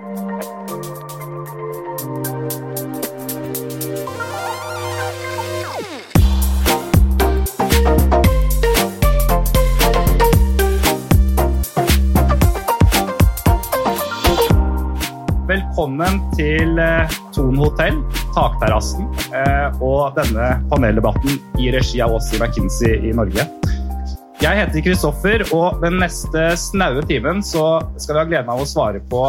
Velkommen 0.00 0.16
til 16.32 16.78
eh, 16.80 17.04
Thon 17.34 17.58
hotell, 17.60 18.00
takterrassen 18.32 19.04
eh, 19.36 19.68
og 19.84 20.16
denne 20.16 20.64
paneldebatten 20.72 21.36
i 21.60 21.68
regi 21.76 22.00
av 22.00 22.16
oss 22.16 22.32
i 22.32 22.40
McKinsey 22.40 23.04
i 23.04 23.12
Norge. 23.12 23.44
Jeg 24.40 24.56
heter 24.56 24.80
Kristoffer, 24.80 25.42
og 25.52 25.82
den 25.84 25.98
neste 26.00 26.54
snaue 26.56 27.04
timen 27.04 27.44
så 27.44 27.82
skal 28.00 28.14
vi 28.14 28.20
ha 28.22 28.28
gleden 28.30 28.48
av 28.48 28.62
å 28.62 28.68
svare 28.68 29.04
på 29.12 29.26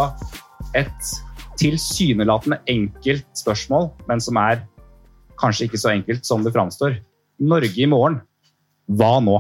et 0.78 1.14
tilsynelatende 1.60 2.60
enkelt 2.72 3.28
spørsmål, 3.38 3.92
men 4.10 4.22
som 4.24 4.40
er 4.42 4.64
kanskje 5.42 5.68
ikke 5.68 5.82
så 5.82 5.94
enkelt 5.94 6.28
som 6.28 6.46
det 6.46 6.54
framstår. 6.56 7.00
Norge 7.42 7.82
i 7.82 7.90
morgen. 7.90 8.20
Hva 8.92 9.18
nå? 9.24 9.40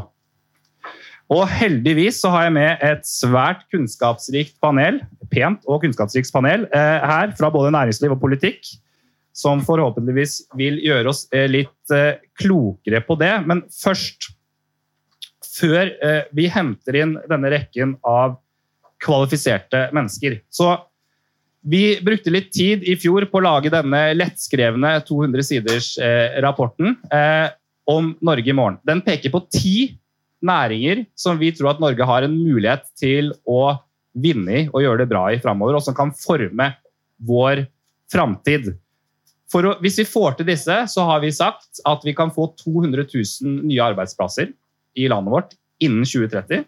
Og 1.31 1.45
heldigvis 1.47 2.19
så 2.19 2.31
har 2.33 2.47
jeg 2.47 2.55
med 2.57 2.81
et 2.83 3.05
svært 3.07 3.63
kunnskapsrikt 3.71 4.57
panel, 4.63 4.99
pent 5.31 5.63
og 5.69 5.83
kunnskapsrikt 5.85 6.31
panel 6.33 6.65
eh, 6.75 7.05
her 7.07 7.31
fra 7.37 7.51
både 7.53 7.71
næringsliv 7.71 8.17
og 8.17 8.19
politikk, 8.23 8.67
som 9.31 9.63
forhåpentligvis 9.63 10.41
vil 10.59 10.81
gjøre 10.83 11.13
oss 11.13 11.23
eh, 11.31 11.47
litt 11.47 11.95
eh, 11.95 12.19
klokere 12.35 12.99
på 13.07 13.15
det. 13.21 13.31
Men 13.47 13.63
først, 13.71 14.33
før 15.53 15.87
eh, 15.87 16.23
vi 16.35 16.49
henter 16.51 16.99
inn 16.99 17.15
denne 17.31 17.53
rekken 17.53 17.95
av 18.03 18.35
kvalifiserte 19.01 19.87
mennesker, 19.95 20.41
så 20.51 20.75
vi 21.61 22.01
brukte 22.01 22.33
litt 22.33 22.49
tid 22.53 22.83
i 22.89 22.95
fjor 22.97 23.27
på 23.29 23.39
å 23.39 23.45
lage 23.45 23.71
denne 23.73 24.01
lettskrevne 24.17 24.95
200 25.05 25.45
siders 25.45 25.93
eh, 26.01 26.39
rapporten 26.41 26.95
eh, 27.13 27.53
om 27.89 28.13
Norge 28.21 28.49
i 28.49 28.55
morgen. 28.57 28.79
Den 28.87 29.03
peker 29.05 29.33
på 29.33 29.43
ti 29.53 29.75
næringer 30.41 31.05
som 31.17 31.37
vi 31.37 31.51
tror 31.53 31.75
at 31.75 31.83
Norge 31.83 32.07
har 32.07 32.25
en 32.25 32.33
mulighet 32.33 32.87
til 32.97 33.29
å 33.45 33.75
vinne 34.11 34.57
i 34.57 34.63
og 34.71 34.81
gjøre 34.83 35.03
det 35.03 35.11
bra 35.11 35.27
i 35.31 35.39
framover, 35.41 35.77
og 35.77 35.85
som 35.85 35.95
kan 35.95 36.11
forme 36.17 36.71
vår 37.21 37.65
framtid. 38.11 38.73
Hvis 39.83 39.99
vi 40.01 40.07
får 40.07 40.39
til 40.39 40.47
disse, 40.47 40.75
så 40.89 41.05
har 41.07 41.21
vi 41.23 41.31
sagt 41.35 41.83
at 41.87 42.03
vi 42.07 42.15
kan 42.17 42.31
få 42.33 42.49
200 42.59 43.05
000 43.05 43.67
nye 43.67 43.85
arbeidsplasser 43.91 44.51
i 44.97 45.07
landet 45.11 45.35
vårt 45.35 45.55
innen 45.83 46.07
2030. 46.07 46.65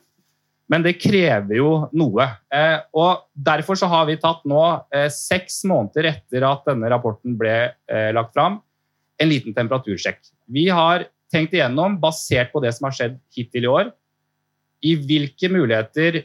Men 0.73 0.81
det 0.81 0.95
krever 0.97 1.59
jo 1.59 1.69
noe. 1.93 2.25
Eh, 2.49 2.79
og 2.97 3.27
Derfor 3.37 3.77
så 3.77 3.85
har 3.91 4.07
vi 4.09 4.17
tatt 4.17 4.41
nå, 4.49 4.61
eh, 4.89 5.05
seks 5.13 5.61
måneder 5.69 6.09
etter 6.09 6.45
at 6.49 6.65
denne 6.65 6.89
rapporten 6.89 7.35
ble 7.37 7.57
eh, 7.69 8.09
lagt 8.15 8.33
fram, 8.33 8.57
en 9.21 9.29
liten 9.29 9.53
temperatursjekk. 9.53 10.23
Vi 10.49 10.65
har 10.73 11.05
tenkt 11.33 11.53
igjennom, 11.53 11.99
basert 12.01 12.49
på 12.53 12.61
det 12.63 12.73
som 12.73 12.87
har 12.89 12.95
skjedd 12.97 13.19
hittil 13.35 13.67
i 13.67 13.69
år, 13.69 13.91
i 14.83 14.95
hvilke 14.99 15.49
muligheter 15.53 16.23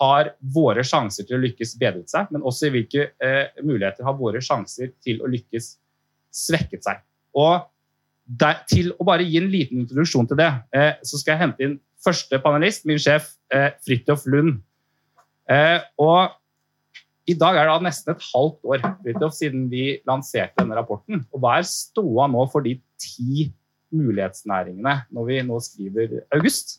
har 0.00 0.32
våre 0.54 0.82
sjanser 0.86 1.26
til 1.26 1.36
å 1.36 1.42
lykkes 1.42 1.74
bedret 1.80 2.10
seg, 2.12 2.30
men 2.32 2.44
også 2.46 2.68
i 2.68 2.74
hvilke 2.78 3.10
eh, 3.20 3.60
muligheter 3.60 4.06
har 4.06 4.16
våre 4.16 4.40
sjanser 4.44 4.94
til 5.04 5.20
å 5.20 5.28
lykkes 5.30 5.74
svekket 6.40 6.86
seg. 6.86 7.04
Og 7.36 7.66
der, 8.24 8.62
til 8.70 8.92
å 8.96 9.06
bare 9.06 9.26
gi 9.26 9.40
en 9.40 9.50
liten 9.50 9.82
introduksjon 9.82 10.30
til 10.30 10.40
det, 10.40 10.50
eh, 10.76 10.92
så 11.02 11.18
skal 11.20 11.34
jeg 11.34 11.42
hente 11.44 11.66
inn 11.66 11.78
første 12.04 12.40
panelist, 12.42 12.86
min 12.88 13.00
sjef 13.00 13.34
eh, 13.54 13.70
Fridtjof 13.84 14.26
Lund. 14.30 14.60
Eh, 15.50 15.78
og 16.00 16.36
i 17.30 17.36
dag 17.38 17.58
er 17.58 17.68
det 17.68 17.76
da 17.76 17.86
nesten 17.86 18.14
et 18.14 18.28
halvt 18.32 18.70
år 18.72 18.84
Fritjof, 19.04 19.34
siden 19.36 19.66
vi 19.72 19.94
lanserte 20.08 20.62
denne 20.62 20.78
rapporten. 20.78 21.24
Og 21.34 21.42
hva 21.42 21.58
er 21.58 21.68
ståa 21.68 22.28
nå 22.30 22.46
for 22.52 22.66
de 22.66 22.76
ti 23.00 23.50
mulighetsnæringene 23.94 25.00
når 25.10 25.26
vi 25.28 25.42
nå 25.46 25.58
skriver 25.62 26.20
august? 26.34 26.78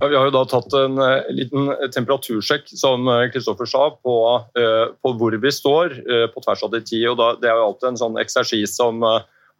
Ja, 0.00 0.08
vi 0.10 0.16
har 0.18 0.26
jo 0.26 0.34
da 0.34 0.40
tatt 0.50 0.74
en 0.74 0.98
uh, 0.98 1.28
liten 1.30 1.68
temperatursjekk 1.94 2.66
som 2.74 3.06
Kristoffer 3.30 3.68
uh, 3.68 3.70
sa, 3.70 3.82
på, 3.94 4.14
uh, 4.58 4.86
på, 4.98 5.12
hvor 5.20 5.36
vi 5.38 5.52
står 5.54 5.94
på 6.34 6.42
tvers 6.42 6.64
av 6.66 6.72
de 6.72 6.80
ti. 6.82 6.98
og 7.06 7.20
da, 7.20 7.28
Det 7.38 7.46
er 7.46 7.60
jo 7.60 7.68
alltid 7.68 7.92
en 7.92 8.00
sånn 8.00 8.18
eksersis 8.18 8.74
som 8.74 9.04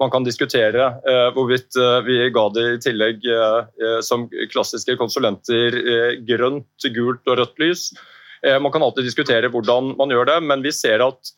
man 0.03 0.10
kan 0.10 0.25
diskutere 0.27 0.88
hvorvidt 1.37 1.77
vi 2.06 2.16
ga 2.34 2.43
det 2.50 2.65
i 2.66 2.81
tillegg 2.82 3.27
som 4.03 4.25
klassiske 4.50 4.97
konsulenter 4.99 5.77
grønt, 6.27 6.87
gult 6.97 7.31
og 7.31 7.38
rødt 7.38 7.62
lys. 7.62 7.84
man 8.59 8.72
kan 8.75 8.83
alltid 8.83 9.06
diskutere 9.06 9.53
hvordan 9.54 9.93
man 10.00 10.10
gjør 10.10 10.27
det, 10.33 10.41
men 10.50 10.66
vi 10.66 10.75
ser 10.75 11.04
at 11.06 11.31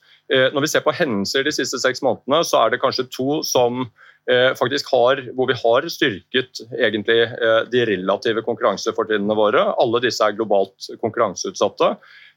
når 0.57 0.65
vi 0.65 0.71
ser 0.73 0.87
på 0.87 0.95
hendelser 0.97 1.45
de 1.45 1.53
siste 1.53 1.79
seks 1.83 2.01
månedene, 2.03 2.41
så 2.49 2.65
er 2.65 2.73
det 2.73 2.81
kanskje 2.83 3.11
to 3.13 3.43
som 3.45 3.85
Eh, 3.85 4.16
faktisk 4.59 4.91
har, 4.91 5.21
hvor 5.39 5.47
vi 5.47 5.55
har 5.55 5.87
styrket 5.93 6.63
egentlig 6.75 7.21
eh, 7.23 7.61
de 7.71 7.85
relative 7.87 8.43
konkurransefortrinnene 8.47 9.37
våre. 9.39 9.63
Alle 9.79 10.03
disse 10.03 10.25
er 10.25 10.35
globalt 10.35 10.89
konkurranseutsatte. 11.03 11.93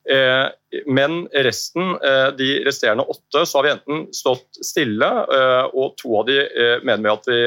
Eh, 0.10 0.46
men 0.86 1.24
resten, 1.34 1.96
de 2.38 2.50
resterende 2.66 3.08
åtte, 3.10 3.42
så 3.42 3.58
har 3.58 3.66
vi 3.66 3.72
enten 3.74 4.04
stått 4.16 4.62
stille, 4.66 5.10
og 5.74 5.96
to 6.00 6.14
av 6.20 6.28
de 6.30 6.38
mener 6.86 7.04
vi 7.04 7.12
at 7.12 7.30
vi 7.30 7.40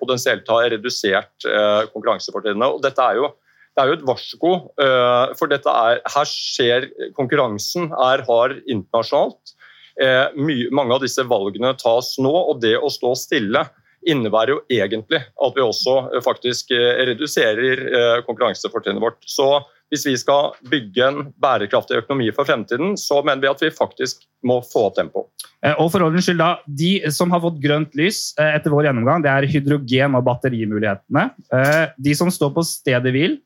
potensielt 0.00 0.48
har 0.48 0.70
redusert 0.72 1.46
konkurransefortrinnene. 1.92 2.70
Og 2.72 2.82
dette 2.84 3.04
er 3.04 3.20
jo 3.20 3.32
det 3.72 3.80
er 3.80 3.88
jo 3.88 3.94
et 3.96 4.04
varsko, 4.04 4.50
for 5.38 5.48
dette 5.48 5.72
er, 5.72 6.00
her 6.12 6.28
skjer 6.28 6.88
konkurransen 7.16 7.86
er 7.92 8.24
hard 8.26 8.58
internasjonalt. 8.66 9.54
mange 10.76 10.98
av 10.98 11.00
disse 11.00 11.24
valgene 11.24 11.70
tas 11.80 12.10
nå, 12.20 12.32
og 12.32 12.60
det 12.60 12.74
å 12.76 12.92
stå 12.92 13.14
stille 13.16 13.64
innebærer 14.08 14.54
jo 14.54 14.62
egentlig 14.72 15.20
at 15.22 15.54
vi 15.56 15.64
også 15.64 15.96
eh, 16.10 16.24
faktisk 16.24 16.72
eh, 16.74 17.04
reduserer 17.12 17.84
eh, 17.86 18.18
konkurransefortrinnet 18.26 19.02
vårt. 19.02 19.20
Så 19.28 19.46
hvis 19.92 20.06
vi 20.08 20.14
skal 20.16 20.54
bygge 20.72 21.04
en 21.04 21.26
bærekraftig 21.42 22.00
økonomi 22.00 22.30
for 22.34 22.48
fremtiden, 22.48 22.96
så 23.00 23.20
mener 23.20 23.42
vi 23.44 23.50
at 23.50 23.62
vi 23.62 23.72
faktisk 23.74 24.24
må 24.48 24.58
få 24.64 24.86
opp 24.88 24.96
tempoet. 24.96 25.28
Og 25.76 25.90
for 25.92 26.06
ordens 26.06 26.24
skyld 26.26 26.40
da, 26.40 26.54
De 26.64 26.94
som 27.12 27.30
har 27.34 27.42
fått 27.44 27.60
grønt 27.60 27.92
lys 27.98 28.30
etter 28.40 28.72
vår 28.72 28.88
gjennomgang, 28.88 29.20
det 29.22 29.30
er 29.30 29.48
hydrogen- 29.52 30.16
og 30.16 30.24
batterimulighetene. 30.30 31.26
De 32.00 32.14
som 32.16 32.32
står 32.32 32.54
på 32.56 32.64
stedet 32.64 33.12
hvil, 33.12 33.36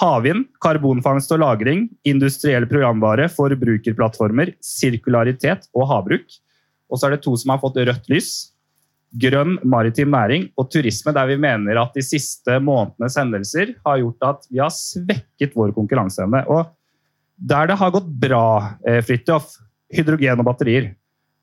havvind, 0.00 0.46
karbonfangst 0.64 1.36
og 1.36 1.42
-lagring, 1.44 1.90
industriell 2.08 2.64
programvare, 2.66 3.28
forbrukerplattformer, 3.28 4.54
sirkularitet 4.64 5.68
og 5.76 5.90
havbruk. 5.92 6.24
Og 6.88 6.96
så 6.96 7.06
er 7.06 7.16
det 7.18 7.22
to 7.28 7.36
som 7.36 7.52
har 7.52 7.60
fått 7.60 7.76
rødt 7.84 8.08
lys 8.08 8.51
grønn 9.20 9.58
maritim 9.68 10.12
næring 10.12 10.46
og 10.56 10.70
turisme, 10.72 11.12
der 11.12 11.28
vi 11.28 11.36
mener 11.40 11.80
at 11.82 11.96
de 11.96 12.04
siste 12.04 12.56
månedenes 12.64 13.18
hendelser 13.20 13.74
har 13.84 14.00
gjort 14.00 14.28
at 14.28 14.46
vi 14.48 14.62
har 14.62 14.72
svekket 14.72 15.56
vår 15.56 15.74
konkurranseevne. 15.76 16.44
Og 16.48 16.70
der 17.36 17.68
det 17.68 17.78
har 17.78 17.92
gått 17.92 18.08
bra, 18.08 18.78
eh, 18.86 19.02
Fridtjof, 19.04 19.56
hydrogen 19.92 20.40
og 20.40 20.48
batterier, 20.48 20.94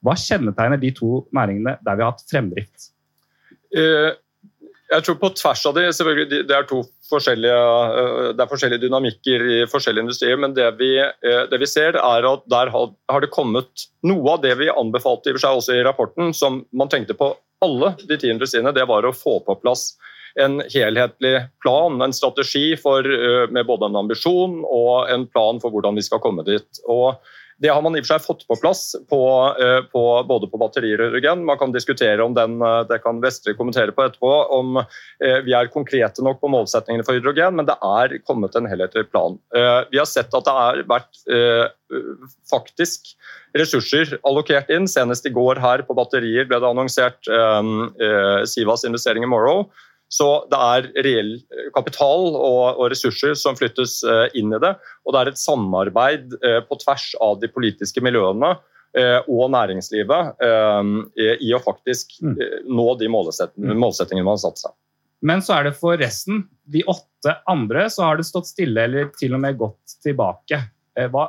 hva 0.02 0.16
kjennetegner 0.18 0.80
de 0.80 0.94
to 0.96 1.28
næringene 1.35 1.78
der 1.84 2.00
vi 2.00 2.06
har 2.06 2.16
hatt 2.16 2.25
fremdrift? 2.31 2.90
Eh, 3.75 4.16
jeg 4.90 5.06
tror 5.06 5.19
på 5.22 5.30
tvers 5.38 5.66
av 5.69 5.75
det, 5.75 5.84
selvfølgelig, 5.94 6.47
det 6.50 6.56
er 6.56 6.66
to 6.66 6.80
forskjellige, 7.12 7.59
eh, 8.00 8.31
det 8.34 8.41
er 8.41 8.50
forskjellige 8.50 8.81
dynamikker 8.88 9.46
i 9.46 9.59
forskjellige 9.69 10.07
industrier, 10.07 10.40
men 10.41 10.56
det 10.57 10.72
vi, 10.80 10.96
det 11.22 11.59
vi 11.59 11.69
ser 11.69 12.00
er 12.00 12.25
at 12.25 12.50
der 12.50 12.74
har, 12.74 13.22
det 13.22 13.30
kommet 13.30 13.86
noe 14.01 14.34
av 14.34 14.41
det 14.41 14.56
vi 14.57 14.72
anbefalte 14.74 15.30
i 15.30 15.38
seg 15.38 15.59
også 15.62 15.78
i 15.78 15.86
rapporten, 15.86 16.34
som 16.34 16.63
man 16.74 16.90
tenkte 16.90 17.13
på 17.13 17.36
alle 17.66 17.94
de 18.08 18.18
ti 18.20 18.30
industriene, 18.31 18.74
det 18.75 18.88
var 18.90 19.06
å 19.06 19.16
få 19.16 19.40
på 19.46 19.58
plass 19.64 19.94
en 20.40 20.59
helhetlig 20.72 21.42
plan, 21.64 22.02
en 22.02 22.14
strategi 22.14 22.78
for, 22.78 23.03
med 23.52 23.66
både 23.68 23.90
en 23.90 23.97
ambisjon 24.03 24.62
og 24.64 25.09
en 25.12 25.25
plan 25.28 25.59
for 25.62 25.74
hvordan 25.74 25.98
vi 25.98 26.06
skal 26.06 26.22
komme 26.24 26.46
dit. 26.48 26.84
Og 26.88 27.18
det 27.59 27.69
har 27.69 27.81
man 27.83 27.95
i 27.97 28.00
og 28.00 28.06
for 28.06 28.13
seg 28.13 28.23
fått 28.23 28.45
på 28.47 28.57
plass 28.61 28.83
på, 29.11 29.21
eh, 29.59 29.81
på, 29.91 30.03
både 30.27 30.47
på 30.47 30.59
batterier 30.61 31.01
og 31.01 31.09
hydrogen. 31.09 31.44
Man 31.47 31.59
kan 31.59 31.73
diskutere 31.75 32.23
om 32.23 32.35
den, 32.38 32.56
eh, 32.63 32.83
det 32.88 33.01
kan 33.03 33.19
Vestre 33.23 33.56
kommentere 33.57 33.91
på 33.95 34.06
etterpå, 34.06 34.31
om 34.56 34.79
vi 35.19 35.53
er 35.53 35.67
konkrete 35.73 36.23
nok 36.23 36.39
på 36.39 36.50
målsettingene 36.51 37.03
for 37.03 37.17
hydrogen, 37.17 37.57
men 37.57 37.67
det 37.67 37.75
er 37.83 38.15
kommet 38.23 38.56
en 38.56 38.67
helhetlig 38.69 39.09
plan. 39.11 39.35
Vi 39.51 40.00
har 40.00 40.07
sett 40.07 40.33
at 40.33 40.45
det 40.45 40.53
har 40.56 40.79
vært 40.88 41.19
faktisk 42.50 43.11
ressurser 43.57 44.15
allokert 44.23 44.71
inn. 44.71 44.88
Senest 44.88 45.27
i 45.27 45.33
går 45.35 45.59
her 45.59 45.83
på 45.83 45.97
batterier 45.97 46.47
ble 46.47 46.61
det 46.61 46.69
annonsert 46.69 47.29
Sivas 48.47 48.88
investering 48.88 49.27
i 49.27 49.31
Morrow. 49.31 49.67
Så 50.09 50.27
det 50.50 50.57
er 50.57 50.88
reell 51.06 51.35
kapital 51.75 52.31
og, 52.33 52.79
og 52.79 52.89
ressurser 52.89 53.35
som 53.38 53.57
flyttes 53.59 54.00
uh, 54.07 54.25
inn 54.38 54.53
i 54.56 54.61
det. 54.61 54.73
Og 55.06 55.13
det 55.13 55.21
er 55.21 55.31
et 55.31 55.41
samarbeid 55.41 56.33
uh, 56.41 56.59
på 56.65 56.79
tvers 56.81 57.11
av 57.21 57.38
de 57.44 57.51
politiske 57.51 58.03
miljøene 58.06 58.57
og 59.29 59.51
næringslivet 59.53 60.39
i 61.45 61.51
å 61.53 61.59
faktisk 61.61 62.15
mm. 62.25 62.31
nå 62.73 62.85
de 62.97 63.06
målsettingene, 63.13 63.75
mm. 63.77 63.81
målsettingene 63.83 64.25
man 64.25 64.33
har 64.33 64.41
satt 64.41 64.63
seg. 64.63 64.73
Men 65.29 65.44
så 65.45 65.59
er 65.59 65.67
det 65.67 65.75
for 65.77 65.94
resten, 66.01 66.39
de 66.65 66.81
åtte 66.89 67.35
andre, 67.53 67.83
så 67.94 68.07
har 68.07 68.17
det 68.17 68.25
stått 68.25 68.50
stille 68.50 68.88
eller 68.89 69.11
til 69.13 69.38
og 69.38 69.44
med 69.44 69.59
gått 69.61 69.94
tilbake. 70.01 70.63
Hva, 71.13 71.27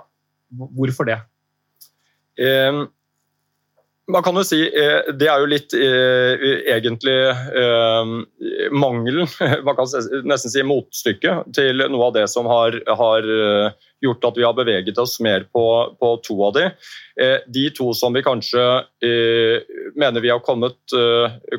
hvorfor 0.56 1.10
det? 1.10 1.18
Eh, 2.40 2.80
man 4.10 4.22
kan 4.22 4.36
jo 4.36 4.44
si 4.46 4.60
eh, 4.66 5.10
Det 5.16 5.28
er 5.30 5.42
jo 5.42 5.50
litt 5.50 5.74
eh, 5.76 6.46
egentlig 6.74 7.16
eh, 7.30 8.14
mangelen, 8.72 9.28
man 9.66 9.78
kan 9.78 9.90
nesten 10.28 10.52
si 10.52 10.64
motstykket, 10.66 11.52
til 11.56 11.84
noe 11.86 12.10
av 12.10 12.16
det 12.18 12.26
som 12.30 12.48
har, 12.50 12.76
har 12.86 13.26
gjort 14.00 14.26
at 14.28 14.38
vi 14.38 14.44
har 14.46 14.56
beveget 14.56 14.98
oss 15.00 15.18
mer 15.24 15.44
på, 15.52 15.64
på, 16.00 16.10
to 16.24 16.36
av 16.46 16.54
de. 16.56 16.66
De 17.52 17.64
to 17.76 17.90
som 17.96 18.14
vi 18.16 18.22
kanskje 18.24 18.62
mener 19.98 20.24
vi 20.24 20.30
har 20.32 20.40
kommet 20.44 20.94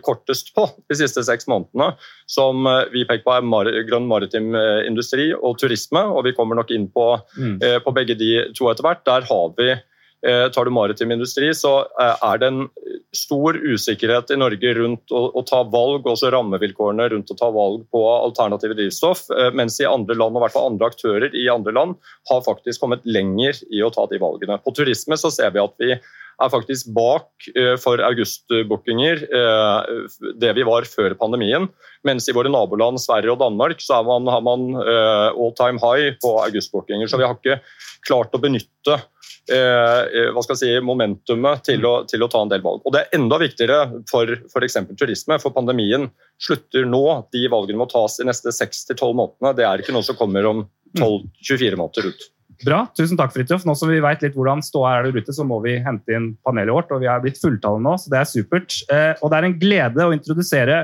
kortest 0.06 0.50
på 0.56 0.66
de 0.90 0.98
siste 0.98 1.22
seks 1.28 1.46
månedene, 1.52 1.92
som 2.26 2.66
vi 2.94 3.06
peker 3.06 3.26
på 3.28 3.36
er 3.36 3.86
grønn 3.90 4.10
maritim 4.10 4.56
industri 4.88 5.30
og 5.38 5.60
turisme, 5.62 6.02
og 6.02 6.26
vi 6.26 6.34
kommer 6.38 6.58
nok 6.58 6.74
inn 6.74 6.90
på, 6.90 7.08
mm. 7.38 7.60
på 7.86 7.96
begge 8.00 8.18
de 8.18 8.34
to 8.58 8.72
etter 8.72 8.88
hvert. 8.88 9.06
Der 9.06 9.30
har 9.30 9.54
vi 9.60 9.76
tar 10.54 10.66
du 10.66 10.72
maritim 10.72 11.12
industri, 11.12 11.50
så 11.58 11.72
eh, 12.00 12.26
er 12.28 12.42
det 12.42 12.50
en 12.52 12.66
stor 13.16 13.58
usikkerhet 13.58 14.32
i 14.32 14.38
Norge 14.40 14.74
rundt 14.78 15.12
å, 15.12 15.24
å, 15.34 15.44
ta 15.48 15.64
valg, 15.68 16.06
også 16.08 16.32
rammevilkårene 16.34 17.10
rundt 17.12 17.34
å 17.34 17.38
ta 17.40 17.50
valg 17.54 17.84
på 17.92 18.04
alternative 18.14 18.78
drivstoff, 18.78 19.26
eh, 19.36 19.50
mens 19.58 19.80
i 19.82 19.90
andre 19.90 20.18
land, 20.18 20.36
og 20.36 20.42
i 20.42 20.46
hvert 20.46 20.56
fall 20.56 20.70
andre 20.72 20.92
aktører 20.94 21.38
i 21.38 21.48
andre 21.52 21.76
land, 21.76 21.98
har 22.30 22.46
faktisk 22.46 22.84
kommet 22.84 23.06
lenger 23.08 23.64
i 23.72 23.84
å 23.84 23.92
ta 23.94 24.06
de 24.12 24.22
valgene. 24.22 24.60
På 24.62 24.76
turisme 24.78 25.18
så 25.20 25.34
ser 25.34 25.54
vi 25.56 25.64
at 25.64 25.76
vi 25.82 25.96
er 26.42 26.52
faktisk 26.54 26.90
bak 26.96 27.48
for 27.82 28.02
augustbookinger 28.06 29.24
det 30.42 30.52
vi 30.58 30.66
var 30.68 30.88
før 30.90 31.16
pandemien. 31.20 31.68
Mens 32.08 32.28
i 32.30 32.36
våre 32.36 32.52
naboland 32.52 33.02
Sverige 33.02 33.34
og 33.36 33.42
Danmark 33.42 33.82
så 33.84 34.02
man, 34.06 34.30
har 34.30 34.44
man 34.46 34.68
all 34.82 35.54
time 35.58 35.82
high 35.82 36.18
på 36.22 36.36
augustbookinger. 36.44 37.10
Så 37.10 37.22
vi 37.22 37.28
har 37.28 37.38
ikke 37.38 37.62
klart 38.08 38.36
å 38.36 38.42
benytte 38.42 39.00
Eh, 39.50 40.02
eh, 40.20 40.28
hva 40.32 40.44
skal 40.46 40.54
jeg 40.54 40.62
si, 40.62 40.84
momentumet 40.86 41.64
til 41.66 41.86
å, 41.88 41.94
til 42.08 42.22
å, 42.22 42.30
ta 42.32 42.44
en 42.44 42.52
del 42.52 42.62
valg. 42.64 42.84
Og 42.86 42.94
Det 42.94 43.02
er 43.02 43.18
enda 43.18 43.40
viktigere 43.42 43.80
for 44.10 44.30
f.eks. 44.30 44.78
turisme, 45.00 45.40
for 45.42 45.56
pandemien 45.56 46.08
slutter 46.42 46.86
nå. 46.88 47.04
De 47.34 47.48
valgene 47.52 47.82
må 47.82 47.90
tas 47.90 48.20
i 48.22 48.28
neste 48.28 48.54
6-12 48.54 49.18
månedene. 49.18 49.56
Det 49.58 49.66
er 49.68 49.82
ikke 49.82 49.96
noe 49.96 50.06
som 50.06 50.20
kommer 50.20 50.48
om 50.50 50.64
12-24 51.00 51.80
måneder 51.80 52.12
ut. 52.12 52.30
Bra. 52.66 52.84
Tusen 52.98 53.18
takk, 53.18 53.34
Fridtjof. 53.34 53.66
Nå 53.66 53.74
som 53.78 53.90
vi 53.90 54.02
vet 54.04 54.24
litt 54.26 54.36
hvordan 54.38 54.62
ståa 54.66 54.96
er 54.98 55.08
der 55.08 55.22
ute, 55.22 55.34
så 55.34 55.46
må 55.48 55.58
vi 55.64 55.80
hente 55.82 56.14
inn 56.14 56.32
panelet 56.46 56.76
vårt. 56.76 56.92
og 56.94 57.02
Vi 57.02 57.10
er 57.10 57.22
blitt 57.24 57.42
fulltallet 57.42 57.82
nå, 57.86 57.96
så 57.98 58.14
det 58.14 58.20
er 58.22 58.30
supert. 58.30 58.78
Eh, 58.92 59.14
og 59.22 59.32
det 59.32 59.40
er 59.40 59.48
en 59.48 59.60
glede 59.62 60.06
å 60.06 60.14
introdusere 60.16 60.84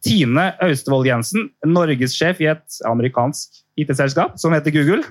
Tine 0.00 0.46
Austevoll 0.64 1.04
Jensen, 1.10 1.50
norgessjef 1.68 2.40
i 2.40 2.48
et 2.54 2.80
amerikansk 2.88 3.60
IT-selskap 3.80 4.38
som 4.40 4.56
heter 4.56 4.72
Google. 4.72 5.04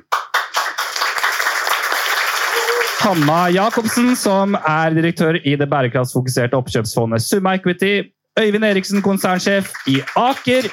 Hanna 3.00 3.48
Jacobsen, 3.54 4.16
som 4.18 4.58
er 4.60 4.98
direktør 4.98 5.38
i 5.46 5.54
det 5.56 5.70
bærekraftsfokuserte 5.72 6.58
oppkjøpsfondet 6.58 7.24
Summa 7.24 7.54
Equity. 7.56 8.10
Øyvind 8.40 8.66
Eriksen, 8.66 9.02
konsernsjef 9.06 9.72
i 9.88 10.02
Aker. 10.18 10.68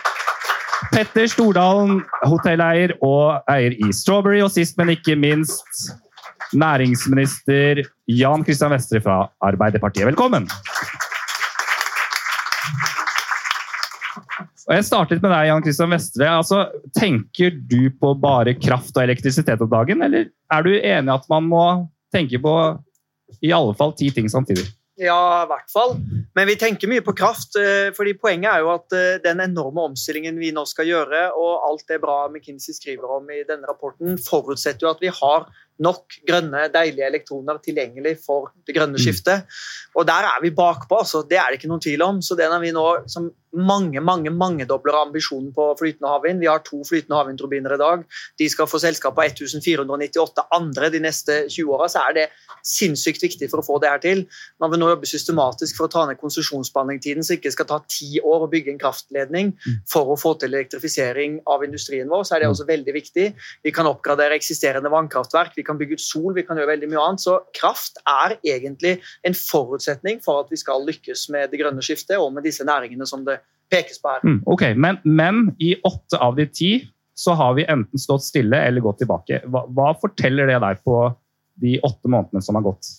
Petter 0.93 1.29
Stordalen, 1.31 2.03
hotelleier 2.29 2.93
og 3.05 3.47
eier 3.51 3.77
i 3.81 3.93
Strawberry. 3.97 4.43
Og 4.45 4.53
sist, 4.53 4.77
men 4.81 4.93
ikke 4.93 5.17
minst, 5.19 5.89
næringsminister 6.57 7.83
Jan 8.13 8.45
Christian 8.47 8.75
Vestre 8.75 9.01
fra 9.05 9.25
Arbeiderpartiet. 9.45 10.07
Velkommen! 10.11 10.49
Og 14.67 14.75
Jeg 14.75 14.85
startet 14.89 15.23
med 15.23 15.31
deg, 15.31 15.47
Jan 15.47 15.63
Christian 15.63 15.93
Vestre. 15.95 16.27
Altså, 16.27 16.65
tenker 16.97 17.55
du 17.71 17.87
på 18.01 18.15
bare 18.19 18.57
kraft 18.59 18.97
og 18.97 19.05
elektrisitet 19.05 19.63
om 19.63 19.71
dagen, 19.71 20.03
eller 20.03 20.27
er 20.53 20.67
du 20.67 20.73
enig 20.75 21.15
at 21.15 21.29
man 21.31 21.47
må 21.47 21.67
tenke 22.15 22.41
på 22.43 22.55
i 23.43 23.53
alle 23.55 23.77
fall 23.79 23.95
ti 23.99 24.11
ting 24.15 24.27
samtidig. 24.31 24.67
Ja, 24.99 25.45
i 25.45 25.49
hvert 25.51 25.71
fall. 25.71 25.95
Men 26.37 26.47
vi 26.51 26.57
tenker 26.61 26.91
mye 26.91 27.05
på 27.05 27.15
kraft. 27.17 27.57
Eh, 27.57 27.91
fordi 27.97 28.13
Poenget 28.21 28.51
er 28.53 28.65
jo 28.65 28.73
at 28.75 28.97
eh, 28.97 29.19
den 29.25 29.41
enorme 29.41 29.87
omstillingen 29.91 30.37
vi 30.41 30.53
nå 30.55 30.67
skal 30.69 30.89
gjøre, 30.91 31.23
og 31.33 31.65
alt 31.71 31.87
det 31.89 32.03
bra 32.03 32.27
McKinsey 32.29 32.77
skriver 32.77 33.17
om 33.19 33.31
i 33.33 33.43
denne 33.49 33.69
rapporten, 33.69 34.19
forutsetter 34.21 34.87
jo 34.87 34.93
at 34.93 35.01
vi 35.05 35.13
har 35.23 35.49
nok 35.83 36.19
grønne, 36.29 36.67
deilige 36.73 37.09
elektroner 37.09 37.59
tilgjengelig 37.65 38.17
for 38.25 38.53
det 38.67 38.77
grønne 38.77 38.97
mm. 38.97 39.03
skiftet. 39.03 39.59
Og 39.97 40.07
der 40.09 40.29
er 40.31 40.45
vi 40.45 40.55
bakpå, 40.57 41.03
altså. 41.03 41.25
Det 41.29 41.41
er 41.41 41.51
det 41.51 41.61
ikke 41.61 41.73
noen 41.73 41.85
tvil 41.85 42.05
om. 42.07 42.23
Så 42.25 42.39
det 42.39 42.49
når 42.53 42.65
vi 42.65 42.73
nå 42.77 42.87
som 43.13 43.31
mange 43.57 44.01
mange, 44.01 44.31
mangedobler 44.31 44.99
ambisjonen 45.01 45.53
på 45.55 45.71
flytende 45.79 46.11
havvind. 46.11 46.41
Vi 46.43 46.49
har 46.51 46.63
to 46.65 46.83
flytende 46.85 47.17
havvindturbiner 47.17 47.75
i 47.75 47.81
dag. 47.81 48.03
De 48.39 48.49
skal 48.53 48.69
få 48.69 48.81
selskap 48.83 49.17
på 49.17 49.25
1498 49.25 50.45
andre 50.57 50.91
de 50.93 51.01
neste 51.01 51.39
20 51.49 51.73
åra. 51.73 51.89
Så 51.89 52.03
er 52.05 52.17
det 52.17 52.27
sinnssykt 52.67 53.23
viktig 53.23 53.49
for 53.51 53.63
å 53.63 53.67
få 53.67 53.79
det 53.83 53.91
her 53.91 54.03
til. 54.03 54.25
Når 54.61 54.73
vi 54.73 54.81
nå 54.81 54.91
jobber 54.93 55.11
systematisk 55.11 55.79
for 55.79 55.89
å 55.89 55.93
ta 55.93 56.05
ned 56.09 56.21
konsesjonsbehandlingstiden, 56.21 57.25
så 57.25 57.35
det 57.35 57.41
ikke 57.41 57.55
skal 57.57 57.71
ta 57.71 57.81
ti 57.89 58.21
år 58.21 58.47
å 58.47 58.51
bygge 58.53 58.75
en 58.75 58.83
kraftledning 58.83 59.55
mm. 59.55 59.79
for 59.91 60.13
å 60.13 60.19
få 60.21 60.35
til 60.41 60.53
elektrifisering 60.53 61.41
av 61.49 61.65
industrien 61.65 62.11
vår, 62.11 62.27
så 62.27 62.37
er 62.37 62.45
det 62.45 62.51
også 62.53 62.69
veldig 62.69 62.97
viktig. 62.97 63.29
Vi 63.65 63.75
kan 63.75 63.89
oppgradere 63.89 64.37
eksisterende 64.37 64.93
vannkraftverk. 64.93 65.55
Vi 65.57 65.66
kan 65.67 65.79
bygge 65.81 65.99
ut 65.99 66.05
sol, 66.05 66.33
vi 66.37 66.45
kan 66.47 66.59
gjøre 66.59 66.75
veldig 66.75 66.91
mye 66.93 67.03
annet. 67.03 67.25
Så 67.25 67.39
kraft 67.57 68.01
er 68.09 68.37
egentlig 68.39 68.97
en 69.27 69.37
forutsetning 69.37 70.23
for 70.25 70.45
at 70.45 70.53
vi 70.53 70.61
skal 70.61 70.87
lykkes 70.87 71.29
med 71.35 71.53
det 71.53 71.61
grønne 71.63 71.85
skiftet 71.85 72.19
og 72.21 72.33
med 72.37 72.47
disse 72.47 72.67
næringene 72.67 73.09
som 73.09 73.27
det 73.27 73.41
pekes 73.73 74.01
på 74.03 74.13
her. 74.15 74.27
Mm, 74.27 74.43
ok, 74.47 74.69
men, 74.77 75.01
men, 75.05 75.49
i 75.59 75.75
åtte 75.85 76.21
av 76.23 76.37
de 76.39 76.47
ti 76.47 76.73
så 77.17 77.35
har 77.39 77.57
vi 77.57 77.65
enten 77.65 77.99
stått 77.99 78.27
stille 78.27 78.59
eller 78.69 78.85
gått 78.85 79.01
tilbake. 79.03 79.41
Hva, 79.51 79.65
hva 79.73 79.93
forteller 80.01 80.51
det 80.51 80.61
deg 80.63 80.83
på 80.85 81.01
de 81.63 81.79
åtte 81.87 82.11
månedene 82.13 82.45
som 82.45 82.59
har 82.59 82.67
gått? 82.67 82.91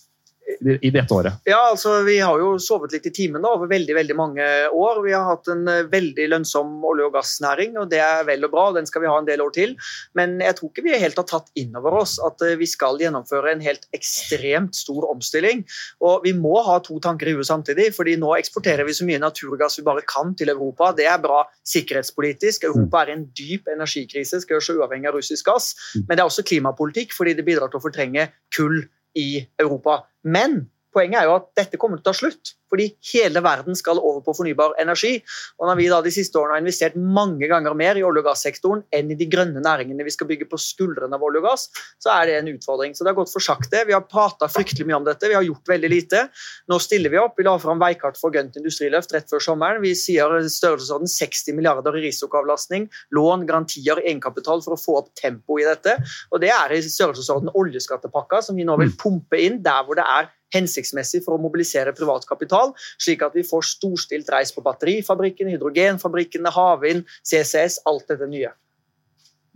I 0.48 0.90
dette 0.90 1.14
året? 1.14 1.40
Ja, 1.48 1.58
altså 1.70 2.02
Vi 2.06 2.18
har 2.20 2.38
jo 2.40 2.54
sovet 2.62 2.94
litt 2.94 3.06
i 3.08 3.12
timen 3.14 3.44
da, 3.44 3.52
over 3.56 3.68
veldig 3.70 3.94
veldig 3.96 4.16
mange 4.16 4.46
år. 4.72 5.00
Vi 5.04 5.14
har 5.14 5.26
hatt 5.28 5.50
en 5.52 5.68
eh, 5.68 5.84
veldig 5.90 6.28
lønnsom 6.32 6.84
olje- 6.88 7.08
og 7.08 7.14
gassnæring, 7.16 7.76
og 7.80 7.90
det 7.92 8.00
er 8.02 8.24
vel 8.28 8.46
og 8.48 8.52
bra. 8.54 8.64
Den 8.76 8.88
skal 8.88 9.04
vi 9.04 9.10
ha 9.10 9.18
en 9.20 9.28
del 9.28 9.42
år 9.44 9.52
til. 9.56 9.74
Men 10.18 10.38
jeg 10.44 10.58
tror 10.58 10.72
ikke 10.72 10.86
vi 10.86 10.96
helt 11.00 11.20
har 11.20 11.28
tatt 11.28 11.52
inn 11.58 11.76
over 11.78 12.00
oss 12.00 12.16
at 12.24 12.42
eh, 12.46 12.56
vi 12.60 12.68
skal 12.70 13.00
gjennomføre 13.02 13.52
en 13.52 13.64
helt 13.64 13.86
ekstremt 13.96 14.78
stor 14.78 15.08
omstilling. 15.10 15.64
Og 16.04 16.26
vi 16.26 16.34
må 16.36 16.56
ha 16.66 16.78
to 16.84 16.98
tanker 17.04 17.30
i 17.30 17.36
huet 17.38 17.50
samtidig, 17.50 17.90
fordi 17.96 18.16
nå 18.20 18.34
eksporterer 18.38 18.88
vi 18.88 18.96
så 18.96 19.06
mye 19.08 19.22
naturgass 19.22 19.78
vi 19.80 19.86
bare 19.86 20.06
kan 20.08 20.34
til 20.38 20.52
Europa. 20.54 20.92
Det 20.96 21.08
er 21.10 21.22
bra 21.22 21.44
sikkerhetspolitisk. 21.68 22.68
Europa 22.68 23.04
er 23.04 23.12
i 23.12 23.18
en 23.18 23.26
dyp 23.36 23.68
energikrise, 23.72 24.42
skal 24.42 24.56
gjøre 24.56 24.68
seg 24.70 24.82
uavhengig 24.82 25.12
av 25.12 25.18
russisk 25.18 25.50
gass. 25.50 25.74
Men 26.06 26.16
det 26.16 26.22
er 26.22 26.30
også 26.30 26.46
klimapolitikk, 26.48 27.14
fordi 27.16 27.36
det 27.38 27.46
bidrar 27.46 27.70
til 27.72 27.80
å 27.80 27.84
fortrenge 27.84 28.30
kull 28.54 28.80
i 29.14 29.48
Europa. 29.58 30.06
Men 30.22 30.70
poenget 30.94 31.22
er 31.22 31.28
jo 31.28 31.36
at 31.38 31.50
dette 31.58 31.80
kommer 31.80 32.00
til 32.00 32.08
å 32.08 32.10
ta 32.10 32.16
slutt. 32.16 32.54
Fordi 32.68 32.88
hele 33.14 33.40
verden 33.44 33.76
skal 33.78 34.00
over 34.00 34.20
på 34.24 34.34
fornybar 34.36 34.74
energi. 34.80 35.14
Og 35.58 35.68
når 35.70 35.78
vi 35.78 35.88
da 35.88 36.00
de 36.04 36.12
siste 36.12 36.36
årene 36.36 36.58
har 36.58 36.62
investert 36.62 36.98
mange 37.00 37.48
ganger 37.48 37.76
mer 37.78 37.96
i 37.96 38.04
olje- 38.04 38.22
og 38.22 38.28
gassektoren 38.28 38.82
enn 38.94 39.12
i 39.12 39.16
de 39.18 39.28
grønne 39.30 39.62
næringene 39.64 40.04
vi 40.04 40.12
skal 40.12 40.28
bygge 40.28 40.48
på 40.50 40.60
skuldrene 40.60 41.16
av 41.16 41.24
olje 41.24 41.40
og 41.40 41.48
gass, 41.48 41.68
så 42.02 42.12
er 42.18 42.28
det 42.28 42.36
en 42.38 42.50
utfordring. 42.52 42.94
Så 42.94 43.04
det 43.04 43.12
har 43.14 43.18
gått 43.20 43.32
for 43.32 43.44
sakte. 43.44 43.84
Vi 43.88 43.96
har 43.96 44.04
prata 44.04 44.50
fryktelig 44.52 44.88
mye 44.88 45.00
om 45.00 45.08
dette, 45.08 45.30
vi 45.30 45.38
har 45.38 45.46
gjort 45.46 45.72
veldig 45.72 45.92
lite. 45.92 46.24
Nå 46.68 46.80
stiller 46.82 47.12
vi 47.14 47.20
opp. 47.22 47.38
Vi 47.38 47.46
la 47.48 47.56
fram 47.62 47.80
veikart 47.80 48.20
for 48.20 48.34
grønt 48.34 48.58
industriløft 48.60 49.16
rett 49.16 49.32
før 49.32 49.44
sommeren. 49.44 49.82
Vi 49.84 49.94
sier 49.98 50.36
størrelsesorden 50.52 51.08
60 51.08 51.56
milliarder 51.56 51.96
i 51.96 52.04
risikoavlastning, 52.08 52.88
lån, 53.16 53.46
garantier, 53.48 54.02
egenkapital 54.04 54.60
for 54.64 54.76
å 54.76 54.80
få 54.80 55.00
opp 55.02 55.12
tempo 55.18 55.56
i 55.60 55.66
dette. 55.66 55.96
Og 56.32 56.44
det 56.44 56.52
er 56.52 56.76
i 56.76 56.82
størrelsesorden 56.84 57.54
oljeskattepakka 57.56 58.42
som 58.44 58.58
vi 58.58 58.68
nå 58.68 58.76
vil 58.82 58.92
pumpe 59.00 59.40
inn 59.40 59.62
der 59.64 59.86
hvor 59.86 59.96
det 59.98 60.04
er 60.04 60.28
hensiktsmessig 60.54 61.22
for 61.24 61.36
å 61.36 61.42
mobilisere 61.42 61.94
privat 61.96 62.26
kapital, 62.28 62.72
slik 63.00 63.24
at 63.26 63.36
vi 63.36 63.44
får 63.46 63.66
storstilt 63.74 64.30
reis 64.32 64.54
på 64.54 64.64
batterifabrikken, 64.64 65.50
hydrogenfabrikkene, 65.54 66.52
havvind, 66.54 67.04
CCS, 67.26 67.82
alt 67.88 68.08
dette 68.10 68.30
nye. 68.30 68.54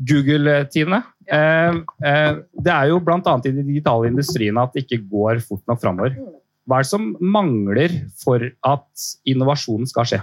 Google-tidene. 0.02 1.02
Eh, 1.26 1.80
eh, 2.08 2.36
det 2.64 2.74
er 2.74 2.90
jo 2.90 3.00
bl.a. 3.04 3.20
i 3.22 3.54
de 3.54 3.64
digitale 3.64 4.10
industriene 4.10 4.64
at 4.64 4.74
det 4.74 4.86
ikke 4.86 5.04
går 5.10 5.42
fort 5.46 5.62
nok 5.70 5.82
framover. 5.82 6.16
Hva 6.66 6.78
er 6.78 6.86
det 6.86 6.92
som 6.92 7.08
mangler 7.20 7.94
for 8.22 8.42
at 8.42 9.08
innovasjonen 9.28 9.88
skal 9.90 10.08
skje? 10.08 10.20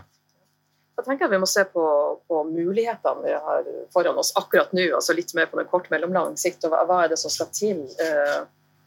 Jeg 1.00 1.08
tenker 1.08 1.30
at 1.30 1.32
Vi 1.32 1.40
må 1.40 1.48
se 1.48 1.64
på, 1.72 1.84
på 2.28 2.42
mulighetene 2.50 3.24
vi 3.24 3.32
har 3.32 3.68
foran 3.94 4.20
oss 4.20 4.34
akkurat 4.40 4.74
nå, 4.76 4.90
altså 4.98 5.16
litt 5.16 5.32
mer 5.38 5.48
på 5.52 5.60
den 5.60 5.70
kort 5.72 5.88
mellomlang 5.92 6.36
sikt. 6.40 6.66
og 6.68 6.76
Hva 6.76 7.04
er 7.06 7.14
det 7.14 7.20
som 7.22 7.32
skal 7.32 7.52
til? 7.56 7.86
Eh, 8.04 8.40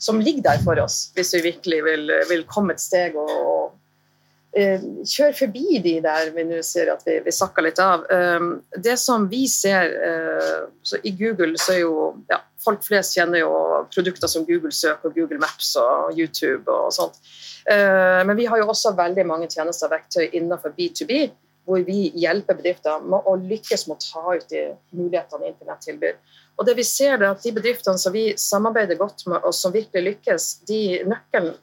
som 0.03 0.19
ligger 0.21 0.43
der 0.43 0.63
for 0.65 0.79
oss, 0.83 1.13
hvis 1.15 1.35
vi 1.37 1.47
virkelig 1.53 1.85
vil, 1.87 2.11
vil 2.31 2.43
komme 2.51 2.75
et 2.75 2.83
steg 2.83 3.15
og, 3.21 3.31
og 3.31 4.59
eh, 4.59 4.83
kjøre 5.07 5.37
forbi 5.39 5.79
de 5.85 5.95
der 6.03 6.33
vi 6.35 6.45
nå 6.49 6.59
ser 6.67 6.91
at 6.91 7.05
vi, 7.07 7.21
vi 7.23 7.35
sakker 7.35 7.69
litt 7.69 7.79
av. 7.83 8.03
Um, 8.11 8.57
det 8.75 8.97
som 8.99 9.29
vi 9.31 9.45
ser 9.51 9.95
uh, 10.03 10.97
I 11.07 11.15
Google 11.19 11.55
så 11.61 11.77
er 11.77 11.85
jo 11.85 12.09
ja, 12.33 12.43
Folk 12.63 12.85
flest 12.87 13.17
kjenner 13.17 13.43
jo 13.43 13.55
produkter 13.91 14.31
som 14.31 14.45
Google 14.47 14.71
Søk 14.75 15.07
og 15.09 15.17
Google 15.17 15.41
Maps 15.43 15.73
og 15.81 16.19
YouTube 16.19 16.71
og 16.71 16.93
sånt. 16.95 17.17
Uh, 17.67 18.23
men 18.27 18.37
vi 18.39 18.47
har 18.51 18.59
jo 18.59 18.69
også 18.71 18.95
veldig 18.99 19.25
mange 19.27 19.49
tjenester 19.51 19.89
og 19.89 19.97
verktøy 19.97 20.29
innenfor 20.29 20.75
B2B 20.77 21.25
hvor 21.67 21.83
vi 21.87 22.09
hjelper 22.19 22.59
bedrifter 22.59 23.03
med 23.07 23.27
å 23.27 23.37
lykkes 23.39 23.87
med 23.87 23.99
å 23.99 24.03
ta 24.03 24.35
ut 24.35 24.49
de 24.51 24.65
mulighetene 24.99 25.51
internett 25.51 25.85
tilbyr. 25.87 26.17
Og 26.63 26.69
det 26.69 26.77
vi 26.79 26.85
ser 26.87 27.17
er 27.17 27.33
at 27.33 27.43
De 27.43 27.51
bedriftene 27.57 27.99
som 27.99 28.15
vi 28.15 28.29
samarbeider 28.39 29.01
godt 29.01 29.27
med, 29.27 29.43
og 29.43 29.51
som 29.57 29.75
virkelig 29.75 30.05
lykkes, 30.13 30.45
de 30.69 31.03
nøkkelen 31.11 31.57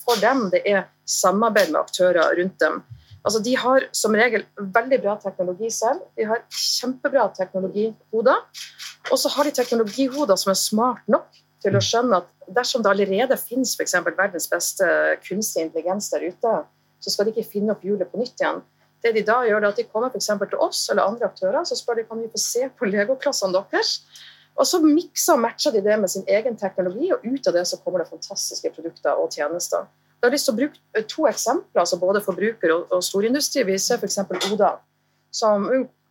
for 0.00 0.16
dem, 0.22 0.46
det 0.54 0.62
er 0.64 0.86
samarbeid 1.04 1.68
med 1.74 1.82
aktører 1.82 2.32
rundt 2.38 2.56
dem. 2.62 2.78
Altså, 3.26 3.42
de 3.44 3.52
har 3.60 3.84
som 3.92 4.14
regel 4.16 4.46
veldig 4.56 5.00
bra 5.02 5.18
teknologi 5.20 5.68
selv. 5.74 6.00
De 6.16 6.24
har 6.30 6.46
kjempebra 6.48 7.26
teknologihoder. 7.36 8.64
Og 9.12 9.20
så 9.20 9.28
har 9.34 9.44
de 9.44 9.52
teknologihoder 9.58 10.40
som 10.40 10.54
er 10.54 10.60
smart 10.60 11.04
nok 11.12 11.28
til 11.60 11.76
å 11.76 11.84
skjønne 11.84 12.22
at 12.22 12.56
dersom 12.56 12.84
det 12.84 12.94
allerede 12.94 13.36
finnes 13.40 13.74
f.eks. 13.76 13.98
verdens 14.06 14.48
beste 14.48 14.88
kunstig 15.26 15.66
intelligens 15.66 16.08
der 16.14 16.24
ute, 16.30 16.54
så 17.04 17.12
skal 17.12 17.28
de 17.28 17.34
ikke 17.34 17.50
finne 17.52 17.74
opp 17.74 17.84
hjulet 17.84 18.08
på 18.08 18.22
nytt 18.22 18.40
igjen. 18.40 18.64
Det 19.02 19.12
De 19.14 19.22
da 19.22 19.42
gjør, 19.46 19.62
er 19.62 19.68
at 19.68 19.78
de 19.78 19.86
kommer 19.86 20.10
for 20.10 20.48
til 20.48 20.62
oss 20.64 20.88
eller 20.90 21.06
andre 21.06 21.28
aktører 21.28 21.64
så 21.68 21.76
spør 21.78 22.00
de 22.00 22.08
kan 22.08 22.18
vi 22.22 22.30
få 22.32 22.40
se 22.42 22.64
på 22.78 22.88
legoklassene 22.88 23.54
deres. 23.54 24.00
Og 24.58 24.66
så 24.66 24.80
mikser 24.82 25.36
og 25.36 25.44
matcher 25.44 25.74
de 25.74 25.82
det 25.84 25.96
med 26.02 26.10
sin 26.10 26.26
egen 26.26 26.56
teknologi, 26.58 27.12
og 27.14 27.22
ut 27.22 27.46
av 27.46 27.54
det 27.54 27.64
så 27.70 27.78
kommer 27.82 28.02
det 28.02 28.10
fantastiske 28.10 28.72
produkter 28.74 29.18
og 29.20 29.30
tjenester. 29.34 29.86
Jeg 30.18 30.26
har 30.26 30.34
lyst 30.34 30.48
til 30.48 30.56
å 30.56 30.58
bruke 30.58 31.02
to 31.12 31.28
eksempler, 31.30 31.84
altså 31.84 31.98
både 32.00 32.22
forbruker 32.24 32.74
og, 32.74 32.88
og 32.94 33.04
storindustri. 33.06 33.62
Vi 33.68 33.76
ser 33.78 34.02
f.eks. 34.02 34.18
Oda. 34.50 34.72
Som 35.30 35.68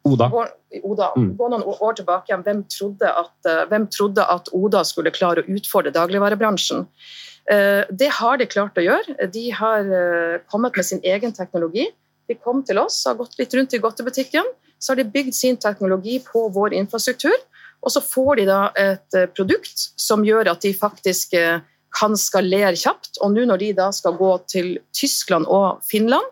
Oda. 0.08 0.30
Går, 0.32 0.52
Oda. 0.88 1.10
Mm. 1.18 1.34
går 1.36 1.50
noen 1.52 1.66
år 1.68 1.98
tilbake 1.98 2.32
igjen. 2.32 2.46
Hvem 2.46 2.62
trodde, 2.72 3.10
at, 3.24 3.34
uh, 3.50 3.66
hvem 3.68 3.90
trodde 3.92 4.24
at 4.24 4.48
Oda 4.56 4.86
skulle 4.88 5.12
klare 5.12 5.44
å 5.44 5.58
utfordre 5.58 5.92
dagligvarebransjen? 5.92 6.86
Uh, 7.52 7.84
det 7.92 8.14
har 8.16 8.40
de 8.40 8.48
klart 8.48 8.80
å 8.80 8.86
gjøre. 8.86 9.28
De 9.34 9.44
har 9.60 9.92
kommet 10.48 10.80
med 10.80 10.88
sin 10.88 11.04
egen 11.04 11.36
teknologi. 11.36 11.90
De 12.32 12.40
kom 12.40 12.64
til 12.64 12.80
oss, 12.80 13.02
har 13.08 13.20
gått 13.20 13.36
litt 13.40 13.52
rundt 13.60 13.76
i 13.76 13.84
godtebutikken. 13.84 14.48
Så 14.80 14.94
har 14.94 15.02
de 15.02 15.10
bygd 15.12 15.36
sin 15.36 15.60
teknologi 15.60 16.22
på 16.24 16.48
vår 16.56 16.80
infrastruktur. 16.80 17.36
Og 17.86 17.94
så 17.94 18.02
får 18.04 18.40
de 18.40 18.46
da 18.50 18.62
et 18.80 19.18
produkt 19.38 19.84
som 20.02 20.26
gjør 20.26 20.50
at 20.52 20.64
de 20.66 20.74
faktisk 20.76 21.36
kan 21.98 22.18
skalere 22.20 22.76
kjapt. 22.76 23.20
Og 23.24 23.32
nå 23.36 23.46
når 23.48 23.62
de 23.62 23.70
da 23.78 23.92
skal 23.96 24.18
gå 24.18 24.32
til 24.50 24.74
Tyskland 24.96 25.48
og 25.48 25.84
Finland, 25.88 26.26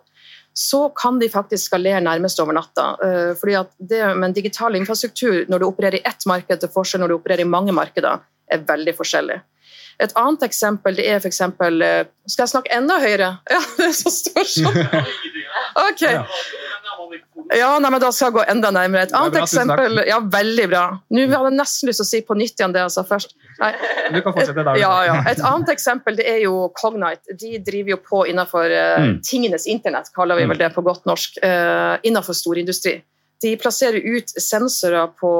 så 0.55 0.89
kan 0.95 1.19
de 1.19 1.27
faktisk 1.29 1.67
skalere 1.67 1.99
nærmest 1.99 2.39
over 2.39 2.55
natta. 2.55 2.85
Eh, 3.03 3.33
fordi 3.39 3.57
at 3.59 3.73
det 3.77 3.99
med 4.15 4.29
en 4.29 4.37
digital 4.37 4.75
infrastruktur 4.75 5.43
når 5.51 5.59
du 5.59 5.67
opererer 5.67 5.99
i 5.99 6.05
ett 6.07 6.25
marked 6.25 6.61
til 6.61 6.71
forskjell 6.71 7.03
når 7.03 7.11
du 7.11 7.17
opererer 7.17 7.43
i 7.43 7.49
mange 7.57 7.75
markeder, 7.75 8.23
er 8.47 8.63
veldig 8.63 8.93
forskjellig. 8.95 9.41
Et 9.99 10.11
annet 10.19 10.43
eksempel 10.47 10.95
det 10.95 11.09
er 11.11 11.19
f.eks. 11.19 11.41
Eh, 11.41 12.07
skal 12.31 12.45
jeg 12.45 12.53
snakke 12.53 12.71
enda 12.77 13.01
høyere? 13.03 13.33
Ja, 13.55 13.59
det 13.77 13.89
er 13.89 13.97
så 13.99 14.13
stort 14.15 14.53
sånn. 14.53 14.79
Ok. 15.89 16.03
Ja, 17.53 17.75
nei, 17.79 17.89
men 17.93 18.01
Da 18.01 18.11
skal 18.15 18.31
jeg 18.31 18.35
gå 18.37 18.43
enda 18.49 18.71
nærmere. 18.73 19.05
Et 19.07 19.15
annet 19.15 19.37
eksempel 19.41 20.01
Ja, 20.07 20.19
veldig 20.19 20.67
bra. 20.71 20.83
Nå 21.13 21.25
hadde 21.29 21.49
jeg 21.51 21.57
nesten 21.59 21.89
lyst 21.89 22.01
til 22.01 22.05
å 22.05 22.09
si 22.09 22.21
på 22.25 22.37
nytt 22.37 22.59
igjen 22.59 22.75
det 22.75 22.83
jeg 22.83 22.93
sa 22.95 23.03
først. 23.07 23.35
Nei. 23.61 23.71
Du 24.15 24.19
kan 24.25 24.35
fortsette 24.35 24.65
der. 24.67 24.79
Ja, 24.81 24.93
ja. 25.07 25.17
Et 25.29 25.41
annet 25.45 25.71
eksempel 25.75 26.17
det 26.19 26.27
er 26.29 26.39
jo 26.45 26.69
Cognite. 26.77 27.35
De 27.37 27.59
driver 27.65 27.95
jo 27.95 27.99
på 28.01 28.23
innenfor 28.31 28.71
uh, 28.71 29.01
mm. 29.03 29.17
tingenes 29.25 29.67
internett, 29.71 30.11
kaller 30.15 30.39
vi 30.39 30.47
vel 30.49 30.59
det 30.59 30.71
på 30.75 30.83
godt 30.85 31.05
norsk, 31.09 31.39
uh, 31.43 31.95
innenfor 32.05 32.37
storindustri. 32.37 32.97
De 33.43 33.53
plasserer 33.59 34.01
ut 34.01 34.31
sensorer 34.41 35.11
på 35.19 35.31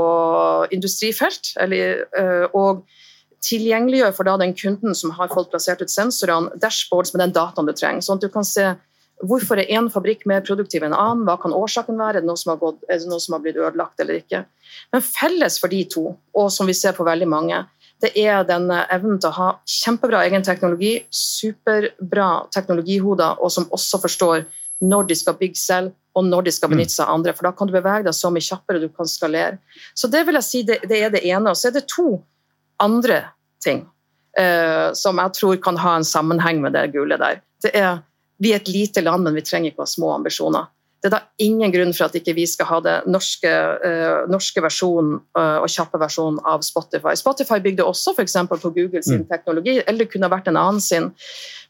industrifelt, 0.75 1.55
eller, 1.63 2.05
uh, 2.17 2.45
og 2.53 2.85
tilgjengeliggjør 3.45 4.13
for 4.15 4.27
da 4.27 4.39
den 4.41 4.55
kunden 4.57 4.97
som 4.97 5.13
har 5.17 5.31
fått 5.33 5.51
plassert 5.53 5.83
ut 5.83 5.93
sensorene, 5.93 6.53
dashboards 6.61 7.13
med 7.13 7.25
den 7.25 7.35
dataen 7.35 7.69
du 7.69 7.73
trenger. 7.75 8.05
sånn 8.05 8.21
at 8.21 8.25
du 8.25 8.31
kan 8.33 8.47
se 8.47 8.73
Hvorfor 9.23 9.61
er 9.61 9.71
én 9.71 9.87
fabrikk 9.91 10.25
mer 10.27 10.41
produktiv 10.43 10.83
enn 10.83 10.93
annen? 10.95 11.23
Hva 11.27 11.37
kan 11.39 11.55
årsaken 11.55 11.95
være? 11.99 12.19
Er 12.19 12.25
det, 12.25 12.27
noe 12.27 12.39
som 12.39 12.51
har 12.51 12.59
gått, 12.59 12.81
det 12.89 12.99
noe 13.07 13.23
som 13.23 13.37
har 13.37 13.43
blitt 13.45 13.59
ødelagt 13.59 14.01
eller 14.03 14.19
ikke? 14.19 14.43
Men 14.91 15.05
felles 15.05 15.59
for 15.61 15.71
de 15.71 15.85
to, 15.87 16.09
og 16.35 16.51
som 16.51 16.67
vi 16.67 16.75
ser 16.75 16.97
på 16.97 17.07
veldig 17.07 17.29
mange, 17.31 17.61
det 18.03 18.11
er 18.19 18.43
denne 18.47 18.81
evnen 18.91 19.21
til 19.23 19.31
å 19.31 19.37
ha 19.37 19.49
kjempebra 19.71 20.25
egen 20.27 20.43
teknologi, 20.43 20.97
superbra 21.15 22.29
teknologihoder, 22.53 23.39
og 23.39 23.53
som 23.55 23.69
også 23.73 24.01
forstår 24.03 24.43
når 24.83 25.07
de 25.09 25.15
skal 25.15 25.37
bygge 25.39 25.61
selv, 25.61 25.95
og 26.15 26.27
når 26.27 26.47
de 26.47 26.53
skal 26.55 26.71
benytte 26.71 26.93
seg 26.93 27.07
av 27.07 27.17
andre. 27.17 27.33
For 27.35 27.47
da 27.47 27.51
kan 27.55 27.67
du 27.67 27.73
bevege 27.75 28.05
deg 28.07 28.15
så 28.15 28.31
mye 28.31 28.43
kjappere, 28.43 28.83
du 28.83 28.87
kan 28.91 29.07
skalere. 29.09 29.57
Så 29.95 30.07
det 30.11 30.23
vil 30.27 30.39
jeg 30.39 30.47
si 30.47 30.63
det, 30.67 30.79
det 30.87 31.01
er 31.03 31.11
det 31.11 31.23
ene. 31.27 31.51
Og 31.51 31.59
så 31.59 31.69
er 31.69 31.75
det 31.75 31.87
to 31.91 32.21
andre 32.83 33.21
ting 33.63 33.83
eh, 34.39 34.91
som 34.95 35.19
jeg 35.19 35.35
tror 35.39 35.57
kan 35.63 35.79
ha 35.79 35.97
en 35.99 36.07
sammenheng 36.07 36.61
med 36.63 36.75
det 36.75 36.87
gule 36.95 37.19
der. 37.19 37.41
Det 37.63 37.71
er, 37.75 37.99
vi 38.41 38.51
er 38.53 38.61
et 38.61 38.71
lite 38.71 39.03
land, 39.03 39.23
men 39.23 39.35
vi 39.37 39.43
trenger 39.45 39.71
ikke 39.71 39.83
å 39.83 39.87
ha 39.87 39.91
små 39.91 40.11
ambisjoner. 40.15 40.71
Det 41.05 41.11
er 41.11 41.13
da 41.19 41.43
ingen 41.43 41.69
grunn 41.69 41.91
for 41.93 42.07
at 42.07 42.15
ikke 42.17 42.33
vi 42.33 42.47
skal 42.49 42.65
ha 42.65 42.77
det 42.81 42.93
norske, 43.13 43.49
uh, 43.51 44.23
norske 44.31 44.61
versjonen 44.63 45.19
uh, 45.37 45.59
og 45.61 45.67
kjappe 45.69 45.99
versjonen 46.01 46.39
av 46.49 46.63
Spotify. 46.65 47.13
Spotify 47.19 47.59
bygde 47.61 47.85
også 47.85 48.15
f.eks. 48.15 48.33
på 48.49 48.71
Google 48.71 49.03
sin 49.05 49.21
mm. 49.21 49.27
teknologi, 49.29 49.75
eller 49.83 50.01
det 50.01 50.09
kunne 50.15 50.31
vært 50.33 50.49
en 50.49 50.57
annen 50.57 50.81
sin. 50.81 51.11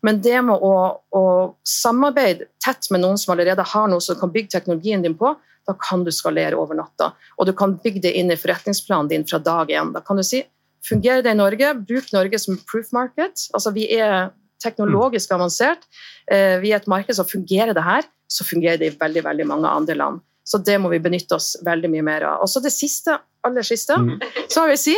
Men 0.07 0.21
det 0.23 0.39
med 0.47 0.63
å, 0.63 0.71
å, 1.11 1.23
samarbeide 1.67 2.47
tett 2.63 2.87
med 2.93 3.03
noen 3.03 3.19
som 3.19 3.35
allerede 3.35 3.65
har 3.73 3.91
noe 3.91 4.03
som 4.03 4.15
kan 4.21 4.31
bygge 4.31 4.53
teknologien 4.55 5.03
din 5.03 5.17
på, 5.19 5.33
da 5.67 5.75
kan 5.81 6.05
du 6.05 6.13
skalere 6.15 6.55
over 6.61 6.77
natta. 6.77 7.11
Og 7.35 7.49
du 7.49 7.51
kan 7.57 7.75
bygge 7.81 8.05
det 8.05 8.15
inn 8.15 8.31
i 8.31 8.39
forretningsplanen 8.39 9.11
din 9.11 9.27
fra 9.27 9.41
dag 9.43 9.73
én. 9.73 9.91
Da 9.95 10.03
kan 10.05 10.21
du 10.21 10.23
si 10.23 10.45
Fungerer 10.85 11.23
det 11.25 11.31
i 11.33 11.37
Norge? 11.39 11.71
Bruk 11.81 12.11
Norge 12.13 12.37
som 12.37 12.59
proof 12.69 12.91
market. 12.93 13.47
Altså, 13.57 13.71
vi 13.73 13.87
er 13.95 14.29
teknologisk 14.65 15.31
avansert. 15.35 15.85
Eh, 16.31 16.57
vi 16.63 16.73
er 16.73 16.81
et 16.81 16.91
marked 16.91 17.17
som 17.17 17.29
fungerer 17.29 17.75
det 17.77 17.85
her, 17.85 18.07
så 18.27 18.47
fungerer 18.47 18.81
det 18.81 18.91
i 18.91 18.97
veldig, 18.99 19.23
veldig 19.25 19.47
mange 19.53 19.71
andre 19.71 19.97
land. 19.97 20.23
Så 20.45 20.59
det 20.61 20.75
må 20.77 20.91
vi 20.91 21.01
benytte 21.01 21.39
oss 21.39 21.55
veldig 21.65 21.89
mye 21.89 22.03
mer 22.05 22.25
av. 22.29 22.43
Og 22.45 22.49
så 22.51 22.61
det 22.61 22.69
siste, 22.73 23.15
aller 23.45 23.65
siste, 23.65 23.95
mm. 23.97 24.19
så 24.49 24.65
vil 24.65 24.75
jeg 24.75 24.81
si 24.83 24.93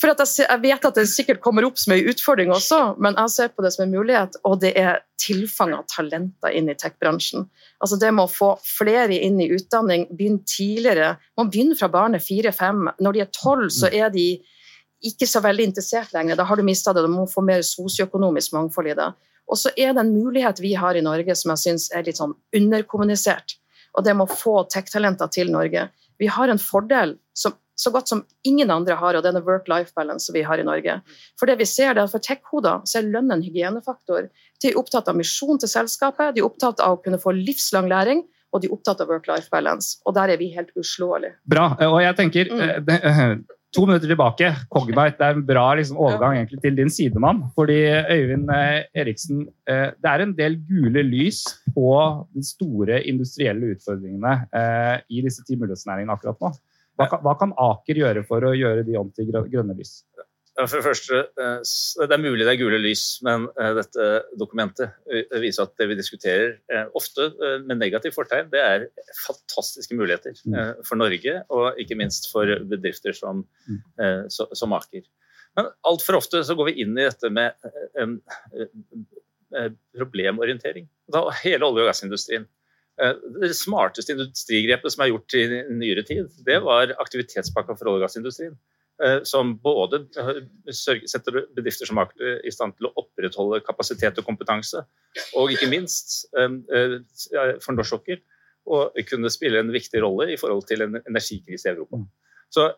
For 0.00 0.12
jeg, 0.12 0.60
vet 0.60 0.86
at 0.88 0.96
det 0.98 1.06
sikkert 1.08 1.42
kommer 1.44 1.64
opp 1.68 1.78
som 1.80 1.94
en 1.94 2.08
utfordring 2.10 2.50
også, 2.52 2.80
men 3.00 3.16
jeg 3.16 3.32
ser 3.32 3.52
på 3.52 3.64
det 3.64 3.70
som 3.72 3.86
en 3.86 3.92
mulighet, 3.92 4.36
og 4.44 4.58
det 4.60 4.74
er 4.76 4.98
tilfang 5.20 5.72
av 5.72 5.86
talenter 5.88 6.52
inn 6.52 6.68
i 6.68 6.76
tech-bransjen. 6.76 7.46
Altså 7.80 7.96
det 8.00 8.10
med 8.12 8.26
å 8.26 8.32
få 8.32 8.50
flere 8.60 9.16
inn 9.16 9.40
i 9.40 9.48
utdanning, 9.56 10.04
begynne 10.12 10.44
tidligere. 10.48 11.14
Man 11.40 11.48
begynner 11.52 11.80
fra 11.80 11.88
barnet 11.92 12.24
fire-fem. 12.24 12.90
Når 13.00 13.16
de 13.16 13.24
er 13.24 13.32
tolv, 13.32 13.70
så 13.72 13.88
mm. 13.88 13.96
er 14.00 14.12
de 14.12 14.28
ikke 15.04 15.28
så 15.28 15.42
veldig 15.44 15.68
interessert 15.70 16.14
lenger. 16.14 16.38
Da 16.38 16.46
har 16.48 16.56
du 16.56 16.64
mista 16.66 16.94
det. 16.96 17.04
Du 17.04 17.12
må 17.12 17.26
få 17.28 17.44
mer 17.44 17.64
sosioøkonomisk 17.66 18.54
mangfold 18.56 18.92
i 18.92 18.96
det. 18.98 19.10
Og 19.46 19.60
så 19.60 19.70
er 19.76 19.92
det 19.94 20.02
en 20.02 20.14
mulighet 20.14 20.60
vi 20.62 20.72
har 20.78 20.96
i 20.96 21.04
Norge 21.04 21.36
som 21.38 21.52
jeg 21.54 21.62
syns 21.62 21.90
er 21.94 22.06
litt 22.06 22.18
sånn 22.18 22.34
underkommunisert. 22.56 23.58
Og 23.96 24.04
det 24.04 24.16
med 24.16 24.26
å 24.26 24.38
få 24.38 24.58
tech-talenter 24.72 25.30
til 25.32 25.52
Norge. 25.52 25.86
Vi 26.20 26.28
har 26.32 26.50
en 26.50 26.60
fordel 26.60 27.14
som, 27.36 27.54
så 27.78 27.92
godt 27.94 28.10
som 28.10 28.24
ingen 28.48 28.72
andre 28.72 28.96
har, 28.98 29.16
og 29.16 29.24
det 29.24 29.30
er 29.30 29.38
en 29.38 29.46
work-life 29.46 29.94
balance 29.96 30.32
vi 30.34 30.42
har 30.44 30.60
i 30.60 30.66
Norge. 30.66 30.98
For 31.40 31.48
det 31.48 31.58
vi 31.60 31.68
ser 31.68 31.94
det 31.94 32.02
er 32.02 32.08
at 32.08 32.14
For 32.14 32.24
tech-hoder 32.24 32.84
så 32.88 33.00
er 33.00 33.10
lønn 33.12 33.32
en 33.32 33.44
hygienefaktor. 33.44 34.30
De 34.62 34.72
er 34.72 34.80
opptatt 34.80 35.08
av 35.12 35.18
misjon 35.18 35.60
til 35.62 35.70
selskapet, 35.70 36.34
de 36.34 36.42
er 36.42 36.48
opptatt 36.48 36.82
av 36.84 36.96
å 36.96 37.02
kunne 37.04 37.20
få 37.22 37.36
livslang 37.36 37.88
læring, 37.92 38.24
og 38.52 38.62
de 38.62 38.70
er 38.70 38.76
opptatt 38.76 39.00
av 39.04 39.10
work-life 39.12 39.52
balance. 39.52 40.00
Og 40.08 40.16
der 40.16 40.32
er 40.32 40.40
vi 40.40 40.50
helt 40.54 40.72
uslåelige. 40.78 41.36
Bra. 41.48 41.70
Og 41.88 42.00
jeg 42.02 42.16
tenker, 42.18 42.52
mm. 42.52 43.44
Eh, 43.66 43.72
to 43.72 43.86
minutter 43.86 44.08
tilbake. 44.08 44.54
Cognite 44.70 45.18
det 45.18 45.26
er 45.26 45.34
en 45.36 45.46
bra 45.46 45.74
liksom, 45.74 45.96
overgang 45.98 46.36
egentlig, 46.36 46.60
til 46.62 46.76
din 46.76 46.90
sidemann. 46.90 47.42
Fordi 47.54 47.78
Øyvind 48.10 48.50
eh, 48.50 48.84
Eriksen, 48.94 49.46
eh, 49.68 49.92
det 49.92 50.10
er 50.10 50.22
en 50.22 50.34
del 50.36 50.56
gule 50.68 51.02
lys 51.02 51.44
på 51.74 52.26
de 52.34 52.42
store 52.42 53.02
industrielle 53.04 53.74
utfordringene 53.74 54.46
eh, 54.54 55.00
i 55.10 55.22
disse 55.22 55.44
ti 55.46 55.56
mulighetsnæringene 55.56 56.12
akkurat 56.12 56.40
nå. 56.40 56.52
Hva 56.96 57.08
kan, 57.10 57.20
hva 57.20 57.34
kan, 57.36 57.52
Aker 57.60 57.98
gjøre 58.00 58.24
for 58.24 58.40
å 58.40 58.54
gjøre 58.56 58.82
de 58.86 58.96
om 58.96 59.10
til 59.12 59.28
grønne 59.28 59.76
lys? 59.76 60.00
For 60.56 60.78
det 60.78 60.86
første, 60.86 61.18
eh, 61.36 62.06
det 62.08 62.14
er 62.16 62.22
mulig 62.22 62.46
det 62.46 62.52
er 62.54 62.60
gule 62.60 62.78
lys, 62.80 63.04
men 63.26 63.44
eh, 63.60 63.74
dette 63.76 64.06
dokumentet 64.40 64.94
eh, 65.12 65.36
viser 65.42 65.66
at 65.66 65.74
det 65.76 65.88
vi 65.90 65.98
diskuterer, 65.98 66.54
ofte 66.96 67.28
med 67.66 67.76
negativ 67.76 68.14
fortegn, 68.16 68.48
det 68.52 68.62
er 68.62 68.86
fantastiske 69.20 69.96
muligheter 69.98 70.36
mm. 70.48 70.80
for 70.88 70.96
Norge, 71.00 71.34
og 71.52 71.80
ikke 71.82 71.98
minst 72.00 72.30
for 72.32 72.48
bedrifter 72.70 73.16
som, 73.16 73.44
mm. 73.68 74.28
som 74.32 74.74
Aker. 74.76 75.04
Men 75.56 75.68
altfor 75.88 76.18
ofte 76.20 76.40
så 76.44 76.56
går 76.56 76.70
vi 76.70 76.76
inn 76.84 76.96
i 76.96 77.04
dette 77.04 77.30
med 77.32 77.56
problemorientering. 79.96 80.88
Da 81.12 81.26
hele 81.42 81.68
olje- 81.68 81.84
og 81.84 81.90
gassindustrien. 81.90 82.48
Det 82.96 83.52
smarteste 83.56 84.16
industrigrepet 84.16 84.92
som 84.92 85.04
er 85.04 85.12
gjort 85.12 85.36
i 85.36 85.44
nyere 85.68 86.04
tid, 86.08 86.32
det 86.48 86.58
var 86.64 86.96
aktivitetspakka 86.96 87.76
for 87.76 87.92
olje- 87.92 88.02
og 88.02 88.08
gassindustrien. 88.08 88.56
Eh, 89.04 89.18
som 89.28 89.50
både 89.60 89.98
eh, 90.16 90.38
setter 90.72 91.42
bedrifter 91.52 91.84
som 91.84 91.98
Aker 92.00 92.38
i 92.48 92.52
stand 92.54 92.78
til 92.78 92.88
å 92.88 92.94
opprettholde 93.02 93.58
kapasitet 93.66 94.16
og 94.22 94.24
kompetanse, 94.24 94.80
og 95.36 95.52
ikke 95.52 95.68
minst 95.68 96.22
eh, 96.40 96.94
for 97.60 97.76
norsk 97.76 97.92
sokkel 97.92 98.22
å 98.64 98.86
kunne 99.04 99.28
spille 99.30 99.60
en 99.60 99.74
viktig 99.74 100.00
rolle 100.00 100.30
i 100.32 100.38
forhold 100.40 100.64
til 100.70 100.86
en 100.86 100.96
energikrise 101.02 101.68
i 101.68 101.74
Europa. 101.74 102.00
Så 102.48 102.70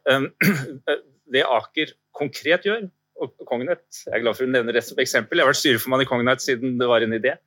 det 1.34 1.46
Aker 1.46 1.94
konkret 2.18 2.66
gjør, 2.66 2.90
og 3.22 3.38
Cognite 3.46 4.02
Jeg 4.08 4.18
er 4.18 4.26
glad 4.26 4.40
for 4.40 4.46
å 4.46 4.50
nevne 4.50 4.74
det 4.74 4.82
som 4.86 4.98
eksempel. 4.98 5.38
Jeg 5.38 5.46
har 5.46 5.52
vært 5.52 5.62
styreformann 5.62 6.02
i 6.02 6.10
Cognite 6.10 6.42
siden 6.42 6.76
det 6.82 6.90
var 6.90 7.06
en 7.06 7.14
idé. 7.14 7.38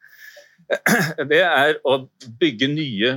Det 1.32 1.44
er 1.44 1.80
å 1.90 2.06
bygge 2.40 2.68
nye 2.72 3.13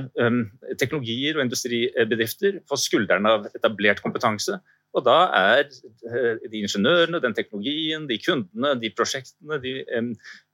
teknologier 0.81 1.37
og 1.37 1.45
industribedrifter 1.45 2.57
på 2.67 2.79
skuldrene 2.79 3.35
av 3.37 3.45
etablert 3.53 4.01
kompetanse 4.03 4.57
Og 4.95 5.03
da 5.03 5.17
er 5.35 5.65
eh, 5.67 6.47
de 6.47 6.61
ingeniørene, 6.63 7.19
den 7.23 7.35
teknologien, 7.35 8.07
de 8.07 8.17
kundene, 8.21 8.75
de 8.79 8.91
prosjektene, 8.95 9.59
de 9.63 9.77
eh, 9.83 10.09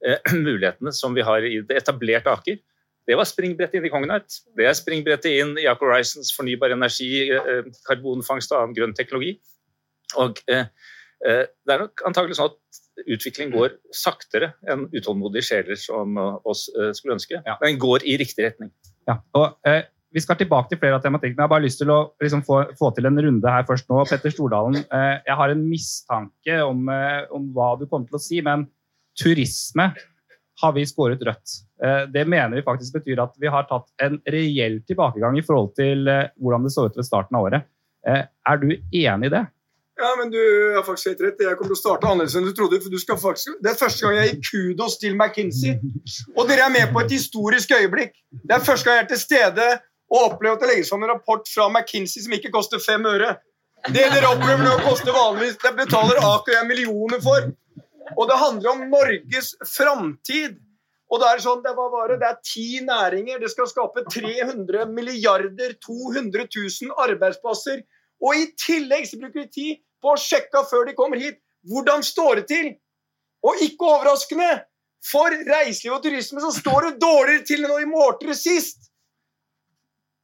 eh, 0.06 0.34
mulighetene 0.46 0.92
som 0.96 1.14
vi 1.14 1.24
har 1.26 1.46
i 1.46 1.60
det 1.68 1.78
etablerte 1.82 2.32
Aker, 2.32 2.58
det 3.08 3.18
var 3.18 3.26
springbrettet 3.26 3.80
inn 3.80 3.86
i 3.88 3.90
Cognite. 3.90 4.42
Det 4.58 4.66
er 4.68 4.76
springbrettet 4.78 5.34
inn 5.34 5.56
i 5.58 5.66
Aker 5.70 5.90
Horizons 5.90 6.30
fornybar 6.36 6.74
energi, 6.74 7.10
eh, 7.34 7.70
karbonfangst 7.88 8.54
og 8.54 8.60
annen 8.60 8.76
grønn 8.78 8.94
teknologi. 8.98 9.36
Og 10.22 10.38
eh, 10.50 10.68
eh, 11.26 11.44
det 11.50 11.74
er 11.74 11.82
nok 11.86 12.04
antagelig 12.06 12.38
sånn 12.38 12.52
at 12.52 12.82
utvikling 13.02 13.50
går 13.54 13.74
saktere 13.96 14.52
enn 14.70 14.86
utålmodige 14.92 15.48
sjeler 15.48 15.78
som 15.80 16.18
oss 16.20 16.66
skulle 16.94 17.16
ønske. 17.16 17.40
Ja. 17.40 17.56
Men 17.58 17.72
den 17.72 17.82
går 17.82 18.04
i 18.06 18.18
riktig 18.20 18.44
retning. 18.46 18.70
Ja, 19.08 19.18
og 19.34 19.56
eh, 19.66 19.86
vi 20.12 20.20
skal 20.20 20.38
tilbake 20.38 20.70
til 20.70 20.80
flere 20.80 20.98
av 20.98 21.04
tematikkene. 21.04 21.40
Jeg 21.40 21.46
har 21.46 21.52
bare 21.52 21.64
lyst 21.64 21.80
til 21.80 21.90
å 21.92 21.98
liksom, 22.22 22.44
få, 22.46 22.60
få, 22.78 22.92
til 22.96 23.08
en 23.08 23.20
runde 23.26 23.54
her 23.54 23.66
først 23.68 23.88
nå. 23.90 24.02
Petter 24.10 24.34
Stordalen, 24.34 24.82
eh, 24.82 25.14
jeg 25.26 25.38
har 25.40 25.52
en 25.52 25.64
mistanke 25.66 26.58
om, 26.66 26.84
eh, 26.92 27.22
om, 27.32 27.48
hva 27.56 27.72
du 27.80 27.86
kommer 27.86 28.10
til 28.10 28.18
å 28.18 28.22
si, 28.22 28.40
men 28.44 28.66
turisme 29.18 29.90
har 30.62 30.74
vi 30.76 30.84
skåret 30.86 31.22
rødt. 31.26 31.56
Eh, 31.84 32.04
det 32.12 32.26
mener 32.28 32.58
vi 32.58 32.66
faktisk 32.66 32.98
betyr 33.00 33.24
at 33.24 33.34
vi 33.40 33.50
har 33.50 33.66
tatt 33.70 33.88
en 34.04 34.20
reell 34.34 34.80
tilbakegang 34.88 35.38
i 35.40 35.46
forhold 35.46 35.72
til 35.78 36.06
eh, 36.10 36.28
hvordan 36.38 36.68
det 36.68 36.74
så 36.76 36.86
ut 36.86 37.00
ved 37.00 37.08
starten 37.08 37.38
av 37.38 37.48
året. 37.48 37.68
Eh, 38.06 38.24
er 38.28 38.62
du 38.62 38.70
enig 38.72 39.30
i 39.30 39.34
det? 39.34 39.46
Ja, 40.02 40.10
men 40.18 40.32
du 40.32 40.40
har 40.74 40.82
faktisk 40.86 41.12
helt 41.12 41.20
rett. 41.22 41.40
Jeg 41.44 41.56
kommer 41.58 41.74
til 41.74 41.78
å 41.78 41.82
starte 41.82 42.08
annerledes 42.08 42.34
enn 42.38 42.46
du 42.48 42.54
trodde. 42.56 42.80
for 42.82 42.90
du 42.90 42.98
skal 42.98 43.18
faktisk... 43.20 43.58
Det 43.62 43.70
er 43.70 43.78
første 43.78 44.04
gang 44.04 44.16
jeg 44.18 44.30
gir 44.30 44.40
kudos 44.48 44.96
til 44.98 45.14
McKinsey. 45.14 45.76
Og 46.34 46.48
dere 46.48 46.66
er 46.66 46.72
med 46.74 46.94
på 46.94 47.02
et 47.04 47.12
historisk 47.12 47.74
øyeblikk. 47.76 48.16
Det 48.32 48.56
er 48.56 48.64
første 48.64 48.88
gang 48.88 48.98
jeg 48.98 49.04
er 49.04 49.10
til 49.12 49.20
stede 49.20 49.66
og 50.12 50.26
opplever 50.26 50.58
at 50.58 50.62
det 50.62 50.68
legges 50.68 50.90
fram 50.92 51.06
en 51.06 51.14
rapport 51.14 51.48
fra 51.48 51.68
McKinsey 51.70 52.24
som 52.24 52.34
ikke 52.36 52.52
koster 52.52 52.82
fem 52.82 53.06
øre. 53.08 53.36
Det 53.88 54.04
dere 54.12 54.28
opplever 54.28 54.62
nå, 54.62 54.74
koster 54.84 55.14
vanligvis 55.14 55.56
Det 55.58 55.72
betaler 55.74 56.20
Aker 56.22 56.54
jeg 56.54 56.68
millioner 56.68 57.22
for. 57.24 57.48
Og 58.12 58.28
det 58.28 58.36
handler 58.38 58.74
om 58.74 58.84
Norges 58.92 59.54
framtid. 59.66 60.60
Og 61.12 61.20
det 61.20 61.28
er 61.28 61.42
sånn, 61.44 61.62
det, 61.64 61.72
var 61.76 62.12
det 62.12 62.28
er 62.28 62.38
ti 62.44 62.66
næringer. 62.84 63.40
Det 63.40 63.50
skal 63.52 63.68
skape 63.68 64.04
300 64.08 64.86
milliarder, 64.92 65.74
200 65.84 66.46
000 66.46 66.94
arbeidsplasser. 67.04 67.82
Og 68.22 68.38
i 68.38 68.46
tillegg 68.60 69.08
så 69.08 69.18
bruker 69.20 69.42
de 69.42 69.50
tid 69.52 69.82
på 70.02 70.12
å 70.12 70.20
sjekke 70.20 70.62
før 70.70 70.86
de 70.88 70.96
kommer 70.98 71.20
hit. 71.20 71.40
Hvordan 71.68 72.04
står 72.06 72.42
det 72.42 72.46
til? 72.52 72.70
Og 73.42 73.64
ikke 73.64 73.88
overraskende, 73.88 74.50
for 75.02 75.34
reiseliv 75.48 75.96
og 75.96 76.04
turisme 76.04 76.42
så 76.44 76.52
står 76.54 76.86
det 76.86 77.02
dårligere 77.02 77.44
til 77.46 77.64
enn 77.64 77.72
når 77.72 77.82
de 77.82 77.90
målte 77.90 78.36
sist. 78.38 78.91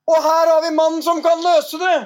Og 0.08 0.22
her 0.24 0.50
har 0.50 0.62
vi 0.64 0.70
mannen 0.72 1.02
som 1.04 1.20
kan 1.24 1.42
løse 1.44 1.78
det! 1.80 1.96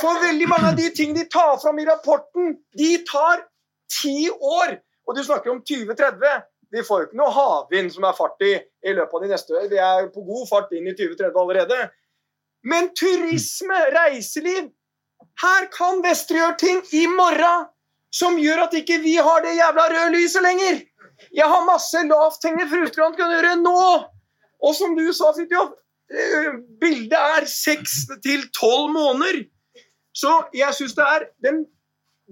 For 0.00 0.22
veldig 0.22 0.48
mange 0.50 0.72
av 0.72 0.78
de 0.78 0.88
ting 0.94 1.14
de 1.14 1.26
tar 1.30 1.54
fram 1.62 1.78
i 1.78 1.86
rapporten, 1.86 2.56
de 2.78 2.90
tar 3.06 3.44
ti 4.00 4.26
år. 4.30 4.74
Og 5.06 5.14
du 5.16 5.22
snakker 5.24 5.52
om 5.52 5.60
2030. 5.62 6.42
Vi 6.74 6.82
får 6.82 7.00
jo 7.00 7.06
ikke 7.06 7.20
noe 7.20 7.34
havvind 7.34 7.92
som 7.94 8.08
er 8.08 8.16
fart 8.18 8.42
i 8.42 8.56
i 8.58 8.94
løpet 8.94 9.14
av 9.14 9.22
de 9.22 9.30
neste 9.30 9.54
år. 9.54 9.68
Vi 9.70 9.78
er 9.82 10.10
på 10.14 10.24
god 10.26 10.48
fart 10.50 10.74
inn 10.74 10.90
i 10.90 10.96
2030 10.98 11.38
allerede. 11.42 11.78
Men 12.66 12.90
turisme, 12.98 13.78
reiseliv 13.94 14.72
Her 15.40 15.66
kan 15.72 16.02
Vestre 16.04 16.40
gjøre 16.40 16.58
ting 16.60 16.82
i 16.96 17.06
morgen 17.08 17.66
som 18.12 18.38
gjør 18.40 18.66
at 18.66 18.74
ikke 18.76 18.98
vi 19.04 19.14
har 19.20 19.42
det 19.44 19.56
jævla 19.56 19.86
røde 19.92 20.12
lyset 20.16 20.44
lenger. 20.44 20.78
Jeg 21.36 21.48
har 21.52 21.64
masse 21.68 22.02
lavthengende 22.08 22.68
frukter 22.70 23.04
han 23.04 23.16
kan 23.16 23.32
gjøre 23.32 23.56
nå. 23.60 23.80
Og 24.64 24.72
som 24.76 24.96
du 24.96 25.04
sa, 25.12 25.32
Fridtjof, 25.36 25.74
bildet 26.80 27.18
er 27.18 27.46
seks 27.50 28.04
til 28.22 28.46
tolv 28.54 28.92
måneder. 28.94 29.44
Så 30.16 30.32
jeg 30.54 30.74
syns 30.74 30.94
det 30.96 31.04
er 31.04 31.26
den 31.44 31.64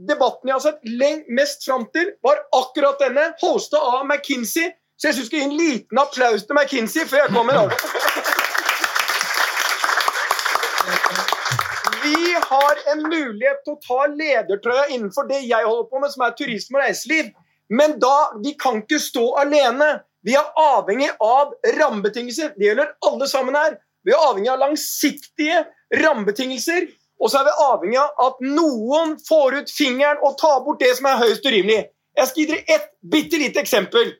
debatten 0.08 0.48
jeg 0.48 0.54
har 0.54 0.64
sett 0.64 1.26
mest 1.28 1.66
fram 1.66 1.86
til, 1.94 2.14
var 2.22 2.40
akkurat 2.56 3.02
denne, 3.02 3.32
hosta 3.42 3.78
av 3.78 4.06
McKinsey. 4.06 4.72
Så 4.96 5.08
jeg 5.08 5.16
syns 5.16 5.24
jeg 5.24 5.26
skal 5.26 5.40
gi 5.40 5.48
en 5.48 5.58
liten 5.58 6.00
applaus 6.00 6.46
til 6.46 6.56
McKinsey 6.56 7.06
før 7.10 7.24
jeg 7.24 7.34
kommer 7.34 7.60
over. 7.64 7.76
Vi 12.04 12.34
har 12.36 12.80
en 12.92 13.02
mulighet 13.08 13.62
til 13.64 13.74
å 13.74 13.80
ta 13.82 14.00
ledertrøya 14.12 14.88
innenfor 14.92 15.26
det 15.28 15.40
jeg 15.48 15.66
holder 15.66 15.86
på 15.90 16.02
med, 16.02 16.12
som 16.12 16.26
er 16.26 16.36
turisme 16.38 16.78
og 16.78 16.84
reiseliv. 16.84 17.30
Men 17.72 17.96
da, 18.00 18.16
vi 18.44 18.52
kan 18.60 18.82
ikke 18.82 19.00
stå 19.00 19.24
alene. 19.40 19.88
Vi 20.24 20.34
er 20.38 20.52
avhengig 20.56 21.10
av 21.20 21.52
rammebetingelser. 21.78 22.54
Det 22.56 22.70
gjelder 22.70 22.94
alle 23.08 23.28
sammen 23.28 23.56
her. 23.58 23.76
Vi 24.04 24.12
er 24.12 24.22
avhengig 24.24 24.52
av 24.52 24.62
langsiktige 24.62 25.64
rammebetingelser. 26.00 26.88
Og 27.20 27.30
så 27.30 27.40
er 27.40 27.48
vi 27.48 27.56
avhengig 27.64 28.00
av 28.00 28.24
at 28.26 28.40
noen 28.44 29.14
får 29.28 29.60
ut 29.60 29.72
fingeren 29.72 30.22
og 30.24 30.38
tar 30.40 30.62
bort 30.64 30.80
det 30.82 30.94
som 30.98 31.08
er 31.08 31.20
høyest 31.20 31.46
urimelig. 31.46 31.84
Jeg 32.14 32.30
skal 32.30 32.42
gi 32.42 32.48
dere 32.50 32.76
ett 32.76 32.90
bitte 33.12 33.40
lite 33.40 33.62
eksempel. 33.62 34.12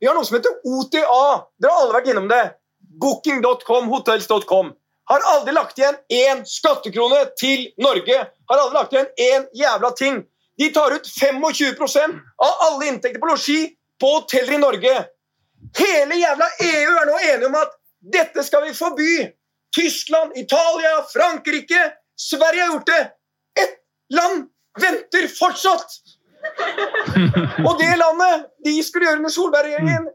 Vi 0.00 0.08
har 0.08 0.16
noe 0.16 0.26
som 0.26 0.38
heter 0.38 0.58
OTA. 0.66 1.24
Dere 1.60 1.72
har 1.72 1.84
alle 1.84 1.96
vært 1.96 2.10
innom 2.12 2.28
det. 2.30 2.42
Booking.com, 3.00 3.88
hotels.com. 3.90 4.74
Har 5.10 5.26
aldri 5.34 5.52
lagt 5.52 5.78
igjen 5.78 5.96
én 6.12 6.44
skattekrone 6.48 7.24
til 7.40 7.66
Norge. 7.82 8.20
Har 8.50 8.62
aldri 8.62 8.78
lagt 8.78 8.94
igjen 8.94 9.10
én 9.20 9.48
jævla 9.56 9.90
ting. 9.98 10.22
De 10.58 10.70
tar 10.74 10.94
ut 10.94 11.08
25% 11.08 12.20
av 12.46 12.62
alle 12.68 12.88
inntekter 12.90 13.20
på 13.20 13.30
losji 13.32 13.58
på 14.00 14.12
hoteller 14.18 14.56
i 14.56 14.62
Norge. 14.62 14.94
Hele 15.78 16.18
jævla 16.20 16.48
EU 16.60 16.96
er 17.00 17.08
nå 17.08 17.18
enige 17.18 17.50
om 17.50 17.58
at 17.58 17.76
dette 18.14 18.44
skal 18.46 18.66
vi 18.66 18.74
forby. 18.76 19.12
Tyskland, 19.74 20.36
Italia, 20.38 20.96
Frankrike 21.12 21.92
Sverige 22.16 22.62
har 22.62 22.72
gjort 22.72 22.86
det. 22.86 23.02
Ett 23.62 23.78
land 24.14 24.44
venter 24.80 25.28
fortsatt! 25.38 25.96
Og 27.66 27.78
det 27.80 27.94
landet 27.96 28.44
de 28.64 28.74
skulle 28.84 29.08
gjøre 29.08 29.22
under 29.22 29.32
Solberg-regjeringen, 29.32 30.10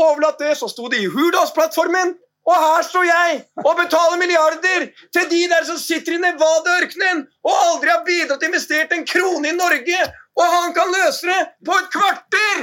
overlatt 0.00 0.40
det, 0.42 0.56
så 0.58 0.68
sto 0.68 0.88
det 0.90 0.98
i 1.04 1.08
Hurdalsplattformen 1.12 2.16
og 2.48 2.56
her 2.56 2.84
står 2.86 3.04
jeg 3.04 3.40
og 3.62 3.74
betaler 3.78 4.18
milliarder 4.20 4.86
til 5.12 5.26
de 5.30 5.40
der 5.52 5.66
som 5.68 5.78
sitter 5.80 6.16
i 6.16 6.22
Nevada-ørkenen 6.22 7.26
og 7.44 7.52
aldri 7.66 7.92
har 7.92 8.04
bidratt 8.06 8.40
og 8.40 8.48
investert 8.48 8.94
en 8.96 9.04
krone 9.08 9.52
i 9.52 9.56
Norge, 9.56 9.98
og 10.38 10.46
han 10.54 10.74
kan 10.76 10.92
løse 10.94 11.26
det 11.28 11.40
på 11.66 11.76
et 11.80 11.88
kvarter! 11.94 12.56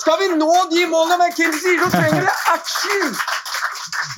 Skal 0.00 0.20
vi 0.22 0.30
nå 0.38 0.52
de 0.70 0.86
målene 0.88 1.18
McKinsey 1.20 1.60
sier, 1.64 1.82
så 1.82 1.90
trenger 1.96 2.28
det 2.28 2.36
action! 2.54 3.14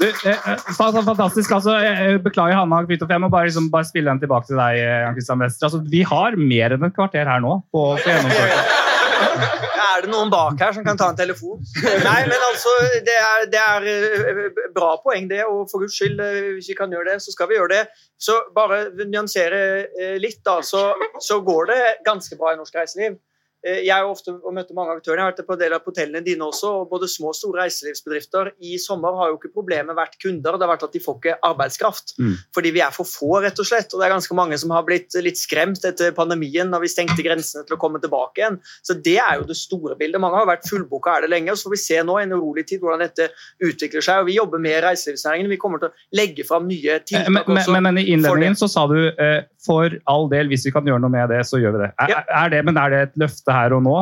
Du, 0.00 0.06
eh, 0.08 0.48
eh 0.52 0.58
fantastisk. 0.76 1.50
altså, 1.52 1.76
Beklager, 2.24 2.56
Hanna 2.56 2.82
Kvitoff. 2.86 3.10
Jeg 3.10 3.20
må 3.20 3.28
bare, 3.32 3.48
liksom, 3.48 3.70
bare 3.72 3.88
spille 3.88 4.10
den 4.10 4.22
tilbake 4.22 4.46
til 4.48 4.60
deg. 4.60 4.78
Eh, 4.78 5.02
Jan 5.04 5.18
Christian 5.18 5.42
Wester. 5.42 5.66
Altså, 5.68 5.82
vi 5.92 6.02
har 6.12 6.38
mer 6.38 6.76
enn 6.76 6.88
et 6.88 6.96
kvarter 6.96 7.28
her 7.28 7.42
nå 7.44 7.58
på 7.72 7.84
å 7.90 7.98
få 7.98 8.08
gjennomført 8.08 9.68
er 10.02 10.08
det 10.08 10.12
noen 10.12 10.30
bak 10.32 10.58
her 10.58 10.74
som 10.74 10.84
kan 10.86 10.98
ta 10.98 11.08
en 11.12 11.18
telefon? 11.18 11.60
Nei, 12.08 12.20
men 12.26 12.46
altså, 12.48 12.72
det 13.06 13.14
er, 13.14 13.44
det 13.52 13.60
er 13.62 13.86
eh, 13.92 14.62
bra 14.74 14.96
poeng, 15.04 15.28
det. 15.30 15.44
Og 15.46 15.68
for 15.70 15.84
guds 15.84 15.94
skyld, 15.98 16.18
eh, 16.20 16.54
hvis 16.56 16.72
vi 16.72 16.78
kan 16.78 16.92
gjøre 16.92 17.12
det, 17.12 17.18
så 17.22 17.34
skal 17.34 17.50
vi 17.50 17.58
gjøre 17.58 17.72
det. 17.76 17.82
Så 18.18 18.38
bare 18.56 18.84
nyansere 19.04 19.60
eh, 19.86 20.16
litt, 20.22 20.40
da, 20.46 20.58
så, 20.66 20.88
så 21.22 21.38
går 21.46 21.70
det 21.70 21.82
ganske 22.06 22.38
bra 22.40 22.54
i 22.54 22.58
norsk 22.58 22.80
reiseliv. 22.80 23.20
Eh, 23.62 23.84
jeg 23.86 23.94
har 23.94 24.08
ofte 24.10 24.34
møtt 24.34 24.72
mange 24.74 24.96
aktører. 24.96 25.20
Jeg 25.20 25.24
har 25.24 25.32
vært 25.32 25.46
på 25.46 25.54
en 25.54 25.60
del 25.60 25.76
av 25.76 25.86
hotellene 25.86 26.22
dine 26.26 26.46
også. 26.48 26.72
og 26.80 26.90
Både 26.90 27.08
små 27.10 27.30
og 27.30 27.38
store 27.38 27.62
reiselivsbedrifter 27.62 28.52
i 28.66 28.76
sommer 28.82 29.14
har 29.20 29.30
jo 29.30 29.38
ikke 29.38 29.52
problemet 29.54 29.96
vært 29.98 30.18
kunder, 30.22 30.58
det 30.58 30.66
har 30.66 30.72
vært 30.72 30.86
at 30.88 30.96
de 30.96 31.02
får 31.02 31.18
ikke 31.20 31.36
arbeidskraft. 31.46 32.14
Mm. 32.18 32.34
Fordi 32.56 32.72
vi 32.74 32.82
er 32.84 32.94
for 32.94 33.08
få, 33.08 33.30
rett 33.44 33.62
og 33.62 33.68
slett. 33.68 33.94
Og 33.94 34.02
det 34.02 34.08
er 34.08 34.14
ganske 34.16 34.38
mange 34.38 34.58
som 34.58 34.74
har 34.74 34.86
blitt 34.88 35.14
litt 35.22 35.38
skremt 35.38 35.84
etter 35.88 36.14
pandemien 36.16 36.70
når 36.72 36.86
vi 36.86 36.92
stengte 36.92 37.24
grensene 37.24 37.66
til 37.68 37.78
å 37.78 37.80
komme 37.82 38.02
tilbake 38.02 38.42
igjen. 38.42 38.58
Så 38.82 38.98
det 38.98 39.18
er 39.22 39.38
jo 39.40 39.46
det 39.48 39.58
store 39.60 39.96
bildet. 40.00 40.22
Mange 40.22 40.40
har 40.40 40.50
vært 40.50 40.66
fullboka 40.68 41.16
er 41.16 41.26
det 41.26 41.32
lenge. 41.34 41.54
og 41.54 41.60
Så 41.60 41.68
får 41.68 41.76
vi 41.76 41.82
se 41.84 42.02
nå 42.02 42.18
i 42.18 42.26
en 42.26 42.34
urolig 42.34 42.66
tid 42.68 42.82
hvordan 42.82 43.04
dette 43.06 43.30
utvikler 43.62 44.04
seg. 44.04 44.24
og 44.24 44.30
Vi 44.30 44.38
jobber 44.40 44.62
med 44.62 44.82
reiselivsnæringen. 44.86 45.50
Vi 45.52 45.60
kommer 45.62 45.82
til 45.82 45.92
å 45.92 46.18
legge 46.18 46.46
fram 46.48 46.66
nye 46.70 46.98
tiltak 47.06 47.30
men, 47.30 47.46
også. 47.46 47.76
Men, 47.76 47.86
men 47.90 48.02
i 48.02 48.08
innledningen 48.16 48.58
så 48.58 48.70
sa 48.70 48.88
du 48.90 48.98
eh, 49.12 49.44
for 49.62 49.94
all 50.10 50.28
del, 50.32 50.50
hvis 50.50 50.66
vi 50.66 50.72
kan 50.74 50.86
gjøre 50.88 51.02
noe 51.04 51.12
med 51.12 51.30
det, 51.30 51.42
så 51.46 51.60
gjør 51.62 51.76
vi 51.76 51.84
det. 51.84 51.90
Er, 52.02 52.10
ja. 52.10 52.22
er 52.42 52.52
det 52.52 52.62
men 52.66 52.78
er 52.80 52.92
det 52.92 53.02
et 53.06 53.18
løfte 53.22 53.51
her 53.54 53.74
og 53.76 53.82
nå, 53.84 53.96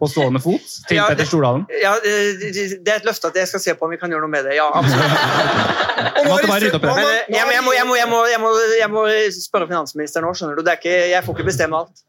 på 0.00 0.08
stående 0.10 0.40
fot, 0.42 0.64
til 0.88 0.98
ja, 0.98 1.06
Petter 1.10 1.28
Stordalen? 1.28 1.66
Ja, 1.82 1.92
det 2.02 2.80
er 2.80 2.96
et 2.96 3.08
løfte 3.08 3.30
at 3.30 3.38
jeg 3.38 3.50
skal 3.50 3.62
se 3.62 3.74
på 3.78 3.86
om 3.86 3.94
vi 3.94 4.00
kan 4.00 4.12
gjøre 4.12 4.24
noe 4.24 4.32
med 4.32 4.48
det. 4.48 4.56
Ja, 4.58 4.66
absolutt. 4.74 5.04
jeg, 8.80 8.90
må, 8.94 9.04
spørre 9.36 9.70
finansministeren 9.70 10.26
nå, 10.28 10.34
skjønner 10.36 10.58
du. 10.58 10.64
Ikke, 10.74 10.96
jeg 11.12 11.26
får 11.26 11.38
ikke 11.38 11.50
bestemme 11.50 11.82
alt. 11.82 12.04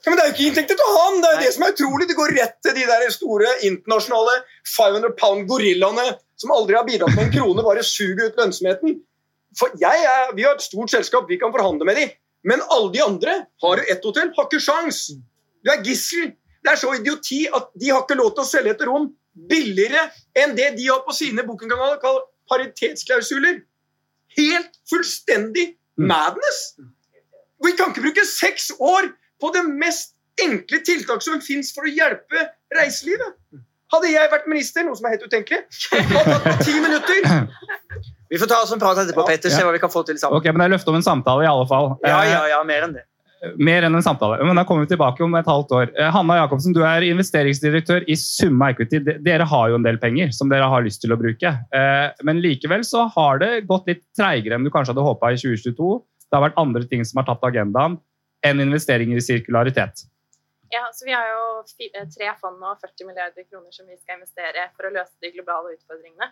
Ja, 0.00 0.08
men 0.08 0.16
Det 0.16 0.22
er 0.22 0.30
jo 0.30 0.34
ikke 0.34 0.48
inntekter 0.48 0.76
til 0.80 0.94
han! 0.96 1.18
Det 1.20 1.28
er 1.28 1.34
jo 1.34 1.44
det 1.44 1.52
som 1.54 1.64
er 1.66 1.74
utrolig. 1.74 2.08
Det 2.08 2.16
går 2.16 2.34
rett 2.38 2.56
til 2.64 2.76
de 2.78 2.86
der 2.88 3.12
store 3.12 3.50
internasjonale 3.68 4.38
500 4.76 5.16
pound 5.20 5.44
gorillaene 5.50 6.06
som 6.40 6.54
aldri 6.56 6.78
har 6.78 6.86
bidratt 6.88 7.16
med 7.16 7.26
en 7.26 7.34
krone, 7.34 7.64
bare 7.66 7.84
suger 7.84 8.30
ut 8.30 8.38
lønnsomheten. 8.40 8.96
For 9.58 9.74
jeg 9.80 10.06
er, 10.06 10.32
Vi 10.36 10.46
har 10.46 10.56
et 10.56 10.64
stort 10.64 10.92
selskap, 10.92 11.28
vi 11.28 11.40
kan 11.40 11.52
forhandle 11.52 11.84
med 11.84 12.00
de. 12.00 12.06
Men 12.48 12.62
alle 12.72 12.92
de 12.94 13.02
andre 13.04 13.34
har 13.62 13.82
jo 13.82 13.88
ett 13.92 14.04
hotell, 14.04 14.30
har 14.36 14.48
ikke 14.48 14.62
sjans. 14.64 15.10
Du 15.60 15.72
er 15.72 15.82
gissel. 15.84 16.32
Det 16.60 16.72
er 16.74 16.78
så 16.80 16.92
idioti 16.98 17.46
at 17.56 17.70
de 17.80 17.90
har 17.90 18.04
ikke 18.04 18.18
lov 18.20 18.34
til 18.36 18.44
å 18.44 18.48
selge 18.50 18.74
et 18.76 18.84
rom 18.88 19.08
billigere 19.50 20.02
enn 20.36 20.56
det 20.58 20.74
de 20.76 20.88
har 20.90 21.00
på 21.06 21.14
sine 21.16 21.44
bookingkanaler, 21.46 22.00
kalt 22.02 22.26
paritetsklausuler. 22.50 23.62
Helt 24.36 24.76
fullstendig 24.90 25.70
madness! 25.96 26.60
Vi 27.64 27.72
kan 27.78 27.92
ikke 27.92 28.04
bruke 28.06 28.24
seks 28.28 28.70
år 28.80 29.10
på 29.40 29.50
det 29.54 29.64
mest 29.68 30.14
enkle 30.40 30.80
tiltak 30.84 31.24
som 31.24 31.40
fins 31.44 31.72
for 31.76 31.88
å 31.88 31.92
hjelpe 31.92 32.46
reiselivet. 32.76 33.36
Hadde 33.90 34.12
jeg 34.12 34.30
vært 34.30 34.46
minister, 34.50 34.84
noe 34.86 34.94
som 34.96 35.08
er 35.08 35.16
helt 35.16 35.26
utenkelig, 35.26 35.64
hadde 35.90 36.36
tatt 36.44 36.60
ti 36.62 36.76
minutter. 36.78 37.24
Vi 38.30 38.38
får 38.38 38.50
ta 38.52 38.60
oss 38.62 38.70
en 38.70 38.78
prat 38.78 39.00
etterpå, 39.02 39.24
Petter, 39.26 39.50
se 39.50 39.64
hva 39.66 39.72
vi 39.74 39.80
kan 39.82 39.90
få 39.90 40.04
til 40.06 40.18
sammen. 40.20 40.38
Ok, 40.38 40.46
men 40.52 40.62
Det 40.62 40.68
er 40.68 40.74
løfte 40.76 40.92
om 40.92 40.98
en 41.00 41.06
samtale, 41.06 41.42
i 41.42 41.48
alle 41.50 41.66
fall. 41.66 41.96
Ja, 42.06 42.20
Eh, 42.22 42.30
ja, 42.30 42.42
ja, 42.52 42.60
mer 42.64 42.86
enn 42.86 42.94
det. 42.94 43.02
Mer 43.56 43.86
enn 43.86 43.96
en 43.96 44.04
samtale. 44.04 44.36
Men 44.44 44.58
da 44.58 44.66
kommer 44.68 44.84
vi 44.84 44.90
tilbake 44.92 45.24
om 45.24 45.34
et 45.38 45.48
halvt 45.48 45.70
år. 45.72 45.92
Eh, 45.96 46.10
Hanna 46.12 46.36
Jacobsen, 46.42 46.74
du 46.76 46.82
er 46.84 47.06
investeringsdirektør 47.08 48.04
i 48.04 48.16
Summa 48.20 48.68
Equity. 48.74 49.00
Dere 49.24 49.46
har 49.48 49.70
jo 49.72 49.78
en 49.78 49.86
del 49.86 49.96
penger 50.02 50.34
som 50.36 50.52
dere 50.52 50.68
har 50.68 50.84
lyst 50.84 51.00
til 51.04 51.14
å 51.14 51.18
bruke. 51.20 51.54
Eh, 51.72 52.10
Men 52.26 52.42
likevel 52.44 52.84
så 52.84 53.06
har 53.14 53.40
det 53.40 53.66
gått 53.70 53.88
litt 53.88 54.04
treigere 54.18 54.58
enn 54.58 54.64
du 54.64 54.70
kanskje 54.70 54.92
hadde 54.92 55.06
håpa 55.08 55.32
i 55.32 55.40
2022. 55.40 56.02
Det 56.28 56.36
har 56.36 56.50
vært 56.50 56.60
andre 56.60 56.84
ting 56.84 57.04
som 57.04 57.22
har 57.22 57.30
tatt 57.30 57.48
agendaen 57.48 57.96
enn 58.44 58.60
investeringer 58.60 59.16
i 59.16 59.24
sirkularitet. 59.24 60.04
Ja, 60.70 60.84
så 60.94 61.06
Vi 61.06 61.12
har 61.12 61.26
jo 61.26 61.44
eh, 61.82 62.04
tre 62.14 62.28
fond 62.40 62.62
og 62.62 62.82
40 62.82 63.08
milliarder 63.08 63.46
kroner 63.48 63.72
som 63.74 63.88
vi 63.90 63.96
skal 63.98 64.20
investere 64.20 64.68
for 64.76 64.86
å 64.86 64.92
løse 64.94 65.16
de 65.24 65.32
globale 65.34 65.74
utfordringene. 65.74 66.28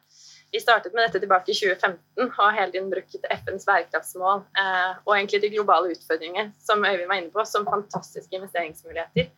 Vi 0.54 0.62
startet 0.62 0.94
med 0.94 1.08
dette 1.08 1.22
tilbake 1.24 1.50
i 1.50 1.56
2015 1.58 2.22
og 2.22 2.36
har 2.36 2.54
hele 2.60 2.74
tiden 2.74 2.92
brukt 2.92 3.16
FNs 3.34 3.66
bærekraftsmål 3.66 4.44
eh, 4.62 4.92
og 5.04 5.16
egentlig 5.16 5.42
de 5.42 5.54
globale 5.56 5.90
utfordringene 5.96 6.52
som 6.62 6.86
Øyvind 6.86 7.10
var 7.10 7.18
inne 7.18 7.34
på, 7.34 7.44
som 7.50 7.66
fantastiske 7.66 8.38
investeringsmuligheter. 8.38 9.32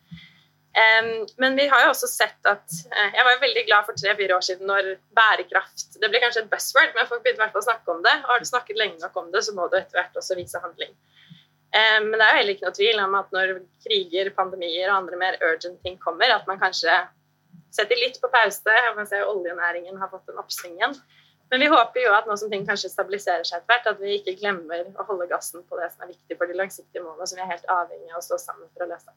Men 1.37 1.57
vi 1.59 1.65
har 1.67 1.81
jo 1.83 1.89
også 1.91 2.07
sett 2.07 2.47
at 2.47 2.63
eh, 2.95 3.09
Jeg 3.17 3.25
var 3.27 3.41
veldig 3.41 3.63
glad 3.67 3.87
for 3.87 3.97
tre-fire 3.97 4.37
år 4.37 4.45
siden 4.45 4.69
når 4.69 4.93
bærekraft 5.17 5.97
Det 5.99 6.07
ble 6.07 6.21
kanskje 6.23 6.45
et 6.45 6.51
buzzword, 6.53 6.93
men 6.95 7.09
folk 7.09 7.25
begynte 7.25 7.41
i 7.41 7.43
hvert 7.43 7.57
fall 7.57 7.65
å 7.65 7.67
snakke 7.67 7.91
om 7.91 8.05
det. 8.05 8.13
Og 8.23 8.31
har 8.31 8.39
du 8.39 8.47
snakket 8.47 8.79
lenge 8.79 9.01
nok 9.01 9.17
om 9.19 9.33
det, 9.33 9.43
så 9.43 9.55
må 9.57 9.67
du 9.67 9.75
etter 9.81 9.99
hvert 9.99 10.21
også 10.21 10.37
vise 10.39 10.61
handling. 10.63 10.93
Eh, 11.71 11.97
Men 12.03 12.17
det 12.17 12.25
er 12.25 12.33
jo 12.33 12.39
heller 12.41 12.55
ikke 12.57 12.67
noe 12.67 12.77
tvil 12.77 13.01
om 13.05 13.17
at 13.21 13.33
når 13.35 13.55
kriger, 13.85 14.29
pandemier 14.35 14.91
og 14.91 14.97
andre 15.01 15.19
mer 15.19 15.39
urgent 15.39 15.79
ting 15.85 15.97
kommer, 16.01 16.31
at 16.35 16.47
man 16.49 16.59
kanskje 16.61 16.93
setter 17.71 17.99
litt 17.99 18.19
på 18.21 18.29
pause. 18.31 18.77
Man 18.97 19.07
ser 19.07 19.27
oljenæringen 19.29 19.99
har 19.99 20.11
fått 20.11 20.31
en 20.31 20.41
oppsving 20.41 20.77
igjen. 20.79 20.97
Men 21.51 21.59
vi 21.65 21.67
håper 21.67 21.99
jo 21.99 22.11
at 22.15 22.27
nå 22.29 22.35
som 22.39 22.51
ting 22.51 22.63
kanskje 22.67 22.89
stabiliserer 22.93 23.43
seg 23.47 23.59
etter 23.59 23.73
hvert, 23.73 23.87
at 23.91 23.99
vi 23.99 24.13
ikke 24.15 24.37
glemmer 24.39 24.85
å 24.95 25.03
holde 25.07 25.27
gassen 25.27 25.63
på 25.67 25.79
det 25.79 25.89
som 25.91 26.05
er 26.05 26.13
viktig 26.13 26.37
for 26.39 26.47
de 26.47 26.55
langsiktige 26.55 27.03
målene, 27.03 27.27
som 27.27 27.39
vi 27.39 27.43
er 27.43 27.49
helt 27.51 27.73
avhengig 27.73 28.13
av 28.13 28.21
å 28.21 28.23
stå 28.23 28.39
sammen 28.39 28.69
for 28.71 28.85
å 28.85 28.87
løse. 28.87 29.15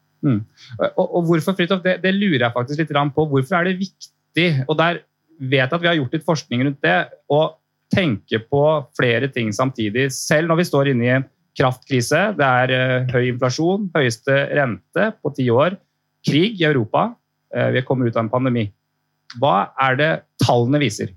Og, 0.89 1.05
og 1.05 1.29
hvorfor, 1.29 1.55
Fridtjof, 1.55 1.85
det, 1.85 2.01
det 2.03 2.11
lurer 2.17 2.49
jeg 2.49 2.57
faktisk 2.57 2.83
litt 2.83 2.95
på. 3.15 3.27
Hvorfor 3.31 3.59
er 3.61 3.69
det 3.69 3.77
viktig, 3.85 4.49
og 4.67 4.75
der 4.83 5.05
vet 5.39 5.63
jeg 5.63 5.77
at 5.77 5.85
vi 5.85 5.91
har 5.93 6.01
gjort 6.01 6.19
litt 6.19 6.27
forskning 6.27 6.67
rundt 6.67 6.83
det, 6.83 6.97
å 7.31 7.41
tenke 7.95 8.43
på 8.51 8.65
flere 8.99 9.31
ting 9.31 9.55
samtidig, 9.55 10.09
selv 10.11 10.51
når 10.51 10.63
vi 10.65 10.69
står 10.73 10.91
inne 10.91 11.07
i 11.07 11.15
kraftkrise. 11.59 12.29
Det 12.39 12.47
er 12.47 12.75
eh, 12.75 13.11
høy 13.15 13.29
inflasjon, 13.33 13.91
høyeste 13.95 14.39
rente 14.55 15.11
på 15.23 15.35
ti 15.37 15.49
år, 15.53 15.79
krig 16.27 16.61
i 16.61 16.71
Europa. 16.71 17.13
eh, 17.55 17.71
vi 17.79 17.85
kommer 17.87 18.09
ut 18.09 18.17
av 18.17 18.27
en 18.27 18.33
pandemi. 18.33 18.71
Hva 19.41 19.75
er 19.89 20.01
det 20.01 20.15
tallene 20.43 20.83
viser? 20.83 21.15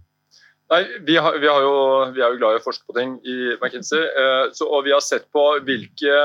Nei, 0.67 0.81
vi, 1.07 1.15
har, 1.15 1.37
vi, 1.39 1.47
har 1.47 1.61
jo, 1.63 1.75
vi 2.11 2.19
er 2.19 2.33
jo 2.33 2.39
glad 2.41 2.57
i 2.57 2.59
å 2.59 2.63
forske 2.65 2.83
på 2.89 2.95
ting 2.97 3.13
i 3.23 3.35
McKinsey. 3.55 4.01
Eh, 4.03 4.49
så, 4.53 4.67
og 4.67 4.83
vi 4.83 4.91
har 4.91 5.01
sett 5.01 5.29
på 5.31 5.43
hvilke 5.63 6.17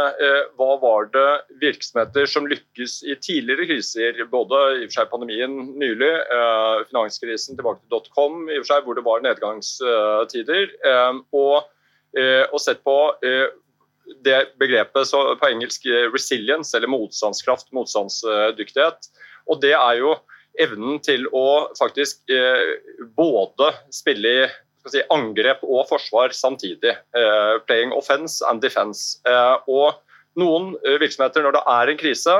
Hva 0.59 0.71
var 0.83 1.07
det 1.15 1.29
virksomheter 1.63 2.27
som 2.27 2.49
lykkes 2.51 2.99
i 3.07 3.15
tidligere 3.23 3.69
kriser? 3.71 4.19
Både 4.33 4.65
i 4.81 4.83
og 4.83 4.89
for 4.89 4.97
seg 4.99 5.13
pandemien 5.15 5.55
nylig, 5.79 6.11
finanskrisen 6.91 7.55
tilbake 7.55 7.85
til 7.85 7.95
dotcom, 7.95 8.43
hvor 8.83 8.99
det 8.99 9.07
var 9.07 9.23
nedgangstider. 9.29 10.75
Og, 11.39 11.71
og 12.51 12.59
sett 12.67 12.83
på 12.83 12.99
det 14.25 14.41
begrepet 14.61 15.13
på 15.13 15.49
engelsk 15.49 15.87
eh, 15.87 16.09
resilience, 16.13 16.77
eller 16.77 16.91
motstandskraft, 16.93 17.71
motstandsdyktighet. 17.77 19.09
Og 19.51 19.63
det 19.65 19.75
er 19.77 20.03
jo 20.03 20.17
evnen 20.61 21.01
til 21.05 21.27
å 21.33 21.73
faktisk 21.79 22.31
eh, 22.31 22.77
både 23.17 23.73
spille 23.95 24.35
i 24.37 24.47
si, 24.91 25.03
angrep 25.15 25.63
og 25.65 25.87
forsvar 25.91 26.35
samtidig. 26.37 26.95
Eh, 27.17 27.55
playing 27.67 27.95
offense 27.97 28.45
and 28.49 28.63
defense. 28.65 29.19
Og 29.71 29.93
noen 30.41 30.73
virksomheter, 31.01 31.45
når 31.45 31.59
det 31.59 31.67
er 31.69 31.91
en 31.91 31.99
krise, 32.01 32.35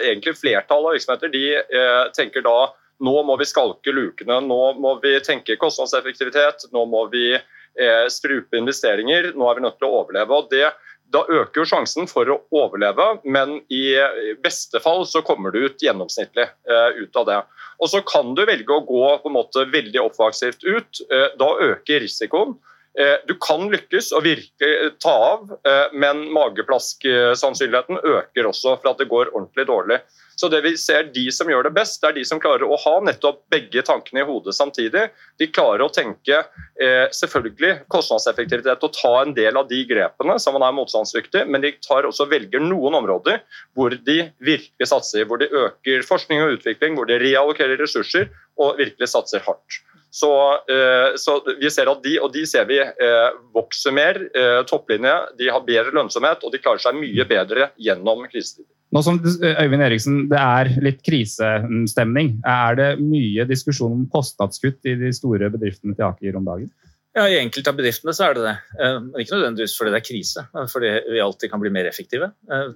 egentlig 0.00 0.32
flertallet 0.40 0.88
av 0.88 0.94
virksomheter, 0.96 1.28
de 1.28 2.12
tenker 2.16 2.40
da 2.46 2.70
nå 3.02 3.14
må 3.26 3.36
vi 3.40 3.46
skalke 3.48 3.92
lukene, 3.94 4.38
nå 4.44 4.60
må 4.80 4.94
vi 5.02 5.16
tenke 5.24 5.58
kostnadseffektivitet, 5.60 6.68
nå 6.74 6.84
må 6.90 7.04
vi 7.12 7.34
eh, 7.34 8.04
strupe 8.12 8.58
investeringer, 8.58 9.32
nå 9.34 9.48
er 9.50 9.58
vi 9.58 9.64
nødt 9.66 9.80
til 9.80 9.88
å 9.88 10.02
overleve. 10.02 10.38
og 10.38 10.50
det 10.52 10.68
da 11.12 11.22
øker 11.28 11.62
jo 11.62 11.66
sjansen 11.68 12.08
for 12.10 12.28
å 12.30 12.38
overleve, 12.54 13.06
men 13.24 13.58
i 13.72 13.94
beste 14.42 14.80
fall 14.82 15.04
så 15.06 15.22
kommer 15.26 15.54
du 15.54 15.66
ut 15.66 15.82
gjennomsnittlig 15.82 16.46
eh, 16.46 17.00
ut 17.02 17.20
av 17.20 17.26
det. 17.28 17.40
Og 17.82 17.90
så 17.92 18.00
kan 18.06 18.34
du 18.34 18.44
velge 18.48 18.74
å 18.74 18.84
gå 18.86 19.04
på 19.22 19.30
en 19.30 19.36
måte 19.36 19.66
veldig 19.70 20.00
offensivt 20.02 20.64
ut. 20.64 21.02
Eh, 21.10 21.28
da 21.38 21.50
øker 21.68 22.02
risikoen. 22.04 22.56
Eh, 23.00 23.16
du 23.28 23.34
kan 23.42 23.66
lykkes 23.72 24.12
og 24.14 24.24
virke, 24.26 24.70
ta 25.02 25.14
av, 25.32 25.48
men 25.92 26.26
mageplask-sannsynligheten 26.34 27.98
øker 27.98 28.46
også 28.50 28.76
for 28.78 28.92
at 28.92 29.00
det 29.02 29.10
går 29.10 29.32
ordentlig 29.34 29.66
dårlig. 29.70 29.98
Så 30.36 30.48
det 30.48 30.60
vi 30.64 30.74
ser 30.78 31.10
De 31.14 31.24
som 31.32 31.48
gjør 31.50 31.68
det 31.68 31.74
best, 31.76 32.00
det 32.02 32.10
er 32.10 32.16
de 32.18 32.24
som 32.26 32.40
klarer 32.42 32.66
å 32.66 32.78
ha 32.80 32.94
nettopp 33.06 33.44
begge 33.52 33.84
tankene 33.86 34.22
i 34.22 34.26
hodet 34.26 34.54
samtidig. 34.56 35.06
De 35.40 35.48
klarer 35.50 35.84
å 35.84 35.92
tenke 35.92 36.40
eh, 36.40 37.06
selvfølgelig 37.14 37.86
kostnadseffektivitet 37.92 38.84
og 38.86 38.94
ta 38.96 39.12
en 39.22 39.34
del 39.36 39.58
av 39.60 39.68
de 39.70 39.82
grepene 39.88 40.38
som 40.42 40.56
man 40.58 40.66
er 40.66 40.76
motstandsdyktig, 40.76 41.46
men 41.46 41.64
de 41.64 41.74
tar 41.84 42.08
også 42.08 42.28
velger 42.30 42.62
noen 42.62 42.98
områder 43.00 43.42
hvor 43.78 43.94
de 43.94 44.20
virkelig 44.42 44.90
satser. 44.90 45.26
Hvor 45.28 45.40
de 45.42 45.50
øker 45.50 46.06
forskning 46.06 46.42
og 46.44 46.58
utvikling, 46.58 46.98
hvor 46.98 47.08
de 47.10 47.20
reallokerer 47.22 47.78
ressurser 47.80 48.30
og 48.58 48.78
virkelig 48.80 49.10
satser 49.14 49.44
hardt. 49.46 49.82
Så, 50.14 50.52
eh, 50.70 51.16
så 51.16 51.40
vi 51.58 51.70
ser 51.74 51.88
at 51.90 52.04
de, 52.04 52.12
og 52.22 52.30
de 52.34 52.44
ser 52.46 52.68
vi 52.68 52.76
eh, 52.78 53.38
vokser 53.54 53.94
mer. 53.96 54.20
Eh, 54.30 54.60
topplinje, 54.70 55.14
de 55.40 55.48
har 55.50 55.64
bedre 55.66 55.90
lønnsomhet 55.96 56.44
og 56.46 56.54
de 56.54 56.60
klarer 56.62 56.84
seg 56.84 56.94
mye 57.00 57.26
bedre 57.26 57.72
gjennom 57.82 58.22
krisetider. 58.30 58.70
Nå 58.94 59.02
som 59.02 59.18
Øyvind 59.18 59.82
Eriksen, 59.82 60.20
det 60.30 60.38
er 60.38 60.70
litt 60.86 61.00
krisestemning. 61.02 62.36
Er 62.46 62.78
det 62.78 62.88
mye 63.00 63.42
diskusjon 63.48 63.96
om 63.96 64.04
kostnadskutt 64.12 64.86
i 64.86 64.94
de 65.00 65.10
store 65.16 65.48
bedriftene 65.50 65.96
til 65.98 66.06
Aker 66.06 66.38
om 66.38 66.46
dagen? 66.46 66.70
Ja, 67.18 67.26
I 67.26 67.40
enkelte 67.40 67.72
av 67.72 67.80
bedriftene 67.80 68.14
så 68.14 68.28
er 68.28 68.38
det 68.38 68.44
det. 68.46 68.54
Men 68.78 69.18
ikke 69.18 69.34
nødvendigvis 69.34 69.74
fordi 69.78 69.90
det 69.94 69.98
er 69.98 70.06
krise, 70.06 70.46
men 70.54 70.70
fordi 70.70 70.94
vi 71.10 71.20
alltid 71.22 71.50
kan 71.50 71.62
bli 71.62 71.74
mer 71.74 71.90
effektive. 71.90 72.30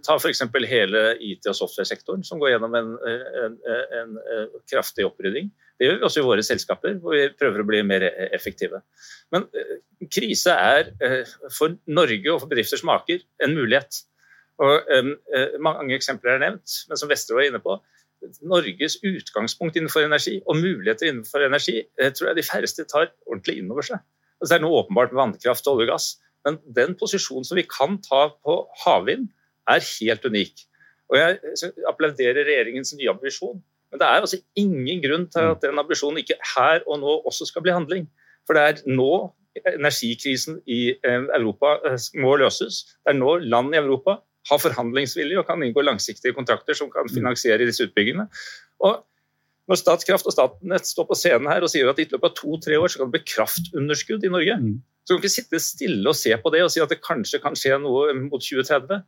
Ta 0.07 0.18
f.eks. 0.18 0.42
hele 0.70 1.05
IT- 1.22 1.46
og 1.51 1.59
software-sektoren, 1.59 2.27
som 2.27 2.42
går 2.42 2.57
gjennom 2.57 2.74
en, 2.79 2.92
en, 3.14 3.57
en, 4.03 4.20
en 4.38 4.53
kraftig 4.70 5.07
opprydding. 5.07 5.51
Det 5.79 5.87
gjør 5.87 5.99
vi 6.01 6.07
også 6.09 6.23
i 6.23 6.27
våre 6.27 6.43
selskaper, 6.43 6.97
hvor 7.03 7.14
vi 7.14 7.29
prøver 7.38 7.62
å 7.62 7.67
bli 7.69 7.85
mer 7.87 8.05
effektive. 8.35 8.81
Men 9.35 9.47
eh, 9.55 9.77
krise 10.11 10.55
er 10.55 10.91
eh, 11.05 11.35
for 11.55 11.77
Norge 11.87 12.33
og 12.33 12.43
for 12.43 12.51
bedrifter 12.51 12.81
som 12.81 12.91
Aker 12.97 13.23
en 13.47 13.55
mulighet. 13.55 14.01
Og 14.59 14.91
eh, 14.91 15.12
Mange 15.62 15.95
eksempler 15.95 16.35
er 16.35 16.43
nevnt, 16.43 16.81
men 16.91 17.01
som 17.01 17.11
Vestre 17.11 17.38
var 17.38 17.47
inne 17.47 17.62
på, 17.62 17.79
Norges 18.51 18.97
utgangspunkt 19.07 19.77
innenfor 19.79 20.03
energi 20.03 20.41
og 20.41 20.57
muligheter 20.59 21.07
innenfor 21.07 21.45
energi 21.47 21.85
tror 21.95 22.33
jeg 22.33 22.38
de 22.41 22.43
færreste 22.43 22.83
tar 22.91 23.12
ordentlig 23.29 23.61
inn 23.61 23.71
over 23.71 23.87
seg. 23.87 24.01
Altså, 24.41 24.51
det 24.51 24.57
er 24.57 24.64
noe 24.64 24.81
åpenbart 24.81 25.14
med 25.14 25.21
vannkraft 25.21 25.69
og 25.71 25.79
olje 25.79 25.87
og 25.87 25.93
gass, 25.93 26.09
men 26.47 26.59
den 26.75 26.97
posisjonen 26.99 27.47
som 27.47 27.59
vi 27.61 27.67
kan 27.71 28.01
ta 28.03 28.25
på 28.43 28.57
havvind, 28.83 29.29
er 29.71 29.85
helt 29.85 30.27
unik. 30.27 30.64
Og 31.12 31.19
Jeg 31.21 31.73
applauderer 31.88 32.43
regjeringens 32.43 32.95
nye 32.99 33.12
ambisjon, 33.12 33.62
men 33.90 34.01
det 34.01 34.07
er 34.07 34.20
altså 34.20 34.38
ingen 34.59 35.03
grunn 35.05 35.27
til 35.33 35.53
at 35.55 35.62
den 35.64 35.81
ambisjonen 35.81 36.20
ikke 36.20 36.37
her 36.55 36.83
og 36.87 37.01
nå 37.01 37.18
også 37.29 37.48
skal 37.48 37.64
bli 37.64 37.72
handling. 37.72 38.09
For 38.46 38.57
det 38.57 38.64
er 38.64 38.83
nå 38.90 39.12
energikrisen 39.74 40.61
i 40.70 40.92
eh, 40.92 41.22
Europa 41.38 41.79
eh, 41.88 41.98
må 42.20 42.37
løses. 42.40 42.85
Det 43.03 43.14
er 43.14 43.18
nå 43.18 43.38
land 43.44 43.74
i 43.74 43.81
Europa 43.81 44.18
har 44.48 44.61
forhandlingsvilje 44.62 45.40
og 45.40 45.46
kan 45.48 45.62
inngå 45.64 45.83
langsiktige 45.85 46.37
kontrakter 46.37 46.77
som 46.77 46.90
kan 46.92 47.09
finansiere 47.12 47.66
disse 47.68 47.85
utbyggingene. 47.88 48.29
Og 48.85 49.03
når 49.68 49.81
Statkraft 49.83 50.29
og 50.29 50.33
Statnett 50.33 50.88
står 50.88 51.09
på 51.11 51.16
scenen 51.18 51.51
her 51.51 51.64
og 51.64 51.72
sier 51.72 51.90
at 51.90 51.98
i 52.01 52.07
løpet 52.09 52.31
av 52.31 52.37
to-tre 52.38 52.79
år 52.81 52.88
så 52.88 53.01
kan 53.01 53.11
det 53.11 53.18
bli 53.18 53.33
kraftunderskudd 53.35 54.24
i 54.24 54.31
Norge, 54.33 54.57
Mm. 54.57 54.79
så 55.05 55.14
kan 55.14 55.20
vi 55.20 55.27
ikke 55.27 55.35
sitte 55.35 55.61
stille 55.61 56.09
og 56.09 56.16
se 56.16 56.33
på 56.37 56.53
det 56.55 56.62
og 56.64 56.70
si 56.72 56.81
at 56.81 56.88
det 56.88 57.03
kanskje 57.05 57.42
kan 57.42 57.57
skje 57.57 57.77
noe 57.83 58.14
mot 58.16 58.40
2030. 58.40 59.03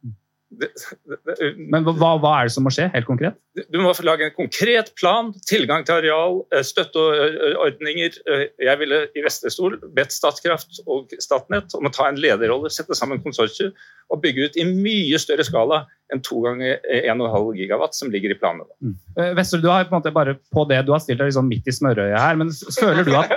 Men 0.51 1.87
hva, 1.87 2.17
hva 2.19 2.33
er 2.41 2.49
det 2.49 2.55
som 2.57 2.65
må 2.67 2.73
skje, 2.75 2.89
helt 2.95 3.07
konkret? 3.07 3.39
du 3.71 3.79
må 3.83 3.91
lage 4.07 4.27
en 4.29 4.35
konkret 4.35 4.93
plan, 4.99 5.31
tilgang 5.49 5.85
til 5.87 5.99
areal, 5.99 6.41
eh, 6.55 6.63
støtteordninger. 6.67 8.19
Eh, 8.31 8.45
Jeg 8.59 8.79
ville 8.79 9.01
i 9.15 9.25
Vestre 9.25 9.51
Stol 9.51 9.79
bedt 9.95 10.15
Statkraft 10.15 10.81
og 10.87 11.13
Statnett 11.19 11.75
om 11.75 11.87
å 11.87 11.93
ta 11.93 12.09
en 12.09 12.21
lederrolle, 12.21 12.71
sette 12.71 12.97
sammen 12.99 13.23
konsortier 13.23 13.73
og 14.11 14.23
bygge 14.23 14.51
ut 14.51 14.57
i 14.59 14.67
mye 14.67 15.19
større 15.19 15.45
skala 15.47 15.85
enn 16.13 16.23
to 16.27 16.41
ganger 16.43 16.81
1,5 16.91 17.55
gigawatt 17.59 17.95
som 17.95 18.11
ligger 18.11 18.33
i 18.35 18.39
planene. 18.39 18.67
Mm. 18.83 18.97
Vestre, 19.37 19.61
du 19.63 19.69
har 19.71 19.85
på 19.85 19.95
en 19.95 20.01
måte 20.01 20.15
bare 20.15 20.35
på 20.51 20.67
det, 20.69 20.85
du 20.87 20.93
har 20.93 21.03
stilt 21.03 21.21
deg 21.21 21.31
liksom 21.31 21.47
midt 21.51 21.69
i 21.71 21.75
smørøyet 21.75 22.19
her, 22.19 22.39
men 22.41 22.51
føler 22.51 23.07
du 23.07 23.15
at, 23.15 23.31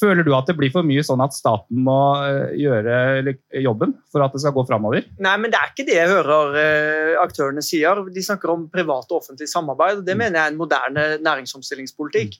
Føler 0.00 0.24
du 0.24 0.32
at 0.34 0.46
det 0.48 0.56
blir 0.56 0.70
for 0.72 0.82
mye 0.88 1.02
sånn 1.04 1.20
at 1.22 1.34
staten 1.36 1.82
må 1.84 1.96
eh, 2.24 2.54
gjøre 2.56 3.34
jobben 3.60 3.92
for 4.10 4.24
at 4.24 4.32
det 4.32 4.40
skal 4.40 4.54
gå 4.56 4.64
framover? 4.68 5.04
Nei, 5.20 5.34
men 5.42 5.52
det 5.52 5.58
er 5.60 5.68
ikke 5.72 5.84
det 5.88 5.96
jeg 5.98 6.08
hører 6.08 6.56
eh, 6.62 7.16
aktørene 7.20 7.60
sier. 7.64 8.00
De 8.12 8.22
snakker 8.24 8.50
om 8.54 8.64
privat 8.72 9.10
og 9.12 9.18
offentlig 9.20 9.48
samarbeid. 9.52 9.98
og 10.00 10.04
Det 10.06 10.14
Mm. 10.16 10.18
mener 10.18 10.38
jeg 10.38 10.46
er 10.46 10.52
en 10.52 10.56
moderne 10.60 11.04
næringsomstillingspolitikk. 11.22 12.38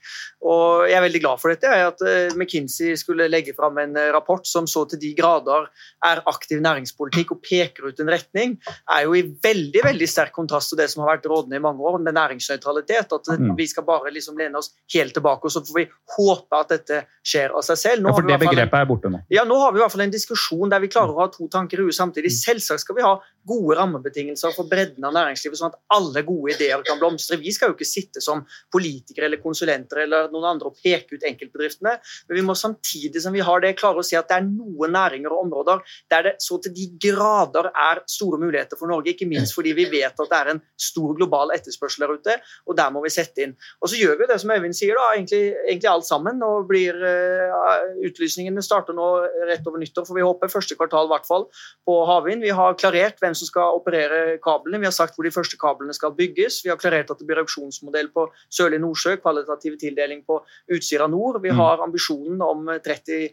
Og 0.49 0.89
jeg 0.89 0.97
er 0.99 1.05
veldig 1.05 1.21
glad 1.23 1.41
for 1.43 1.53
dette. 1.53 1.69
At 1.69 2.01
eh, 2.07 2.33
McKinsey 2.37 2.97
skulle 2.97 3.29
legge 3.31 3.55
fram 3.57 3.79
en 3.83 3.95
rapport 4.15 4.47
som 4.49 4.67
så 4.67 4.85
til 4.89 4.99
de 5.03 5.13
grader 5.19 5.69
er 6.09 6.23
aktiv 6.27 6.61
næringspolitikk 6.65 7.33
og 7.37 7.43
peker 7.45 7.89
ut 7.91 8.01
en 8.03 8.11
retning, 8.13 8.57
er 8.91 9.05
jo 9.07 9.15
i 9.19 9.23
veldig 9.45 9.83
veldig 9.85 10.09
sterk 10.09 10.33
kontrast 10.37 10.73
til 10.73 10.79
det 10.81 10.89
som 10.93 11.03
har 11.05 11.17
vært 11.17 11.29
rådende 11.31 11.57
i 11.61 11.63
mange 11.63 11.81
år, 11.85 11.99
med 12.03 12.15
næringsnøytralitet. 12.17 13.13
At 13.13 13.29
Mm. 13.39 13.57
vi 13.57 13.67
skal 13.67 13.85
bare 13.85 14.11
liksom 14.13 14.37
lene 14.39 14.57
oss 14.59 14.71
helt 14.95 15.15
tilbake, 15.15 15.45
og 15.45 15.51
så 15.51 15.61
får 15.65 15.75
vi 15.75 15.89
håpe 16.17 16.53
at 16.61 16.69
dette 16.69 17.05
skjer 17.25 17.42
av 17.51 17.63
seg 17.63 17.77
selv. 17.77 18.03
Nå 18.03 18.09
Ja, 18.09 18.15
for 18.15 18.23
det 18.23 18.39
begrepet 18.41 18.73
en- 18.75 18.81
er 18.81 18.87
borte 18.87 19.11
nå. 19.11 19.23
ja, 19.31 19.45
nå 19.45 19.59
har 19.59 19.73
vi 19.73 19.79
i 19.79 19.83
hvert 19.83 19.93
fall 19.93 20.01
en 20.03 20.11
diskusjon 20.11 20.71
der 20.71 20.79
vi 20.81 20.89
klarer 20.89 21.11
å 21.15 21.19
ha 21.21 21.27
to 21.29 21.49
tanker 21.49 21.79
i 21.81 21.83
huet 21.83 21.95
samtidig. 21.95 22.31
Selvsagt 22.31 22.81
skal 22.81 22.95
vi 22.97 23.03
ha 23.03 23.19
gode 23.49 23.77
rammebetingelser 23.79 24.55
for 24.57 24.71
bredden 24.71 25.05
av 25.09 25.15
næringslivet, 25.17 25.59
sånn 25.59 25.73
at 25.73 25.81
alle 25.97 26.23
gode 26.27 26.55
ideer 26.55 26.83
kan 26.87 27.01
blomstre. 27.01 27.41
Vi 27.43 27.53
skal 27.55 27.73
jo 27.73 27.77
ikke 27.77 27.89
sitte 27.89 28.23
som 28.25 28.45
politikere 28.73 29.29
eller 29.29 29.43
konsulenter 29.43 30.05
eller 30.05 30.31
noen 30.33 30.51
andre 30.55 30.71
og 30.71 30.79
peke 30.83 31.17
ut 31.17 31.27
enkeltbedriftene, 31.29 31.97
men 32.29 32.39
vi 32.39 32.45
må 32.47 32.57
samtidig 32.59 33.23
som 33.25 33.35
vi 33.35 33.45
har 33.45 33.65
det, 33.65 33.75
klare 33.79 34.03
å 34.03 34.07
si 34.07 34.17
at 34.19 34.29
det 34.31 34.39
er 34.39 34.49
noen 34.49 34.95
næringer 34.95 35.33
og 35.33 35.47
områder 35.47 35.83
der 36.13 36.29
det 36.29 36.35
så 36.43 36.59
til 36.63 36.75
de 36.77 36.89
grader 37.03 37.71
er 37.71 38.03
store 38.11 38.39
muligheter 38.41 38.79
for 38.79 38.91
Norge, 38.91 39.15
ikke 39.15 39.29
minst 39.31 39.57
fordi 39.57 39.75
vi 39.77 39.89
vet 39.91 40.19
at 40.19 40.31
det 40.31 40.39
er 40.39 40.53
en 40.55 40.63
stor 40.81 41.15
global 41.19 41.53
etterspørsel 41.55 42.05
der 42.05 42.15
ute, 42.17 42.37
og 42.67 42.77
der 42.79 42.93
må 42.95 43.03
vi 43.05 43.13
sette 43.13 43.45
inn. 43.45 43.55
Og 43.81 43.91
så 43.91 43.99
gjør 44.01 44.19
vi 44.21 44.29
det 44.31 44.39
som 44.43 44.53
Øyvind 44.53 44.77
sier, 44.77 44.99
da, 44.99 45.13
egentlig, 45.17 45.43
egentlig 45.67 45.91
alt 45.91 46.09
sammen. 46.09 46.43
og 46.43 46.67
blir 46.69 46.97
uh, 46.97 48.07
Utlysningene 48.07 48.63
starter 48.65 48.97
nå 48.97 49.09
rett 49.49 49.67
over 49.69 49.81
nyttår, 49.83 50.07
får 50.09 50.19
vi 50.19 50.27
håpe. 50.27 50.51
Første 50.53 50.77
kvartal 50.79 51.09
i 51.09 51.13
hvert 51.15 51.29
fall 51.29 51.47
på 51.89 51.99
havvind. 52.09 52.45
Vi 52.45 52.55
har 52.57 52.79
klarert 52.81 53.21
hvem 53.23 53.32
som 53.35 53.47
skal 53.49 53.77
operere 53.79 54.39
kablene. 54.43 54.81
Vi 54.83 54.89
har 54.89 54.95
sagt 54.97 55.15
hvor 55.17 55.25
de 55.27 55.35
første 55.35 55.59
kablene 55.61 55.95
skal 55.95 56.15
bygges. 56.17 56.61
Vi 56.65 56.71
har 56.71 56.77
klarert 56.81 57.11
at 57.11 57.19
det 57.19 57.27
blir 57.27 57.41
auksjonsmodell 57.43 58.09
på 58.15 58.27
Sørlige 58.51 58.83
Nordsjø, 58.83 59.17
kvalitativ 59.23 59.79
tildeling 59.81 60.25
på 60.27 60.41
Utsira 60.73 61.07
nord. 61.09 61.41
Vi 61.43 61.51
Mm. 61.51 61.57
har 61.57 61.83
ambisjonen 61.83 62.41
om 62.43 62.67
30 62.85 63.25
eh, 63.25 63.31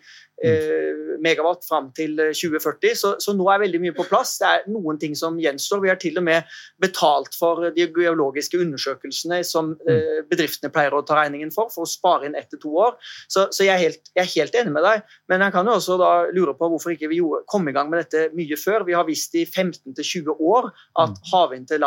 megawatt 1.20 1.66
fram 1.68 1.90
til 1.96 2.16
2040. 2.18 2.96
Så, 2.96 3.12
så 3.22 3.34
nå 3.36 3.48
er 3.52 3.64
veldig 3.64 3.82
mye 3.84 3.96
på 3.96 4.06
plass. 4.08 4.38
Det 4.40 4.48
er 4.48 4.68
noen 4.72 5.00
ting 5.02 5.16
som 5.18 5.40
gjenstår. 5.42 5.82
Vi 5.84 5.92
har 5.92 6.00
til 6.00 6.20
og 6.22 6.26
med 6.28 6.48
betalt 6.82 7.36
for 7.38 7.70
de 7.76 7.88
geologiske 7.96 8.60
undersøkelsene 8.62 9.42
som 9.48 9.74
eh, 9.90 10.22
bedriftene 10.30 10.72
pleier 10.74 10.96
å 10.96 11.04
ta 11.08 11.20
regningen 11.20 11.52
for, 11.56 11.72
for 11.74 11.86
å 11.86 11.90
spare 11.90 12.30
inn 12.30 12.38
ett 12.40 12.50
til 12.54 12.62
to 12.64 12.74
år. 12.86 12.96
Så, 13.28 13.48
så 13.56 13.66
jeg, 13.66 13.76
er 13.76 13.84
helt, 13.84 14.12
jeg, 14.14 14.24
er 14.24 14.32
helt, 14.36 14.58
enig 14.62 14.76
med 14.76 14.88
deg. 14.88 15.04
Men 15.32 15.46
jeg 15.46 15.56
kan 15.56 15.70
jo 15.70 15.76
også 15.78 16.00
da 16.02 16.12
lure 16.36 16.56
på 16.58 16.72
hvorfor 16.72 16.96
ikke 16.96 17.12
vi 17.12 17.22
kom 17.52 17.68
i 17.70 17.76
gang 17.76 17.92
med 17.92 18.06
dette 18.06 18.30
mye 18.38 18.60
før. 18.60 18.88
Vi 18.88 18.98
har 18.98 19.08
visst 19.10 19.36
i 19.40 19.46
15-20 19.46 20.40
år 20.40 20.72
at 21.04 21.20
havvind 21.34 21.70
til, 21.72 21.86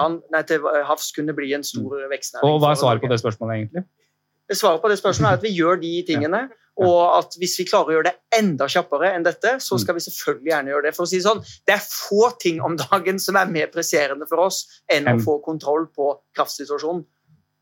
til 0.49 0.71
havs 0.89 1.11
kunne 1.17 1.37
bli 1.37 1.53
en 1.57 1.67
stor 1.67 2.07
vekstnæring. 2.13 2.47
Og 2.49 2.63
hva 2.63 2.75
er 2.75 2.83
svaret 2.83 3.05
på 3.05 3.11
det 3.13 3.21
spørsmålet, 3.23 3.63
egentlig? 3.63 3.87
Svaret 4.53 4.83
på 4.83 4.91
det 4.91 4.99
spørsmålet 5.01 5.31
er 5.31 5.41
at 5.41 5.47
vi 5.47 5.55
gjør 5.57 5.81
de 5.81 5.93
tingene. 6.07 6.43
Og 6.81 7.19
at 7.19 7.35
hvis 7.37 7.59
vi 7.61 7.67
klarer 7.69 7.91
å 7.91 7.97
gjøre 7.99 8.09
det 8.09 8.39
enda 8.39 8.65
kjappere 8.65 9.11
enn 9.13 9.27
dette, 9.27 9.59
så 9.61 9.77
skal 9.79 9.95
vi 9.99 10.01
selvfølgelig 10.01 10.53
gjerne 10.53 10.73
gjøre 10.73 10.87
det. 10.87 10.95
For 10.97 11.05
å 11.05 11.09
si 11.11 11.19
det 11.19 11.27
sånn, 11.27 11.43
Det 11.67 11.75
er 11.75 11.83
få 11.85 12.31
ting 12.41 12.63
om 12.65 12.77
dagen 12.81 13.19
som 13.21 13.37
er 13.37 13.51
mer 13.53 13.67
presserende 13.67 14.27
for 14.29 14.41
oss 14.41 14.65
enn 14.89 15.05
å 15.05 15.19
Mm. 15.19 15.25
få 15.25 15.43
kontroll 15.45 15.87
på 15.93 16.19
kraftsituasjonen. 16.35 17.05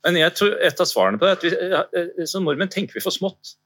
Men 0.05 0.15
jeg 0.17 0.33
tror 0.35 0.55
et 0.63 0.81
av 0.81 0.87
svarene 0.87 1.19
på 1.19 1.27
det 1.27 1.31
er 1.31 1.37
at 1.37 1.91
vi, 1.93 2.21
eh, 2.23 2.25
som 2.27 2.45
nordmenn 2.45 2.71
tenker 2.71 2.95
vi 2.95 3.01
for 3.01 3.11
smått. 3.11 3.57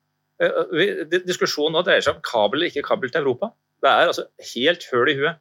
Eh, 0.41 1.05
diskusjonen 1.23 1.73
nå 1.77 1.85
dreier 1.85 2.01
seg 2.03 2.17
om 2.17 2.23
kabel 2.23 2.59
eller 2.59 2.71
ikke 2.71 2.89
kabel 2.89 3.11
til 3.11 3.23
Europa. 3.23 3.53
Det 3.83 3.91
er 3.91 4.09
altså 4.09 4.25
helt 4.55 4.89
høl 4.91 5.09
i 5.09 5.15
huet. 5.15 5.37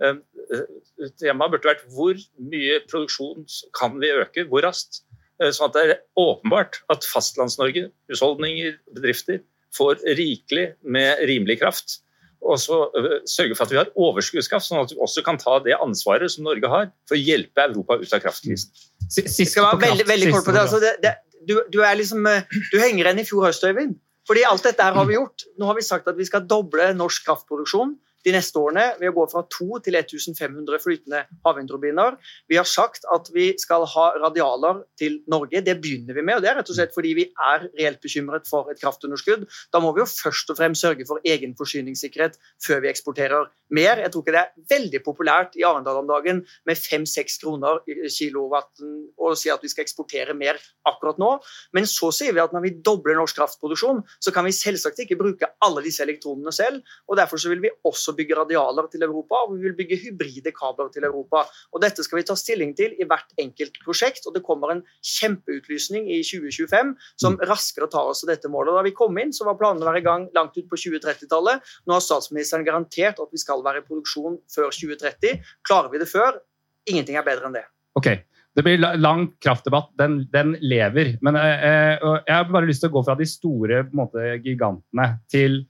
Eh, 0.00 0.14
eh, 0.54 1.10
Temaet 1.20 1.50
burde 1.50 1.68
vært 1.68 1.84
hvor 1.92 2.14
mye 2.38 2.80
produksjon 2.88 3.44
kan 3.74 3.98
vi 3.98 4.06
øke, 4.08 4.48
hvor 4.48 4.62
raskt. 4.62 5.02
Eh, 5.42 5.52
Sånn 5.54 5.70
at 5.70 5.76
det 5.76 5.84
er 5.86 6.02
åpenbart 6.18 6.82
at 6.92 7.06
Fastlands-Norge, 7.06 7.88
husholdninger, 8.10 8.76
bedrifter, 8.96 9.42
får 9.76 10.02
rikelig 10.18 10.70
med 10.82 11.24
rimelig 11.28 11.58
kraft. 11.62 12.00
Og 12.48 12.58
så 12.62 12.80
eh, 12.96 13.14
sørge 13.28 13.56
for 13.58 13.66
at 13.66 13.74
vi 13.74 13.80
har 13.80 13.92
overskuddskraft, 13.98 14.68
sånn 14.68 14.82
at 14.84 14.94
vi 14.94 15.00
også 15.04 15.24
kan 15.26 15.40
ta 15.40 15.58
det 15.64 15.78
ansvaret 15.78 16.32
som 16.32 16.46
Norge 16.46 16.70
har 16.70 16.90
for 17.08 17.18
å 17.18 17.22
hjelpe 17.22 17.66
Europa 17.68 17.98
ut 18.00 18.12
av 18.14 18.22
kraftkrisen. 18.24 18.70
Jeg 19.08 19.30
Siste 19.30 19.52
skal 19.54 19.70
være 19.70 19.88
veldig, 19.88 20.06
veldig 20.08 20.34
kort 20.34 20.46
på 20.48 20.54
det. 20.54 20.66
Altså, 20.66 20.82
det, 20.82 20.94
det 21.04 21.16
du, 21.48 21.56
du, 21.72 21.80
er 21.84 21.96
liksom, 21.98 22.26
eh, 22.28 22.60
du 22.72 22.78
henger 22.80 23.06
igjen 23.06 23.22
i 23.22 23.26
fjor 23.28 23.48
høst, 23.48 23.64
Øyvind. 23.64 23.96
Fordi 24.28 24.42
alt 24.44 24.66
dette 24.66 24.84
her 24.84 24.92
har 24.92 25.06
vi 25.08 25.16
gjort. 25.16 25.46
Nå 25.56 25.70
har 25.70 25.78
vi 25.78 25.86
sagt 25.86 26.08
at 26.10 26.18
vi 26.18 26.26
skal 26.28 26.44
doble 26.44 26.90
norsk 26.96 27.24
kraftproduksjon 27.24 27.94
de 28.26 28.34
neste 28.34 28.58
årene 28.60 28.84
ved 28.98 29.10
å 29.12 29.16
gå 29.16 29.26
fra 29.30 29.44
2 29.54 29.80
til 29.86 29.98
1500 29.98 30.82
flytende 30.82 31.22
havvindturbiner. 31.46 32.16
Vi 32.50 32.58
har 32.58 32.66
sagt 32.68 33.06
at 33.14 33.30
vi 33.34 33.50
skal 33.60 33.86
ha 33.94 34.06
radialer 34.18 34.82
til 34.98 35.20
Norge. 35.30 35.62
Det 35.64 35.76
begynner 35.82 36.16
vi 36.16 36.24
med, 36.24 36.38
og 36.38 36.44
det 36.44 36.52
er 36.52 36.58
rett 36.60 36.72
og 36.72 36.78
slett 36.78 36.94
fordi 36.96 37.14
vi 37.18 37.28
er 37.30 37.68
reelt 37.68 38.02
bekymret 38.04 38.48
for 38.50 38.70
et 38.72 38.80
kraftunderskudd. 38.82 39.46
Da 39.74 39.82
må 39.82 39.92
vi 39.94 40.02
jo 40.02 40.08
først 40.10 40.50
og 40.52 40.58
fremst 40.58 40.84
sørge 40.84 41.06
for 41.08 41.22
egen 41.26 41.54
forsyningssikkerhet 41.58 42.38
før 42.64 42.82
vi 42.84 42.92
eksporterer 42.92 43.48
mer. 43.74 44.02
Jeg 44.02 44.12
tror 44.12 44.24
ikke 44.24 44.36
det 44.36 44.42
er 44.44 44.68
veldig 44.74 45.02
populært 45.06 45.58
i 45.58 45.66
Arendal 45.68 46.02
om 46.02 46.10
dagen 46.10 46.42
med 46.68 46.80
5-6 46.80 47.38
kroner 47.42 47.82
kilowatten 47.86 48.94
å 49.18 49.34
si 49.38 49.52
at 49.52 49.62
vi 49.64 49.70
skal 49.70 49.86
eksportere 49.86 50.36
mer 50.38 50.58
akkurat 50.88 51.20
nå. 51.20 51.30
Men 51.76 51.88
så 51.90 52.10
sier 52.14 52.34
vi 52.34 52.42
at 52.42 52.54
når 52.54 52.64
vi 52.66 52.74
dobler 52.84 53.18
norsk 53.18 53.38
kraftproduksjon, 53.38 54.02
så 54.24 54.34
kan 54.34 54.46
vi 54.48 54.54
selvsagt 54.56 55.02
ikke 55.04 55.18
bruke 55.20 55.50
alle 55.64 55.84
disse 55.84 56.02
elektronene 56.04 56.52
selv. 56.54 56.82
og 57.06 57.18
Derfor 57.20 57.40
så 57.40 57.52
vil 57.52 57.62
vi 57.64 57.72
også 57.88 58.07
bygge 58.16 58.36
radialer 58.38 58.88
til 58.92 59.04
Europa, 59.06 59.42
og 59.44 59.56
vi 59.56 59.66
vil 59.66 59.76
bygge 59.78 59.98
hybride 60.04 60.52
kabler 60.56 60.90
til 60.94 61.06
Europa. 61.08 61.44
Og 61.72 61.82
Dette 61.82 62.04
skal 62.06 62.20
vi 62.20 62.26
ta 62.28 62.36
stilling 62.38 62.74
til 62.78 62.94
i 62.98 63.06
hvert 63.08 63.34
enkelt 63.40 63.80
prosjekt, 63.84 64.26
og 64.28 64.36
det 64.36 64.44
kommer 64.46 64.74
en 64.74 64.84
kjempeutlysning 65.04 66.08
i 66.12 66.20
2025 66.26 66.94
som 67.20 67.38
raskere 67.50 67.90
tar 67.92 68.10
oss 68.12 68.24
til 68.24 68.32
dette 68.32 68.50
målet. 68.52 68.76
Da 68.76 68.84
vi 68.86 68.96
kom 68.96 69.18
inn, 69.20 69.34
så 69.34 69.48
var 69.48 69.58
planene 69.60 69.86
å 69.86 69.90
være 69.90 70.02
i 70.02 70.06
gang 70.06 70.28
langt 70.36 70.58
ut 70.58 70.68
på 70.70 70.80
2030-tallet. 70.80 71.74
Nå 71.86 71.96
har 71.96 72.04
statsministeren 72.04 72.66
garantert 72.66 73.20
at 73.22 73.34
vi 73.34 73.42
skal 73.42 73.64
være 73.66 73.82
i 73.82 73.88
produksjon 73.88 74.40
før 74.52 74.72
2030. 74.74 75.42
Klarer 75.66 75.92
vi 75.92 76.02
det 76.02 76.10
før? 76.10 76.40
Ingenting 76.88 77.18
er 77.20 77.26
bedre 77.26 77.48
enn 77.48 77.58
det. 77.58 77.66
Ok, 77.98 78.12
det 78.56 78.64
blir 78.66 78.80
lang 78.80 79.28
kraftdebatt. 79.42 79.90
Den, 80.00 80.20
den 80.32 80.54
lever. 80.60 81.16
Men 81.24 81.38
eh, 81.40 81.66
eh, 81.68 82.06
jeg 82.26 82.34
har 82.34 82.48
bare 82.50 82.68
lyst 82.68 82.84
til 82.84 82.92
å 82.92 82.96
gå 82.98 83.04
fra 83.06 83.16
de 83.18 83.26
store 83.28 83.84
måte, 83.96 84.24
gigantene 84.44 85.10
til 85.30 85.60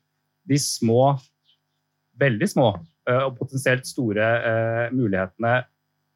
de 0.48 0.58
små, 0.62 1.12
veldig 2.20 2.48
små 2.50 2.68
eh, 3.08 3.24
og 3.24 3.36
potensielt 3.38 3.88
store 3.88 4.28
eh, 4.50 4.84
mulighetene. 4.94 5.60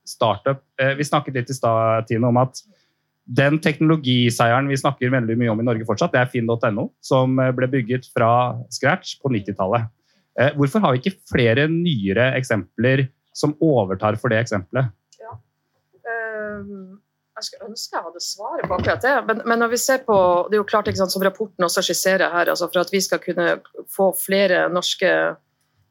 Startup. 0.09 0.63
Eh, 0.81 0.97
vi 0.99 1.07
snakket 1.07 1.37
litt 1.39 1.51
i 1.53 1.57
stad 1.57 2.09
Tine, 2.09 2.29
om 2.29 2.41
at 2.43 2.63
den 3.23 3.61
teknologiseieren 3.63 4.67
vi 4.69 4.79
snakker 4.81 5.13
veldig 5.15 5.37
mye 5.39 5.53
om 5.53 5.61
i 5.63 5.67
Norge 5.67 5.87
fortsatt, 5.87 6.11
det 6.15 6.25
er 6.25 6.31
finn.no, 6.33 6.89
som 7.05 7.39
ble 7.55 7.69
bygget 7.71 8.09
fra 8.11 8.33
scratch 8.75 9.21
på 9.23 9.31
90-tallet. 9.31 9.87
Eh, 10.41 10.51
hvorfor 10.57 10.83
har 10.83 10.95
vi 10.95 11.03
ikke 11.03 11.21
flere 11.31 11.69
nyere 11.71 12.33
eksempler 12.39 13.07
som 13.37 13.55
overtar 13.63 14.19
for 14.21 14.33
det 14.33 14.43
eksempelet? 14.43 14.91
Ehm, 16.09 16.99
jeg 17.37 17.47
skulle 17.47 17.71
ønske 17.71 17.97
jeg 17.97 18.07
hadde 18.07 18.25
svaret 18.25 18.69
på 18.69 18.79
akkurat 18.79 19.05
det. 19.05 19.15
Men, 19.29 19.43
men 19.49 19.63
når 19.65 19.73
vi 19.75 19.81
ser 19.83 20.03
på, 20.07 20.17
det 20.49 20.57
er 20.57 20.63
jo 20.63 20.69
klart 20.69 20.91
sant, 20.97 21.13
som 21.15 21.25
rapporten 21.25 21.67
også 21.67 21.85
skisserer 21.85 22.33
her, 22.33 22.53
altså 22.53 22.69
for 22.69 22.83
at 22.85 22.93
vi 22.93 23.01
skal 23.05 23.21
kunne 23.23 23.57
få 23.93 24.13
flere 24.19 24.67
norske 24.73 25.13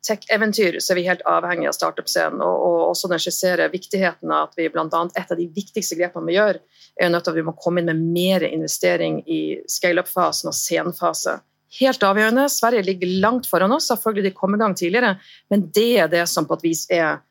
tech-eventyr, 0.08 0.80
så 0.82 0.94
er 0.94 0.98
vi 0.98 1.06
helt 1.06 1.22
avhengig 1.30 1.68
av 1.70 1.76
startup-scenen. 1.78 2.42
Og, 2.42 2.66
og 2.68 2.92
også 2.92 3.10
den 3.12 3.22
skisserer 3.22 3.72
viktigheten 3.74 4.34
av 4.34 4.50
at 4.50 4.58
vi 4.60 4.70
annet, 4.74 5.16
et 5.18 5.32
av 5.32 5.40
de 5.40 5.48
viktigste 5.56 5.98
grepene 6.00 6.30
vi 6.30 6.38
gjør, 6.38 6.60
er 6.98 7.08
jo 7.08 7.14
nødt 7.14 7.28
til 7.28 7.36
at 7.36 7.40
vi 7.40 7.46
må 7.48 7.56
komme 7.60 7.82
inn 7.82 7.92
med 7.92 8.04
mer 8.16 8.46
investering 8.48 9.22
i 9.30 9.42
scale-up-fasen 9.70 10.52
og 10.52 10.58
senfase. 10.58 11.38
Helt 11.80 12.04
avgjørende. 12.04 12.50
Sverige 12.52 12.84
ligger 12.84 13.20
langt 13.24 13.48
foran 13.48 13.72
oss. 13.72 13.88
Selvfølgelig 13.92 14.30
de 14.32 14.38
kom 14.38 14.56
i 14.56 14.60
gang 14.60 14.76
tidligere, 14.76 15.16
men 15.54 15.70
det 15.76 15.92
er 16.04 16.10
det 16.12 16.26
som 16.28 16.48
på 16.50 16.58
et 16.58 16.66
vis 16.66 16.88
er 16.92 17.22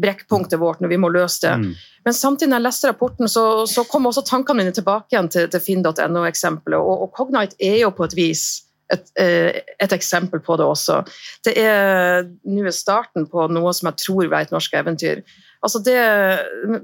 brekkpunktet 0.00 0.60
vårt 0.60 0.80
når 0.80 0.92
vi 0.92 0.98
må 1.00 1.10
løse 1.12 1.44
det. 1.44 1.54
Mm. 1.60 1.72
Men 2.04 2.16
samtidig 2.16 2.50
når 2.50 2.60
jeg 2.60 2.66
leste 2.66 2.90
rapporten, 2.90 3.28
så, 3.28 3.44
så 3.68 3.84
kom 3.88 4.08
også 4.08 4.24
tankene 4.26 4.62
mine 4.62 4.74
tilbake 4.76 5.12
igjen 5.12 5.28
til, 5.32 5.48
til 5.52 5.62
finn.no-eksempelet. 5.64 6.80
Og, 6.80 7.06
og 7.06 7.12
Cognite 7.16 7.58
er 7.60 7.82
jo 7.82 7.92
på 7.96 8.06
et 8.08 8.16
vis 8.16 8.44
et, 8.92 9.12
eh, 9.20 9.60
et 9.80 9.92
eksempel 9.92 10.42
på 10.44 10.56
det 10.60 10.66
også. 10.66 11.00
Det 11.46 11.54
er 11.58 12.26
nå 12.44 12.72
starten 12.74 13.28
på 13.30 13.46
noe 13.52 13.72
som 13.76 13.90
jeg 13.90 14.02
tror 14.04 14.30
var 14.32 14.46
et 14.46 14.54
norsk 14.54 14.74
eventyr. 14.74 15.22
Altså 15.60 15.80
det, 15.84 15.96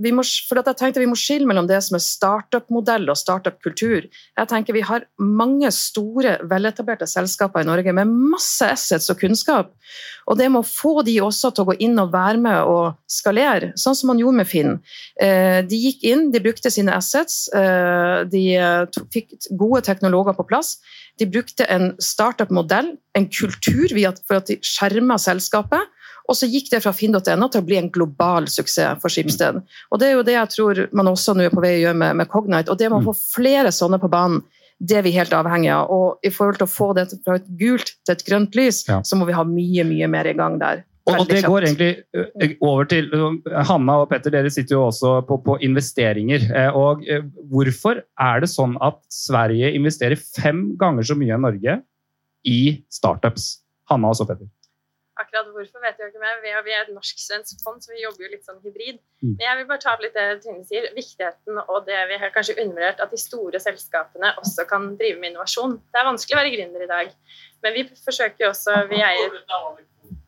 vi 0.04 0.10
må, 0.12 0.20
for 0.48 0.60
jeg 0.60 0.76
tenkte 0.76 1.00
Vi 1.00 1.08
må 1.08 1.16
skille 1.16 1.48
mellom 1.48 1.68
det 1.68 1.78
som 1.84 1.96
er 1.96 2.04
startup-modell 2.04 3.08
og 3.08 3.16
startup-kultur. 3.16 4.04
Jeg 4.04 4.50
tenker 4.50 4.76
Vi 4.76 4.84
har 4.84 5.06
mange 5.16 5.70
store, 5.72 6.36
veletablerte 6.44 7.08
selskaper 7.08 7.64
i 7.64 7.68
Norge 7.68 7.94
med 7.96 8.12
masse 8.34 8.68
assets 8.68 9.08
og 9.12 9.20
kunnskap. 9.22 9.72
Og 10.28 10.36
det 10.40 10.50
må 10.52 10.60
få 10.66 11.00
de 11.06 11.16
også 11.24 11.52
til 11.54 11.64
å 11.64 11.70
gå 11.70 11.78
inn 11.86 11.96
og 12.02 12.12
være 12.12 12.42
med 12.42 12.68
og 12.68 12.98
skalere, 13.10 13.72
sånn 13.78 13.96
som 13.96 14.10
man 14.10 14.20
gjorde 14.20 14.40
med 14.42 14.50
Finn. 14.50 14.76
Eh, 15.22 15.62
de 15.64 15.80
gikk 15.80 16.04
inn, 16.10 16.28
de 16.34 16.42
brukte 16.42 16.72
sine 16.74 16.92
assets, 16.96 17.46
eh, 17.54 18.26
de 18.28 18.44
fikk 19.14 19.36
gode 19.56 19.84
teknologer 19.86 20.36
på 20.36 20.48
plass. 20.50 20.76
De 21.16 21.28
brukte 21.30 21.64
en 21.72 21.94
startup-modell, 22.02 22.96
en 23.16 23.28
kultur 23.32 23.94
for 24.26 24.40
at 24.40 24.50
de 24.50 24.58
skjerma 24.60 25.16
selskapet. 25.22 25.94
Og 26.26 26.36
så 26.38 26.48
gikk 26.50 26.70
det 26.72 26.82
fra 26.84 26.92
finn.no 26.96 27.22
til 27.22 27.62
å 27.62 27.66
bli 27.66 27.78
en 27.78 27.90
global 27.92 28.48
suksess 28.50 29.00
for 29.02 29.12
Skipsted. 29.12 29.60
Og 29.90 30.02
det 30.02 30.10
er 30.10 30.16
jo 30.16 30.26
det 30.26 30.34
jeg 30.36 30.52
tror 30.56 30.82
man 30.96 31.12
også 31.12 31.36
nå 31.36 31.46
er 31.46 31.54
på 31.54 31.62
vei 31.62 31.76
å 31.78 31.82
gjøre 31.86 32.00
med, 32.02 32.18
med 32.22 32.30
Cognite. 32.32 32.72
Og 32.72 32.80
det 32.80 32.90
med 32.90 33.02
å 33.02 33.12
få 33.12 33.16
flere 33.38 33.72
sånne 33.74 34.00
på 34.02 34.10
banen, 34.12 34.42
det 34.78 34.98
er 34.98 35.06
vi 35.06 35.14
helt 35.14 35.32
avhengig 35.32 35.70
av. 35.72 35.92
Og 35.92 36.26
i 36.26 36.32
forhold 36.34 36.60
til 36.60 36.66
å 36.66 36.72
få 36.72 36.90
det 36.98 37.08
fra 37.24 37.38
et 37.38 37.48
gult 37.60 37.94
til 38.04 38.16
et 38.16 38.26
grønt 38.26 38.58
lys, 38.58 38.82
ja. 38.88 39.00
så 39.06 39.18
må 39.18 39.28
vi 39.28 39.36
ha 39.36 39.46
mye, 39.46 39.86
mye 39.88 40.10
mer 40.12 40.28
i 40.28 40.36
gang 40.36 40.58
der. 40.60 40.84
Og, 41.06 41.20
og 41.20 41.28
det 41.30 41.44
går 41.46 41.68
egentlig 41.68 41.90
eh, 42.18 42.56
over 42.66 42.88
til 42.90 43.12
Hanna 43.68 44.00
og 44.02 44.08
Petter, 44.10 44.32
dere 44.34 44.50
sitter 44.50 44.74
jo 44.74 44.86
også 44.88 45.20
på, 45.28 45.38
på, 45.44 45.54
investeringer. 45.62 46.48
Eh, 46.50 46.74
og 46.74 47.04
eh, 47.06 47.22
Hvorfor 47.52 48.02
er 48.02 48.42
det 48.42 48.50
sånn 48.50 48.74
at 48.82 48.98
Sverige 49.12 49.70
investerer 49.78 50.18
fem 50.18 50.72
ganger 50.80 51.06
så 51.06 51.14
mye 51.18 51.36
enn 51.36 51.46
Norge 51.46 51.78
i 52.50 52.60
startups? 52.90 53.52
Hanna 53.86 54.10
og 54.10 54.18
så 54.18 54.26
Petter. 54.26 54.50
Akkurat 55.36 55.56
hvorfor 55.56 55.82
vet 55.84 55.98
jeg 56.00 56.12
ikke 56.12 56.22
mer. 56.22 56.38
Vi 56.42 56.52
er, 56.52 56.62
vi 56.64 56.74
er 56.74 56.84
et 56.84 56.92
norsk-svensk 56.94 57.60
fond, 57.64 57.82
så 57.82 57.92
vi 57.92 58.02
jobber 58.02 58.26
jo 58.26 58.30
litt 58.32 58.46
sånn 58.46 58.60
hybrid. 58.64 59.00
Mm. 59.22 59.34
Men 59.34 59.44
jeg 59.46 59.58
vil 59.58 59.68
bare 59.70 59.82
ta 59.82 59.92
opp 59.92 60.04
litt 60.04 60.16
det 60.16 60.26
Trine 60.44 60.64
sier. 60.68 60.88
Viktigheten 60.96 61.60
og 61.62 61.88
det 61.88 61.98
vi 62.10 62.20
har 62.22 62.32
kanskje 62.34 62.56
undervurdert, 62.62 63.02
at 63.04 63.12
de 63.12 63.20
store 63.20 63.60
selskapene 63.62 64.32
også 64.42 64.66
kan 64.70 64.88
drive 65.00 65.20
med 65.20 65.34
innovasjon. 65.34 65.76
Det 65.92 66.00
er 66.00 66.08
vanskelig 66.08 66.36
å 66.36 66.40
være 66.40 66.54
gründer 66.56 66.86
i 66.86 66.90
dag, 66.90 67.12
men 67.64 67.76
vi 67.76 67.84
forsøker 68.04 68.46
jo 68.46 68.52
også 68.52 68.78
Vi 68.90 69.02
eier, 69.02 69.38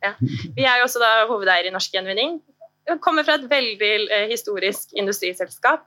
ja, 0.03 0.13
vi 0.55 0.65
er 0.67 0.79
jo 0.79 0.87
også 0.87 1.01
da 1.01 1.11
hovedeier 1.29 1.69
i 1.69 1.73
Norsk 1.73 1.95
Gjenvinning. 1.95 2.39
Kommer 3.03 3.25
fra 3.27 3.37
et 3.39 3.49
veldig 3.49 3.91
eh, 4.09 4.25
historisk 4.31 4.95
industriselskap. 4.97 5.85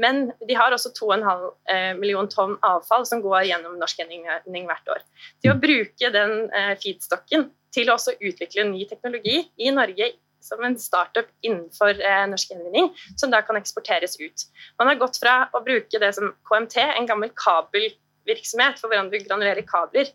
Men 0.00 0.30
de 0.48 0.56
har 0.56 0.72
også 0.72 0.92
2,5 0.96 1.46
eh, 1.72 1.92
million 1.98 2.28
tonn 2.30 2.54
avfall 2.64 3.04
som 3.08 3.20
går 3.24 3.48
gjennom 3.50 3.76
Norsk 3.80 4.00
Gjenvinning 4.00 4.68
hvert 4.68 4.92
år. 4.94 5.02
Til 5.44 5.52
å 5.52 5.58
bruke 5.60 6.12
den 6.14 6.46
eh, 6.48 6.74
feedstocken 6.80 7.50
til 7.72 7.90
å 7.90 7.96
også 7.96 8.16
utvikle 8.20 8.68
ny 8.68 8.86
teknologi 8.88 9.42
i 9.60 9.72
Norge 9.72 10.12
som 10.42 10.64
en 10.64 10.78
startup 10.78 11.28
innenfor 11.46 12.00
eh, 12.02 12.24
norsk 12.30 12.50
gjenvinning, 12.50 12.90
som 13.16 13.30
da 13.30 13.42
kan 13.46 13.58
eksporteres 13.60 14.18
ut. 14.20 14.46
Man 14.80 14.90
har 14.90 14.98
gått 15.00 15.20
fra 15.22 15.44
å 15.54 15.62
bruke 15.64 16.00
det 16.02 16.12
som 16.16 16.32
KMT, 16.48 16.78
en 16.82 17.08
gammel 17.08 17.30
kabelvirksomhet 17.38 18.80
for 18.80 18.90
hvordan 18.90 19.12
du 19.12 19.20
granulerer 19.22 19.62
kabler. 19.68 20.10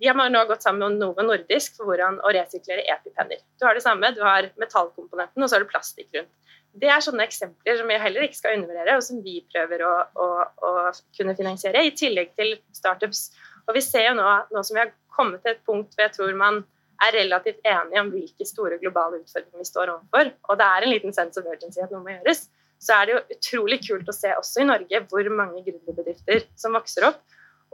De 0.00 0.08
har 0.08 0.30
nå 0.30 0.42
gått 0.48 0.64
sammen 0.66 0.82
med 0.82 1.00
Novo 1.00 1.24
Nordisk 1.24 1.78
for 1.78 1.88
hvordan 1.88 2.18
å 2.20 2.32
resirkulere 2.36 2.84
epipenner. 2.92 3.40
Du 3.56 3.64
har 3.64 3.76
det 3.76 3.84
samme, 3.84 4.10
du 4.12 4.20
har 4.24 4.50
metallkomponenten, 4.60 5.42
og 5.42 5.48
så 5.48 5.56
har 5.56 5.64
du 5.64 5.70
plastikk 5.70 6.10
rundt. 6.16 6.32
Det 6.76 6.90
er 6.92 7.00
sånne 7.00 7.24
eksempler 7.24 7.78
som 7.78 7.88
vi 7.88 7.96
heller 8.00 8.26
ikke 8.26 8.36
skal 8.36 8.58
undervurdere, 8.58 8.98
og 8.98 9.04
som 9.06 9.22
vi 9.24 9.38
prøver 9.52 9.84
å, 9.88 9.94
å, 10.20 10.26
å, 10.68 10.72
kunne 11.16 11.36
finansiere, 11.38 11.86
i 11.88 11.94
tillegg 11.96 12.34
til 12.36 12.58
startups. 12.76 13.30
Og 13.64 13.78
vi 13.78 13.84
ser 13.84 14.10
jo 14.10 14.16
nå, 14.18 14.26
nå 14.52 14.64
som 14.66 14.76
vi 14.76 14.82
har 14.82 14.92
kommet 15.16 15.40
til 15.44 15.54
et 15.54 15.64
punkt 15.64 15.96
hvor 15.96 16.04
jeg 16.04 16.12
tror 16.18 16.36
man 16.36 16.60
er 17.06 17.16
relativt 17.16 17.64
enige 17.64 18.02
om 18.02 18.12
hvilke 18.12 18.48
store 18.48 18.76
globale 18.80 19.22
utfordringer 19.22 19.64
vi 19.64 19.68
står 19.68 19.94
overfor, 19.94 20.30
og 20.48 20.60
det 20.60 20.68
er 20.68 20.84
en 20.84 20.92
liten 20.92 21.16
sense 21.16 21.40
of 21.40 21.48
urgency 21.48 21.82
at 21.84 21.92
noe 21.92 22.04
må 22.04 22.14
gjøres, 22.14 22.46
så 22.80 22.98
er 22.98 23.08
det 23.08 23.14
jo 23.14 23.36
utrolig 23.36 23.80
kult 23.84 24.08
å 24.12 24.14
se 24.16 24.32
også 24.36 24.62
i 24.62 24.68
Norge 24.68 25.00
hvor 25.10 25.28
mange 25.32 25.62
gründerbedrifter 25.64 26.44
som 26.60 26.76
vokser 26.76 27.08
opp, 27.08 27.20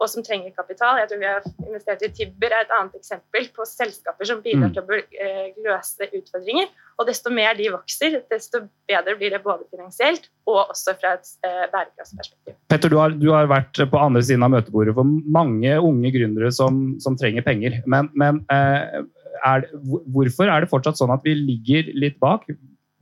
og 0.03 0.11
som 0.11 0.25
trenger 0.27 0.53
kapital. 0.57 0.99
Jeg 1.01 1.11
tror 1.11 1.21
vi 1.21 1.29
har 1.29 1.45
investert 1.63 2.03
i 2.03 2.11
Tibber, 2.17 2.51
er 2.51 2.65
et 2.65 2.75
annet 2.75 2.97
eksempel 2.99 3.47
på 3.55 3.67
selskaper 3.69 4.29
som 4.29 4.41
bidrar 4.43 4.71
mm. 4.71 4.75
til 4.75 4.83
å 4.83 4.99
eh, 4.99 5.53
løse 5.63 6.09
utfordringer. 6.09 6.73
Og 7.01 7.09
desto 7.09 7.33
mer 7.35 7.55
de 7.59 7.71
vokser, 7.73 8.19
desto 8.31 8.65
bedre 8.91 9.15
blir 9.21 9.33
det 9.35 9.43
både 9.45 9.67
finansielt 9.71 10.29
og 10.51 10.73
også 10.75 10.97
fra 10.99 11.15
et 11.19 11.31
eh, 11.47 11.65
bærekraftsperspektiv. 11.73 12.57
Petter, 12.73 12.93
du 12.93 12.99
har, 12.99 13.15
du 13.15 13.29
har, 13.31 13.49
vært 13.51 13.79
på 13.93 14.03
andre 14.03 14.25
siden 14.27 14.45
av 14.47 14.53
møtebordet 14.57 14.97
for 14.99 15.07
mange 15.07 15.79
unge 15.79 16.13
gründere 16.15 16.53
som, 16.55 16.83
som 17.03 17.17
trenger 17.19 17.47
penger. 17.47 17.79
Men, 17.87 18.11
men 18.19 18.43
eh, 18.53 19.01
er, 19.47 19.71
hvorfor 19.83 20.51
er 20.51 20.65
det 20.65 20.71
fortsatt 20.73 20.99
sånn 20.99 21.15
at 21.15 21.25
vi 21.27 21.37
ligger 21.39 21.95
litt 21.95 22.19
bak 22.23 22.47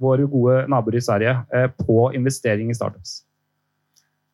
våre 0.00 0.24
gode 0.30 0.62
naboer 0.72 0.96
i 0.96 1.04
Sverige 1.04 1.34
på 1.82 2.06
investering 2.16 2.70
i 2.72 2.76
startups? 2.76 3.20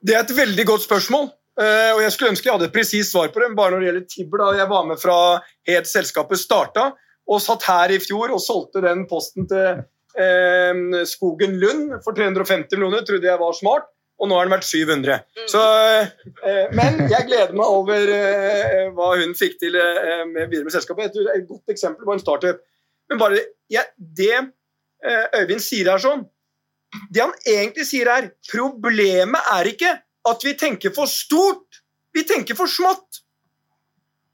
Det 0.06 0.14
er 0.14 0.22
et 0.22 0.36
veldig 0.36 0.66
godt 0.68 0.84
spørsmål. 0.84 1.32
Uh, 1.56 1.96
og 1.96 2.02
Jeg 2.04 2.12
skulle 2.12 2.32
ønske 2.34 2.50
jeg 2.50 2.52
hadde 2.52 2.68
et 2.68 2.74
presist 2.74 3.14
svar 3.14 3.30
på 3.32 3.40
det, 3.40 3.54
bare 3.56 3.72
når 3.72 3.80
det 3.80 3.88
gjelder 3.88 4.08
Tibber. 4.12 4.42
da 4.42 4.58
Jeg 4.58 4.68
var 4.68 4.88
med 4.90 5.00
fra 5.00 5.18
helt 5.70 5.88
selskapet 5.88 6.40
starta, 6.40 6.90
og 7.26 7.42
satt 7.42 7.64
her 7.64 7.94
i 7.96 8.00
fjor 8.02 8.34
og 8.34 8.42
solgte 8.44 8.82
den 8.84 9.06
posten 9.08 9.48
til 9.48 9.80
uh, 9.80 11.02
Skogen 11.08 11.56
Lund 11.62 11.96
for 12.04 12.12
350 12.12 12.76
millioner. 12.76 13.06
Trodde 13.08 13.30
jeg 13.30 13.40
var 13.40 13.56
smart, 13.56 13.88
og 14.20 14.28
nå 14.28 14.36
har 14.36 14.48
den 14.48 14.52
vært 14.52 14.68
700. 14.68 15.24
Mm. 15.24 15.48
Så, 15.54 15.64
uh, 16.44 16.76
men 16.76 17.00
jeg 17.08 17.28
gleder 17.32 17.56
meg 17.56 17.72
over 17.80 18.14
hva 18.92 19.10
hun 19.16 19.32
fikk 19.38 19.56
til 19.64 19.80
med, 20.28 20.50
videre 20.52 20.68
med 20.68 20.76
selskapet. 20.76 21.08
Et, 21.08 21.34
et 21.40 21.48
godt 21.48 21.72
eksempel 21.72 22.04
på 22.04 22.18
en 22.18 22.24
startup. 22.24 22.60
Men 23.08 23.22
bare 23.22 23.40
ja, 23.72 23.86
det 23.96 24.50
Øyvind 25.06 25.60
sier 25.60 25.86
her 25.92 26.00
sånn 26.02 26.22
Det 27.14 27.20
han 27.20 27.34
egentlig 27.46 27.84
sier 27.86 28.08
her, 28.10 28.24
problemet 28.48 29.50
er 29.52 29.68
ikke 29.70 29.92
at 30.28 30.44
vi 30.44 30.56
tenker 30.58 30.94
for 30.94 31.10
stort. 31.10 31.82
Vi 32.14 32.24
tenker 32.26 32.58
for 32.58 32.70
smått. 32.70 33.22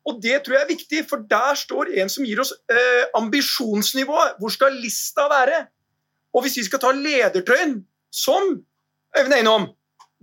Og 0.08 0.18
det 0.22 0.40
tror 0.42 0.56
jeg 0.56 0.64
er 0.64 0.72
viktig, 0.72 1.04
for 1.10 1.22
der 1.30 1.54
står 1.58 1.92
en 2.02 2.10
som 2.10 2.26
gir 2.26 2.40
oss 2.42 2.50
eh, 2.70 3.04
ambisjonsnivået. 3.18 4.38
Hvor 4.40 4.50
skal 4.50 4.74
lista 4.82 5.28
være? 5.30 5.66
Og 6.34 6.42
hvis 6.42 6.56
vi 6.58 6.64
skal 6.66 6.82
ta 6.82 6.90
ledertrøyen, 6.96 7.82
som 8.12 8.62
Øyvind 9.18 9.34
er 9.36 9.42
innom, 9.44 9.68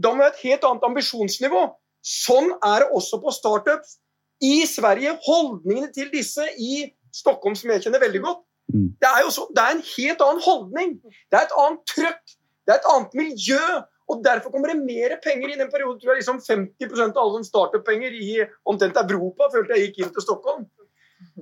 da 0.02 0.12
må 0.12 0.20
vi 0.20 0.26
ha 0.26 0.32
et 0.34 0.44
helt 0.44 0.66
annet 0.66 0.86
ambisjonsnivå. 0.88 1.62
Sånn 2.06 2.50
er 2.66 2.84
det 2.84 2.90
også 2.98 3.20
på 3.22 3.34
startups. 3.36 4.00
I 4.42 4.64
Sverige, 4.66 5.18
holdningene 5.26 5.92
til 5.94 6.10
disse 6.14 6.46
i 6.58 6.88
Stockholm, 7.14 7.58
som 7.60 7.72
jeg 7.74 7.84
kjenner 7.84 8.02
veldig 8.02 8.22
godt, 8.24 8.42
mm. 8.74 8.88
det 9.02 9.10
er, 9.10 9.30
så, 9.36 9.46
det 9.56 9.64
er 9.64 9.76
en 9.76 9.86
helt 9.86 10.24
annen 10.26 10.44
holdning. 10.46 10.94
Det 11.30 11.40
er 11.40 11.48
et 11.48 11.58
annet 11.64 11.82
trøkk. 11.92 12.36
Det 12.66 12.74
er 12.74 12.80
et 12.80 12.92
annet 12.94 13.18
miljø. 13.20 13.64
Og 14.10 14.24
Derfor 14.26 14.52
kommer 14.54 14.72
det 14.72 14.82
mer 14.82 15.18
penger 15.22 15.54
i 15.54 15.58
den 15.60 15.70
perioden. 15.70 16.00
tror 16.02 16.16
jeg 16.16 16.24
liksom 16.24 16.42
50% 16.42 17.16
av 17.16 17.24
alle 17.24 17.40
som 17.40 17.48
startup-penger 17.48 18.16
i 18.18 18.30
omtrent 18.66 18.98
Europa 18.98 19.50
følte 19.54 19.78
jeg 19.78 19.90
gikk 19.90 20.00
inn 20.04 20.14
til 20.16 20.26
Stockholm. 20.26 20.66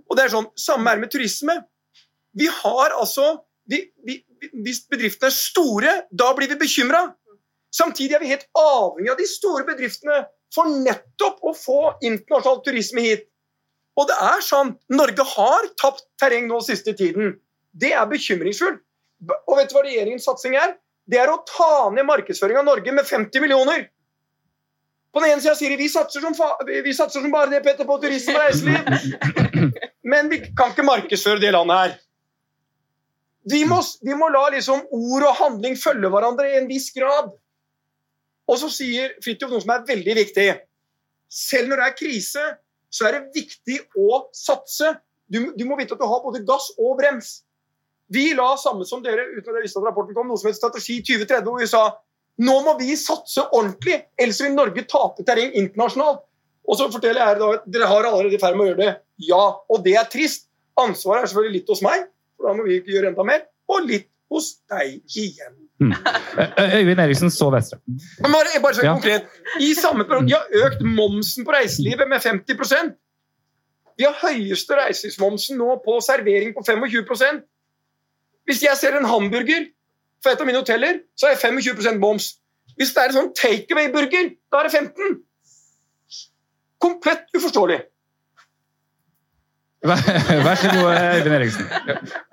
Og 0.08 0.18
det 0.18 0.26
er 0.26 0.34
sånn, 0.34 0.50
Samme 0.60 0.92
er 0.92 1.00
med 1.00 1.12
turisme. 1.14 1.56
Vi 2.38 2.50
har 2.52 2.96
altså, 2.98 3.38
vi, 3.70 3.86
vi, 4.06 4.20
Hvis 4.66 4.84
bedriftene 4.92 5.32
er 5.32 5.38
store, 5.38 5.94
da 6.12 6.34
blir 6.36 6.52
vi 6.52 6.60
bekymra. 6.60 7.08
Samtidig 7.74 8.16
er 8.16 8.24
vi 8.24 8.34
helt 8.34 8.48
avhengig 8.58 9.12
av 9.14 9.18
de 9.20 9.28
store 9.30 9.64
bedriftene 9.68 10.22
for 10.54 10.70
nettopp 10.72 11.42
å 11.44 11.54
få 11.58 11.80
internasjonal 12.02 12.62
turisme 12.66 13.04
hit. 13.04 13.26
Og 13.98 14.08
det 14.10 14.18
er 14.22 14.44
sant, 14.46 14.78
Norge 14.94 15.24
har 15.26 15.70
tapt 15.82 16.06
terreng 16.22 16.48
nå 16.52 16.60
siste 16.66 16.94
tiden. 16.98 17.40
Det 17.74 17.94
er 17.98 18.06
bekymringsfullt. 18.10 18.84
Og 19.50 19.58
vet 19.58 19.72
du 19.72 19.78
hva 19.78 19.84
regjeringens 19.88 20.28
satsing 20.30 20.56
er? 20.60 20.76
Det 21.08 21.20
er 21.22 21.32
å 21.32 21.40
ta 21.48 21.88
ned 21.94 22.06
markedsføring 22.08 22.60
av 22.60 22.68
Norge 22.68 22.94
med 22.96 23.08
50 23.08 23.44
millioner. 23.44 23.88
På 25.14 25.24
den 25.24 25.34
ene 25.34 25.42
sida 25.42 25.56
sier 25.58 25.72
de 25.72 25.80
vi 25.80 25.88
satser, 25.90 26.26
vi 26.84 26.94
satser 26.94 27.24
som 27.24 27.32
bare 27.34 27.50
det, 27.54 27.64
Petter, 27.66 27.88
på 27.88 27.96
turisme 28.04 28.36
og 28.36 28.44
reiseliv. 28.44 29.72
Men 30.12 30.30
vi 30.32 30.42
kan 30.52 30.74
ikke 30.74 30.86
markedsføre 30.88 31.42
det 31.42 31.54
landet 31.56 31.80
her. 31.80 31.96
Vi 33.48 33.64
må, 33.68 33.80
vi 34.04 34.16
må 34.20 34.28
la 34.30 34.44
liksom 34.52 34.84
ord 34.92 35.26
og 35.30 35.38
handling 35.40 35.78
følge 35.80 36.12
hverandre 36.12 36.50
i 36.52 36.58
en 36.60 36.68
viss 36.68 36.90
grad. 36.96 37.32
Og 38.48 38.60
så 38.60 38.70
sier 38.72 39.16
Fridtjof 39.24 39.52
noe 39.52 39.64
som 39.64 39.74
er 39.76 39.88
veldig 39.88 40.16
viktig. 40.20 40.48
Selv 41.32 41.72
når 41.72 41.82
det 41.82 41.88
er 41.88 41.98
krise, 42.04 42.46
så 42.92 43.08
er 43.08 43.18
det 43.18 43.42
viktig 43.42 43.80
å 44.00 44.26
satse. 44.36 44.94
Du, 45.28 45.40
du 45.56 45.64
må 45.68 45.80
vite 45.80 45.96
at 45.96 46.04
du 46.04 46.08
har 46.08 46.24
både 46.24 46.44
gass 46.48 46.70
og 46.76 47.00
brems. 47.00 47.42
Vi 48.14 48.30
la 48.38 48.54
samme 48.60 48.86
som 48.88 49.02
dere 49.04 49.26
uten 49.34 49.50
at 49.52 49.58
jeg 49.60 49.66
visste 49.66 49.82
at 49.82 49.88
rapporten 49.90 50.16
kom, 50.16 50.30
noe 50.30 50.40
som 50.40 50.50
het 50.50 50.58
Strategi 50.60 51.02
2030, 51.04 51.48
hvor 51.48 51.64
vi 51.64 51.70
sa 51.70 51.84
nå 52.38 52.54
må 52.62 52.76
vi 52.78 52.94
satse 53.00 53.42
ordentlig, 53.48 53.98
ellers 54.22 54.40
vil 54.44 54.54
Norge 54.54 54.84
tape 54.90 55.26
terreng 55.26 55.56
internasjonalt. 55.58 56.22
Og 56.68 56.78
så 56.78 56.90
forteller 56.92 57.24
jeg 57.24 57.40
da 57.40 57.48
at 57.56 57.66
dere 57.74 57.88
har 57.90 58.06
allerede 58.10 58.38
i 58.38 58.42
ferd 58.42 58.58
med 58.60 58.66
å 58.66 58.70
gjøre 58.72 58.84
det. 58.84 58.92
Ja, 59.30 59.44
og 59.72 59.82
det 59.86 59.96
er 59.98 60.10
trist. 60.12 60.46
Ansvaret 60.78 61.24
er 61.24 61.32
selvfølgelig 61.32 61.62
litt 61.62 61.72
hos 61.72 61.82
meg, 61.82 62.06
for 62.38 62.50
da 62.50 62.54
må 62.58 62.68
vi 62.68 62.78
ikke 62.78 62.94
gjøre 62.94 63.12
enda 63.14 63.26
mer. 63.26 63.48
Og 63.72 63.88
litt 63.88 64.10
hos 64.30 64.52
deg 64.70 65.00
igjen. 65.18 65.56
Mm. 65.82 65.94
Øyvind 66.78 67.02
Eriksen 67.02 67.34
så 67.34 67.50
Vestre. 67.54 67.80
Bare, 68.22 68.62
bare 68.62 68.76
så 68.76 68.86
ja. 68.86 68.94
konkret. 68.94 69.28
I 69.64 69.72
samme 69.78 70.06
periode, 70.06 70.28
De 70.28 70.36
har 70.36 70.68
økt 70.68 70.84
momsen 70.86 71.46
på 71.48 71.54
reiselivet 71.54 72.10
med 72.10 72.24
50% 72.24 72.96
Vi 73.98 74.06
har 74.08 74.18
høyeste 74.18 74.78
reiselivsmomsen 74.78 75.58
nå 75.62 75.78
på 75.86 76.00
servering 76.06 76.54
på 76.58 76.66
25 76.66 77.44
hvis 78.48 78.64
jeg 78.64 78.80
ser 78.80 78.98
en 78.98 79.08
hamburger 79.08 79.68
For 80.24 80.34
et 80.34 80.42
av 80.42 80.48
mine 80.50 80.58
hoteller 80.58 81.04
så 81.20 81.28
er 81.28 81.36
det 81.36 81.44
25% 81.46 82.00
moms. 82.02 82.32
Hvis 82.78 82.90
det 82.96 83.04
er 83.04 83.12
en 83.12 83.18
sånn 83.20 83.34
takeaway-burger, 83.38 84.32
da 84.50 84.62
er 84.64 84.70
det 84.70 84.74
15 84.74 85.20
Komplett 86.82 87.30
uforståelig. 87.38 87.78
Vær 89.88 90.60
så 90.60 90.72
god, 90.74 90.88
Øyvind 91.18 91.36
Eriksen. 91.38 91.68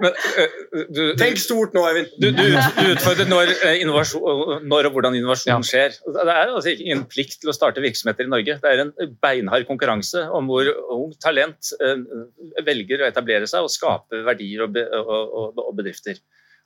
Men, 0.03 0.17
uh, 0.41 0.83
du, 0.97 1.01
Tenk 1.21 1.41
stort 1.43 1.77
nå, 1.77 1.85
Eivind. 1.89 2.11
Du, 2.21 2.29
du, 2.35 2.43
du 2.55 2.91
utfordret 2.93 3.31
når, 3.31 3.53
når, 4.67 4.89
og 4.89 4.97
hvordan 4.97 5.19
innovasjon 5.19 5.53
ja. 5.53 5.59
skjer. 5.69 5.97
Det 6.17 6.25
er 6.25 6.43
altså 6.43 6.75
ingen 6.75 7.05
plikt 7.11 7.39
til 7.43 7.53
å 7.53 7.57
starte 7.57 7.85
virksomheter 7.85 8.27
i 8.27 8.33
Norge. 8.33 8.59
Det 8.63 8.73
er 8.73 8.85
en 8.85 8.93
beinhard 9.23 9.69
konkurranse 9.69 10.27
om 10.35 10.51
hvor 10.51 10.71
ungt 10.97 11.21
talent 11.25 11.73
uh, 11.83 11.95
velger 12.67 13.05
å 13.05 13.09
etablere 13.11 13.49
seg 13.51 13.67
og 13.67 13.73
skape 13.73 14.25
verdier 14.27 14.67
og, 14.67 14.79
og, 15.05 15.63
og 15.65 15.73
bedrifter. 15.79 16.21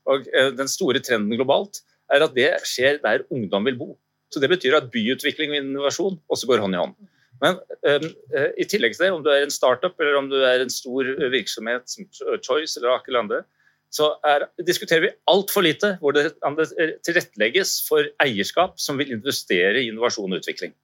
Og 0.09 0.27
uh, 0.33 0.51
Den 0.57 0.71
store 0.73 1.05
trenden 1.05 1.37
globalt 1.37 1.83
er 2.13 2.25
at 2.25 2.35
det 2.37 2.51
skjer 2.69 3.03
der 3.05 3.27
ungdom 3.35 3.69
vil 3.69 3.79
bo. 3.81 3.93
Så 4.33 4.41
Det 4.41 4.51
betyr 4.51 4.77
at 4.77 4.91
byutvikling 4.93 5.55
og 5.55 5.63
innovasjon 5.63 6.19
også 6.29 6.49
går 6.51 6.65
hånd 6.65 6.77
i 6.77 6.83
hånd. 6.83 6.97
Men 7.45 7.61
um, 7.87 8.09
i 8.59 8.67
tillegg 8.69 8.97
til 8.97 9.07
det, 9.07 9.13
om 9.15 9.23
du 9.25 9.31
er 9.33 9.45
en 9.45 9.55
startup 9.55 10.01
eller 10.01 10.19
om 10.19 10.29
du 10.31 10.41
er 10.43 10.65
en 10.65 10.73
stor 10.73 11.07
virksomhet 11.33 11.87
som 11.91 12.09
Choice 12.45 12.79
eller 12.79 12.97
Aker 12.97 13.15
Lande, 13.15 13.43
så 13.95 14.11
er, 14.27 14.45
diskuterer 14.67 15.07
vi 15.07 15.15
altfor 15.31 15.65
lite 15.65 15.95
hvor 16.03 16.13
det 16.13 16.27
tilrettelegges 17.07 17.79
for 17.87 18.05
eierskap 18.21 18.77
som 18.81 18.99
vil 19.01 19.15
investere 19.15 19.81
i 19.81 19.89
innovasjon 19.89 20.35
og 20.35 20.43
utvikling. 20.43 20.75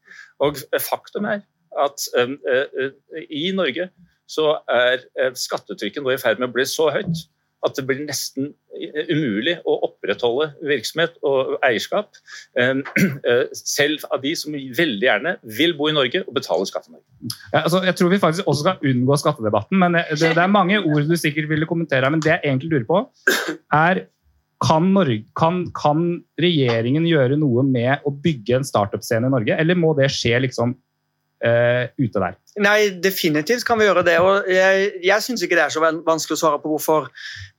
Og 0.41 0.63
faktum 0.81 1.29
er 1.29 1.43
at 1.85 2.09
um, 2.17 2.39
uh, 2.49 2.91
i 3.29 3.51
Norge 3.57 3.91
så 4.31 4.55
er 4.73 5.03
skattetrykket 5.37 6.01
nå 6.01 6.15
i 6.15 6.21
ferd 6.23 6.39
med 6.41 6.49
å 6.49 6.55
bli 6.55 6.65
så 6.65 6.87
høyt 6.95 7.27
at 7.65 7.79
det 7.79 7.87
blir 7.89 8.03
nesten 8.05 8.53
umulig 9.09 9.55
å 9.69 9.77
opprettholde 9.87 10.51
virksomhet 10.67 11.17
og 11.27 11.55
eierskap, 11.65 12.17
eh, 12.61 12.81
eh, 13.31 13.45
selv 13.57 14.05
av 14.13 14.23
de 14.25 14.35
som 14.39 14.55
veldig 14.55 15.09
gjerne 15.09 15.37
vil 15.59 15.77
bo 15.79 15.89
i 15.91 15.97
Norge 15.97 16.25
og 16.25 16.33
betale 16.37 16.69
skatt 16.69 16.89
i 16.91 16.97
Norge. 16.97 17.07
Ja, 17.53 17.63
altså, 17.65 17.83
jeg 17.87 17.97
tror 17.99 18.13
vi 18.13 18.23
faktisk 18.23 18.51
også 18.51 18.67
skal 18.67 18.91
unngå 18.91 19.19
skattedebatten. 19.21 19.79
men 19.81 19.99
det, 19.99 20.07
det, 20.21 20.35
er 20.35 20.51
mange 20.51 20.81
ord 20.91 21.09
du 21.09 21.17
sikkert 21.21 21.49
ville 21.51 21.69
kommentere. 21.71 22.11
Men 22.13 22.23
det 22.25 22.35
jeg 22.37 22.43
egentlig 22.45 22.75
lurer 22.75 22.89
på, 22.91 23.05
er 23.73 24.05
kan, 24.65 24.87
Norge, 24.95 25.25
kan, 25.37 25.65
kan 25.77 26.05
regjeringen 26.41 27.07
gjøre 27.09 27.39
noe 27.41 27.65
med 27.67 28.05
å 28.07 28.13
bygge 28.25 28.61
en 28.61 28.67
startup-scene 28.67 29.29
i 29.29 29.35
Norge, 29.35 29.57
eller 29.61 29.79
må 29.79 29.93
det 29.99 30.09
skje 30.15 30.39
liksom 30.47 30.77
uh, 31.45 31.85
ute 32.01 32.23
der? 32.23 32.39
Nei, 32.63 32.93
definitivt 33.03 33.65
kan 33.67 33.81
vi 33.81 33.89
gjøre 33.89 34.05
det. 34.07 34.15
og 34.23 34.47
Jeg, 34.47 34.91
jeg 35.03 35.23
syns 35.25 35.43
ikke 35.43 35.57
det 35.59 35.65
er 35.65 35.75
så 35.75 35.83
vanskelig 35.83 36.37
å 36.37 36.39
svare 36.39 36.61
på 36.63 36.71
hvorfor 36.71 37.09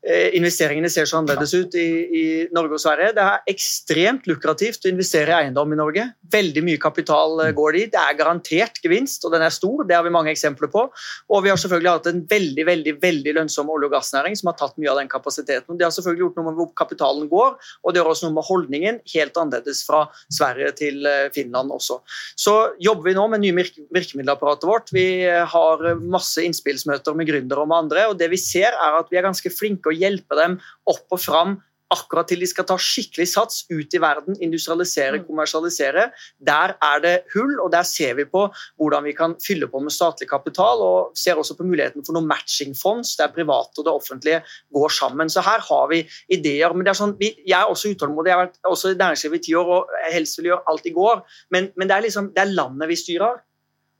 eh, 0.05 0.29
investeringene 0.37 0.87
ser 0.91 1.09
så 1.09 1.17
annerledes 1.19 1.51
ut 1.51 1.75
i, 1.75 1.87
i, 2.15 2.23
Norge 2.55 2.77
og 2.77 2.79
Sverige. 2.79 3.11
Det 3.17 3.25
er 3.25 3.51
ekstremt 3.51 4.29
lukrativt 4.29 4.87
å 4.87 4.91
investere 4.93 5.33
i 5.33 5.35
eiendom 5.41 5.73
i 5.75 5.79
Norge. 5.79 6.05
Veldig 6.31 6.63
mye 6.63 6.79
kapital 6.79 7.43
eh, 7.43 7.51
går 7.57 7.75
dit. 7.75 7.91
Det 7.91 7.99
er 7.99 8.15
garantert 8.21 8.79
gevinst, 8.83 9.27
og 9.27 9.35
den 9.35 9.43
er 9.43 9.51
stor. 9.51 9.83
Det 9.83 9.97
har 9.97 10.05
vi 10.07 10.13
mange 10.15 10.31
eksempler 10.31 10.71
på. 10.71 10.85
Og 11.27 11.43
vi 11.43 11.51
har 11.51 11.59
selvfølgelig 11.59 11.91
hatt 11.91 12.09
en 12.13 12.23
veldig 12.31 12.67
veldig, 12.71 12.95
veldig 13.03 13.35
lønnsom 13.41 13.73
olje- 13.75 13.91
og 13.91 13.97
gassnæring 13.97 14.39
som 14.39 14.53
har 14.53 14.57
tatt 14.61 14.79
mye 14.79 14.93
av 14.93 15.01
den 15.01 15.11
kapasiteten. 15.11 15.75
Det 15.75 15.87
har 15.89 15.91
selvfølgelig 15.97 16.27
gjort 16.27 16.39
noe 16.39 16.47
med 16.47 16.59
hvor 16.61 16.71
kapitalen 16.79 17.27
går, 17.31 17.59
og 17.83 17.91
det 17.91 17.99
gjør 17.99 18.13
også 18.13 18.29
noe 18.29 18.37
med 18.39 18.47
holdningen, 18.47 19.03
helt 19.11 19.43
annerledes 19.43 19.83
fra 19.87 20.05
Sverige 20.31 20.71
til 20.79 21.03
eh, 21.03 21.27
Finland 21.35 21.75
også. 21.75 21.99
Så 22.39 22.55
jobber 22.79 23.11
vi 23.11 23.17
nå 23.19 23.27
med 23.35 23.43
nye 23.43 23.59
virkemiddelapparatet 23.59 24.71
vårt. 24.71 24.84
Vi 24.93 25.05
har 25.25 25.85
masse 26.01 26.43
innspillsmøter 26.45 27.15
med 27.17 27.29
gründere 27.29 27.63
og 27.63 27.71
med 27.71 27.85
andre. 27.85 28.07
og 28.09 28.19
det 28.19 28.29
Vi 28.33 28.41
ser 28.41 28.73
er 28.73 28.99
at 28.99 29.09
vi 29.11 29.17
er 29.17 29.27
ganske 29.27 29.53
flinke 29.53 29.89
å 29.89 29.95
hjelpe 29.95 30.35
dem 30.35 30.59
opp 30.85 31.07
og 31.09 31.21
fram 31.21 31.57
akkurat 31.93 32.27
til 32.29 32.41
de 32.41 32.47
skal 32.49 32.65
ta 32.67 32.77
skikkelig 32.81 33.27
sats 33.29 33.63
ut 33.69 33.93
i 33.93 34.01
verden, 34.01 34.37
industrialisere, 34.43 35.19
mm. 35.19 35.25
kommersialisere. 35.27 36.07
Der 36.47 36.75
er 36.83 37.01
det 37.03 37.13
hull, 37.35 37.57
og 37.61 37.71
der 37.73 37.85
ser 37.87 38.15
vi 38.17 38.25
på 38.29 38.45
hvordan 38.81 39.05
vi 39.05 39.15
kan 39.17 39.35
fylle 39.43 39.69
på 39.71 39.81
med 39.83 39.93
statlig 39.93 40.29
kapital. 40.31 40.81
Og 40.85 41.17
ser 41.19 41.39
også 41.39 41.57
på 41.57 41.67
muligheten 41.67 42.05
for 42.05 42.17
noen 42.17 42.29
matchingfonds 42.29 43.15
der 43.19 43.33
private 43.35 43.81
og 43.81 43.87
det 43.87 43.95
offentlige 43.95 44.41
går 44.75 44.95
sammen. 44.97 45.31
Så 45.31 45.45
her 45.45 45.63
har 45.69 45.89
vi 45.91 46.03
ideer. 46.29 46.73
men 46.73 46.85
det 46.85 46.95
er 46.95 47.01
sånn, 47.01 47.17
vi, 47.19 47.33
Jeg 47.45 47.59
er 47.61 47.71
også 47.71 47.93
utålmodig. 47.93 48.31
Jeg 48.31 48.37
har 48.37 48.47
vært 48.47 48.71
også 48.71 48.93
i 48.93 48.99
næringslivet 49.01 49.41
i 49.41 49.45
ti 49.49 49.55
år 49.55 49.73
og 49.77 49.97
helst 50.11 50.39
vil 50.39 50.53
gjøre 50.53 50.65
alt 50.71 50.85
i 50.85 50.95
går. 50.95 51.25
Men, 51.51 51.71
men 51.75 51.87
det, 51.87 51.97
er 51.97 52.07
liksom, 52.09 52.33
det 52.33 52.41
er 52.41 52.55
landet 52.57 52.89
vi 52.89 52.97
styrer. 52.99 53.43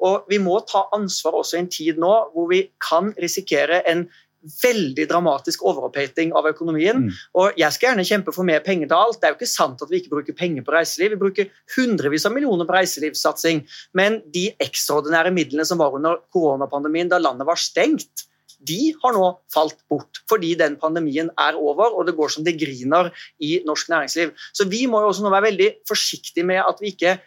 Og 0.03 0.27
vi 0.29 0.39
må 0.43 0.59
ta 0.67 0.85
ansvar 0.95 1.37
også 1.39 1.57
i 1.57 1.63
en 1.63 1.71
tid 1.71 2.01
nå 2.01 2.13
hvor 2.33 2.49
vi 2.51 2.65
kan 2.83 3.13
risikere 3.21 3.81
en 3.89 4.07
veldig 4.63 5.07
dramatisk 5.09 5.63
overoppheting 5.65 6.33
av 6.37 6.47
økonomien. 6.49 7.05
Mm. 7.05 7.21
Og 7.39 7.57
Jeg 7.59 7.73
skal 7.73 7.89
gjerne 7.89 8.07
kjempe 8.07 8.33
for 8.35 8.47
mer 8.47 8.61
penger 8.65 8.91
til 8.91 8.97
alt. 8.97 9.19
Det 9.21 9.27
er 9.27 9.33
jo 9.33 9.39
ikke 9.39 9.49
sant 9.49 9.81
at 9.81 9.91
vi 9.91 10.01
ikke 10.01 10.13
bruker 10.13 10.37
penger 10.37 10.65
på 10.65 10.75
reiseliv. 10.75 11.15
Vi 11.15 11.23
bruker 11.23 11.49
hundrevis 11.75 12.27
av 12.27 12.35
millioner 12.35 12.67
på 12.67 12.75
reiselivssatsing. 12.75 13.63
Men 13.97 14.21
de 14.33 14.47
ekstraordinære 14.61 15.33
midlene 15.35 15.65
som 15.67 15.81
var 15.81 15.97
under 15.97 16.21
koronapandemien 16.33 17.09
da 17.11 17.21
landet 17.21 17.49
var 17.49 17.59
stengt, 17.61 18.27
de 18.65 18.95
har 19.01 19.13
nå 19.13 19.25
falt 19.53 19.77
bort 19.91 20.21
fordi 20.29 20.53
den 20.57 20.77
pandemien 20.81 21.27
er 21.41 21.57
over 21.59 21.93
og 21.93 22.07
det 22.07 22.15
går 22.17 22.31
som 22.33 22.45
det 22.45 22.55
griner 22.57 23.11
i 23.43 23.59
norsk 23.67 23.91
næringsliv. 23.91 24.31
Så 24.55 24.65
vi 24.71 24.85
må 24.89 25.03
jo 25.03 25.11
også 25.11 25.25
nå 25.25 25.33
være 25.33 25.49
veldig 25.51 25.69
forsiktige 25.89 26.47
med 26.47 26.63
at 26.63 26.81
vi 26.81 26.93
ikke 26.93 27.17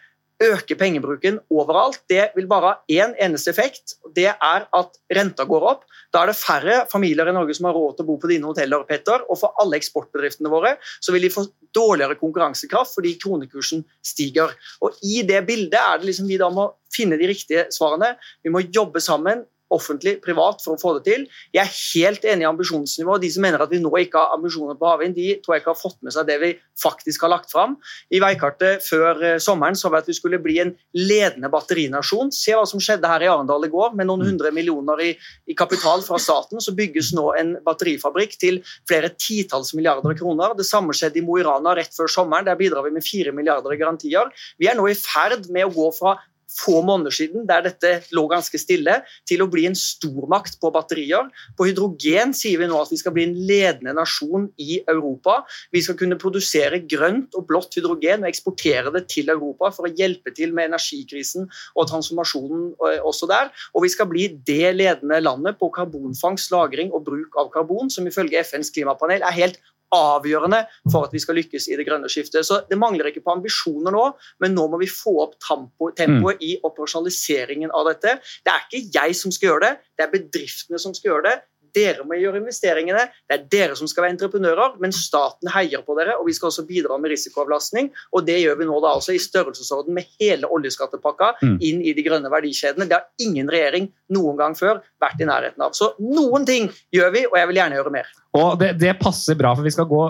øke 0.43 0.75
pengebruken 0.79 1.39
overalt. 1.51 1.99
Det 2.09 2.31
vil 2.35 2.47
bare 2.47 2.71
ha 2.71 2.75
én 2.91 3.15
eneste 3.19 3.51
effekt. 3.51 3.95
Det 4.15 4.29
er 4.31 4.65
at 4.65 4.99
renta 5.15 5.45
går 5.47 5.65
opp. 5.71 5.83
Da 6.13 6.23
er 6.23 6.31
det 6.31 6.39
færre 6.39 6.77
familier 6.91 7.29
i 7.29 7.35
Norge 7.35 7.53
som 7.57 7.67
har 7.69 7.77
råd 7.77 7.97
til 7.97 8.05
å 8.05 8.09
bo 8.09 8.17
på 8.21 8.31
dine 8.31 8.47
hoteller. 8.49 8.85
Petter, 8.89 9.25
Og 9.29 9.37
for 9.37 9.53
alle 9.61 9.77
eksportbedriftene 9.77 10.49
våre 10.49 10.77
så 10.99 11.13
vil 11.13 11.27
de 11.27 11.33
få 11.33 11.45
dårligere 11.75 12.17
konkurransekraft 12.17 12.95
fordi 12.95 13.15
kronekursen 13.21 13.83
stiger. 14.01 14.55
Og 14.81 14.97
I 15.03 15.21
det 15.27 15.43
bildet 15.45 15.79
er 15.79 15.99
det 15.99 16.09
liksom 16.09 16.27
vi 16.27 16.39
da 16.41 16.49
må 16.49 16.71
finne 16.93 17.19
de 17.19 17.29
riktige 17.29 17.67
svarene. 17.75 18.15
Vi 18.43 18.53
må 18.53 18.63
jobbe 18.65 19.01
sammen 19.03 19.45
offentlig, 19.73 20.17
privat, 20.23 20.63
for 20.63 20.75
å 20.75 20.81
få 20.81 20.95
det 20.97 21.03
til. 21.07 21.25
Jeg 21.55 21.61
er 21.63 21.73
helt 21.77 22.25
enig 22.25 22.45
i 22.45 22.49
ambisjonsnivået. 22.49 23.23
De 23.23 23.31
som 23.33 23.45
mener 23.45 23.61
at 23.63 23.71
vi 23.71 23.81
nå 23.81 23.91
ikke 24.01 24.21
har 24.21 24.35
ambisjoner 24.37 24.77
på 24.79 24.89
havvind, 24.89 25.17
de 25.17 25.35
tror 25.43 25.55
jeg 25.55 25.63
ikke 25.63 25.73
har 25.73 25.79
fått 25.79 25.99
med 26.05 26.15
seg 26.15 26.27
det 26.29 26.37
vi 26.41 26.51
faktisk 26.79 27.25
har 27.25 27.33
lagt 27.33 27.53
fram. 27.53 27.75
I 28.13 28.21
veikartet 28.23 28.85
før 28.85 29.23
eh, 29.25 29.37
sommeren 29.43 29.77
sa 29.77 29.91
vi 29.91 29.99
at 29.99 30.09
vi 30.09 30.15
skulle 30.17 30.41
bli 30.41 30.57
en 30.63 30.73
ledende 30.97 31.51
batterinasjon. 31.53 32.33
Se 32.35 32.55
hva 32.57 32.65
som 32.69 32.81
skjedde 32.83 33.09
her 33.09 33.25
i 33.25 33.29
Arendal 33.31 33.67
i 33.67 33.71
går. 33.73 33.93
Med 33.99 34.09
noen 34.09 34.25
hundre 34.27 34.53
millioner 34.55 35.03
i, 35.05 35.11
i 35.49 35.57
kapital 35.57 36.03
fra 36.05 36.19
staten, 36.21 36.61
så 36.63 36.73
bygges 36.77 37.13
nå 37.17 37.29
en 37.39 37.55
batterifabrikk 37.65 38.37
til 38.41 38.61
flere 38.89 39.13
titalls 39.17 39.75
milliarder 39.77 40.17
kroner. 40.17 40.57
Det 40.57 40.67
samme 40.67 40.95
skjedde 40.97 41.21
i 41.21 41.25
Mo 41.25 41.37
i 41.39 41.45
Rana 41.45 41.75
rett 41.77 41.93
før 41.95 42.11
sommeren. 42.11 42.47
Der 42.49 42.59
bidrar 42.59 42.87
vi 42.87 42.95
med 42.95 43.05
fire 43.05 43.35
milliarder 43.35 43.75
i 43.75 43.79
garantier. 43.79 44.33
Vi 44.59 44.69
er 44.71 44.77
nå 44.79 44.89
i 44.89 44.97
ferd 44.97 45.49
med 45.53 45.67
å 45.67 45.73
gå 45.75 45.91
fra 45.95 46.17
få 46.49 46.81
måneder 46.85 47.13
siden, 47.13 47.45
der 47.49 47.63
dette 47.65 47.91
lå 48.15 48.25
ganske 48.31 48.59
stille, 48.59 48.99
til 49.29 49.43
å 49.43 49.49
bli 49.51 49.67
en 49.69 49.77
stormakt 49.77 50.57
på 50.61 50.71
batterier. 50.73 51.29
På 51.57 51.67
hydrogen 51.69 52.33
sier 52.37 52.61
vi 52.61 52.69
nå 52.69 52.79
at 52.81 52.91
vi 52.93 52.99
skal 52.99 53.13
bli 53.15 53.27
en 53.29 53.35
ledende 53.49 53.93
nasjon 53.97 54.49
i 54.61 54.79
Europa. 54.89 55.43
Vi 55.75 55.83
skal 55.85 55.97
kunne 55.99 56.19
produsere 56.21 56.81
grønt 56.89 57.37
og 57.37 57.47
blått 57.49 57.77
hydrogen 57.77 58.25
og 58.25 58.31
eksportere 58.31 58.93
det 58.95 59.05
til 59.13 59.31
Europa 59.33 59.71
for 59.75 59.87
å 59.87 59.93
hjelpe 59.93 60.33
til 60.35 60.53
med 60.55 60.71
energikrisen 60.71 61.49
og 61.75 61.89
transformasjonen 61.91 62.69
eh, 62.73 63.01
også 63.05 63.29
der. 63.29 63.53
Og 63.75 63.85
vi 63.85 63.93
skal 63.93 64.09
bli 64.11 64.29
det 64.47 64.73
ledende 64.77 65.21
landet 65.23 65.59
på 65.61 65.71
karbonfangst, 65.75 66.51
lagring 66.53 66.93
og 66.93 67.05
bruk 67.07 67.37
av 67.39 67.51
karbon, 67.53 67.93
som 67.93 68.07
ifølge 68.09 68.41
FNs 68.45 68.73
klimapanel 68.75 69.25
er 69.25 69.37
helt 69.37 69.61
avgjørende 69.95 70.63
for 70.91 71.07
at 71.07 71.13
vi 71.15 71.21
skal 71.23 71.37
lykkes 71.39 71.69
i 71.69 71.77
det 71.79 71.85
grønne 71.87 72.09
skiftet. 72.11 72.45
Så 72.47 72.61
Det 72.69 72.77
mangler 72.77 73.09
ikke 73.09 73.23
på 73.25 73.35
ambisjoner 73.35 73.93
nå, 73.95 74.05
men 74.43 74.55
nå 74.55 74.67
må 74.71 74.79
vi 74.81 74.89
få 74.91 75.15
opp 75.25 75.37
tempo, 75.43 75.91
tempoet 75.97 76.41
mm. 76.41 76.45
i 76.45 76.51
operasjonaliseringen 76.63 77.73
av 77.75 77.89
dette. 77.91 78.19
Det 78.45 78.53
er 78.53 78.67
ikke 78.67 78.99
jeg 78.99 79.21
som 79.21 79.33
skal 79.33 79.53
gjøre 79.53 79.65
det, 79.65 79.73
det 79.97 80.05
er 80.05 80.13
bedriftene 80.13 80.81
som 80.81 80.95
skal 80.97 81.13
gjøre 81.13 81.25
det. 81.29 81.37
Dere 81.75 82.05
må 82.07 82.17
gjøre 82.19 82.41
investeringene, 82.41 83.05
det 83.29 83.35
er 83.35 83.45
dere 83.51 83.77
som 83.79 83.89
skal 83.89 84.05
være 84.05 84.15
entreprenører, 84.15 84.77
men 84.81 84.93
staten 84.95 85.51
heier 85.53 85.83
på 85.85 85.95
dere, 85.97 86.17
og 86.19 86.27
vi 86.29 86.35
skal 86.37 86.49
også 86.51 86.65
bidra 86.69 86.97
med 87.01 87.13
risikoavlastning. 87.13 87.91
Og 88.15 88.25
det 88.27 88.39
gjør 88.41 88.59
vi 88.59 88.69
nå 88.69 88.79
da 88.83 88.93
altså 88.97 89.15
i 89.15 89.21
størrelsesorden 89.21 89.95
med 89.97 90.07
hele 90.21 90.49
oljeskattepakka 90.49 91.33
mm. 91.41 91.57
inn 91.65 91.83
i 91.83 91.95
de 91.97 92.05
grønne 92.05 92.31
verdikjedene. 92.31 92.87
Det 92.89 92.97
har 92.97 93.25
ingen 93.25 93.51
regjering 93.51 93.91
noen 94.15 94.39
gang 94.39 94.57
før 94.57 94.81
vært 95.01 95.21
i 95.21 95.29
nærheten 95.29 95.65
av. 95.65 95.75
Så 95.77 95.93
noen 96.01 96.47
ting 96.49 96.71
gjør 96.95 97.13
vi, 97.15 97.27
og 97.29 97.37
jeg 97.39 97.51
vil 97.51 97.61
gjerne 97.61 97.79
gjøre 97.79 97.93
mer. 97.99 98.09
Og 98.39 98.57
det, 98.61 98.73
det 98.81 98.97
passer 99.01 99.37
bra, 99.39 99.53
for 99.57 99.65
vi 99.65 99.73
skal 99.73 99.89
gå 99.89 100.03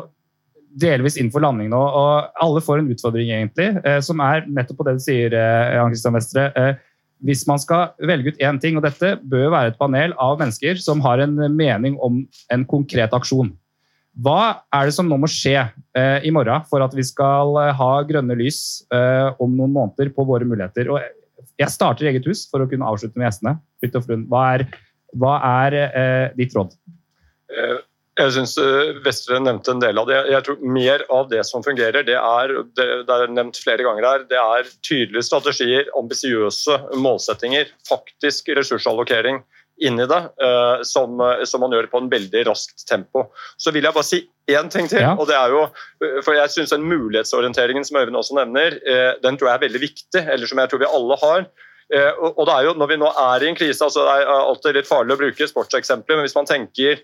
delvis 0.79 1.17
inn 1.19 1.31
for 1.33 1.43
landing 1.43 1.71
nå. 1.71 1.79
og 1.79 2.43
Alle 2.43 2.61
får 2.63 2.81
en 2.81 2.91
utfordring, 2.93 3.31
egentlig, 3.33 3.71
eh, 3.83 3.99
som 4.05 4.21
er 4.23 4.45
nettopp 4.47 4.81
på 4.81 4.87
det 4.87 4.99
du 4.99 5.03
sier, 5.03 5.33
eh, 5.33 5.75
Jan 5.75 5.93
Christian 5.93 6.15
Vestre. 6.17 6.45
Eh, 6.55 6.85
hvis 7.25 7.45
man 7.49 7.59
skal 7.61 7.91
velge 8.07 8.33
ut 8.33 8.43
én 8.43 8.59
ting, 8.61 8.77
og 8.77 8.85
dette 8.85 9.15
bør 9.27 9.49
være 9.53 9.73
et 9.73 9.79
panel 9.79 10.13
av 10.21 10.39
mennesker 10.39 10.79
som 10.81 11.01
har 11.03 11.21
en 11.23 11.35
mening 11.55 11.97
om 12.03 12.21
en 12.53 12.65
konkret 12.69 13.15
aksjon. 13.15 13.51
Hva 14.19 14.65
er 14.75 14.89
det 14.89 14.95
som 14.95 15.07
nå 15.07 15.19
må 15.21 15.29
skje 15.31 15.55
eh, 15.59 16.25
i 16.27 16.31
morgen 16.35 16.65
for 16.67 16.83
at 16.83 16.95
vi 16.97 17.05
skal 17.07 17.53
eh, 17.61 17.75
ha 17.75 17.91
grønne 18.07 18.35
lys 18.39 18.81
eh, 18.91 19.29
om 19.39 19.53
noen 19.55 19.75
måneder 19.75 20.11
på 20.15 20.25
våre 20.27 20.47
muligheter? 20.47 20.89
Og 20.91 21.53
jeg 21.59 21.71
starter 21.71 22.09
eget 22.09 22.27
hus 22.27 22.45
for 22.49 22.63
å 22.63 22.67
kunne 22.71 22.87
avslutte 22.87 23.19
med 23.19 23.29
gjestene. 23.29 23.55
Hva 24.31 24.43
er, 24.55 24.65
hva 25.15 25.35
er 25.65 25.77
eh, 25.85 26.25
ditt 26.39 26.55
råd? 26.57 26.75
Eh, 28.19 28.25
Jeg 28.27 28.35
syns 28.35 28.55
Vestre 29.05 29.39
nevnte 29.41 29.73
en 29.73 29.83
del 29.83 29.99
av 29.99 30.09
det. 30.09 30.19
Jeg 30.31 30.45
tror 30.45 30.65
Mer 30.79 31.05
av 31.13 31.29
det 31.31 31.43
som 31.47 31.63
fungerer, 31.65 32.03
det 32.05 32.17
er 32.17 32.55
det, 32.75 32.89
er 33.07 33.31
nevnt 33.31 33.59
flere 33.61 33.85
ganger 33.85 34.07
her, 34.07 34.25
det 34.29 34.39
er 34.39 34.73
tydelige 34.85 35.25
strategier, 35.27 35.87
ambisiøse 35.97 36.77
målsettinger, 36.99 37.71
faktisk 37.87 38.51
ressursallokering 38.57 39.41
inn 39.79 39.95
i 39.95 40.07
det, 40.11 40.19
uh, 40.43 40.81
som, 40.83 41.21
som, 41.47 41.61
man 41.63 41.71
gjør 41.71 41.87
på 41.87 42.01
en 42.01 42.09
veldig 42.11 42.41
raskt 42.49 42.83
tempo. 42.89 43.29
Så 43.55 43.71
vil 43.71 43.85
jeg 43.87 43.95
bare 43.95 44.07
si 44.07 44.19
én 44.51 44.67
ting 44.73 44.89
til. 44.91 44.99
Ja. 44.99 45.13
og 45.15 45.29
det 45.29 45.37
er 45.37 45.53
jo, 45.53 45.61
for 46.25 46.35
jeg 46.35 46.51
synes 46.51 46.73
den 46.73 46.83
Mulighetsorienteringen 46.89 47.87
som 47.87 48.01
Øyvind 48.01 48.19
også 48.19 48.35
nevner, 48.35 48.75
den 49.23 49.39
tror 49.39 49.53
jeg 49.53 49.55
er 49.55 49.63
veldig 49.63 49.81
viktig, 49.85 50.23
eller 50.25 50.51
som 50.51 50.59
jeg 50.59 50.71
tror 50.71 50.83
vi 50.83 50.89
alle 50.89 51.17
har. 51.21 51.47
Og 52.19 52.41
det 52.49 52.55
er 52.57 52.67
jo, 52.67 52.73
Når 52.81 52.91
vi 52.91 52.97
nå 52.99 53.13
er 53.23 53.45
i 53.45 53.47
en 53.53 53.57
krise, 53.57 53.85
altså 53.85 54.03
det 54.03 54.17
er 54.17 54.33
alltid 54.33 54.75
litt 54.81 54.89
farlig 54.89 55.15
å 55.15 55.21
bruke 55.21 55.47
sportseksempler, 55.47 56.19
men 56.19 56.27
hvis 56.27 56.35
man 56.35 56.49
tenker 56.49 56.99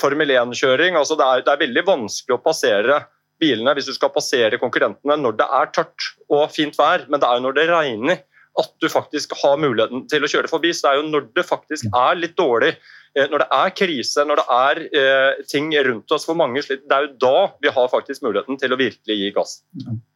Formel 0.00 0.32
1-kjøring. 0.34 0.98
Altså 0.98 1.16
det, 1.18 1.28
det, 1.46 1.54
er, 1.54 1.62
veldig 1.64 1.84
vanskelig 1.86 2.36
å 2.36 2.42
passere 2.42 3.02
bilene 3.40 3.72
hvis 3.76 3.88
du 3.88 3.94
skal 3.96 4.12
passere 4.12 4.58
konkurrentene 4.60 5.16
når 5.16 5.38
det 5.38 5.46
er 5.56 5.70
tørt 5.72 6.10
og 6.28 6.50
fint 6.52 6.76
vær, 6.76 7.06
men 7.08 7.22
det 7.22 7.28
er 7.28 7.38
jo 7.38 7.46
når 7.46 7.56
det 7.56 7.68
regner 7.70 8.24
at 8.60 8.72
du 8.82 8.88
faktisk 8.90 9.32
har 9.40 9.60
muligheten 9.62 10.04
til 10.10 10.26
å 10.26 10.30
kjøre 10.30 10.50
forbi. 10.50 10.72
Så 10.74 10.86
det 10.86 10.90
er 10.90 10.98
jo 11.00 11.12
når 11.12 11.28
det 11.38 11.46
faktisk 11.46 11.86
er 11.96 12.18
litt 12.18 12.36
dårlig, 12.38 12.74
når 13.16 13.42
det 13.42 13.48
er 13.56 13.72
krise, 13.74 14.24
når 14.26 14.38
det 14.38 14.46
er 14.54 14.80
eh, 15.00 15.40
ting 15.50 15.70
rundt 15.86 16.12
oss 16.14 16.26
for 16.28 16.38
mange 16.38 16.62
slitt, 16.62 16.84
det 16.86 16.96
er 16.96 17.08
jo 17.08 17.12
da 17.24 17.48
vi 17.62 17.72
har 17.74 17.90
faktisk 17.90 18.22
muligheten 18.26 18.60
til 18.60 18.74
å 18.74 18.78
virkelig 18.78 19.16
gi 19.18 19.32
gass. 19.34 19.56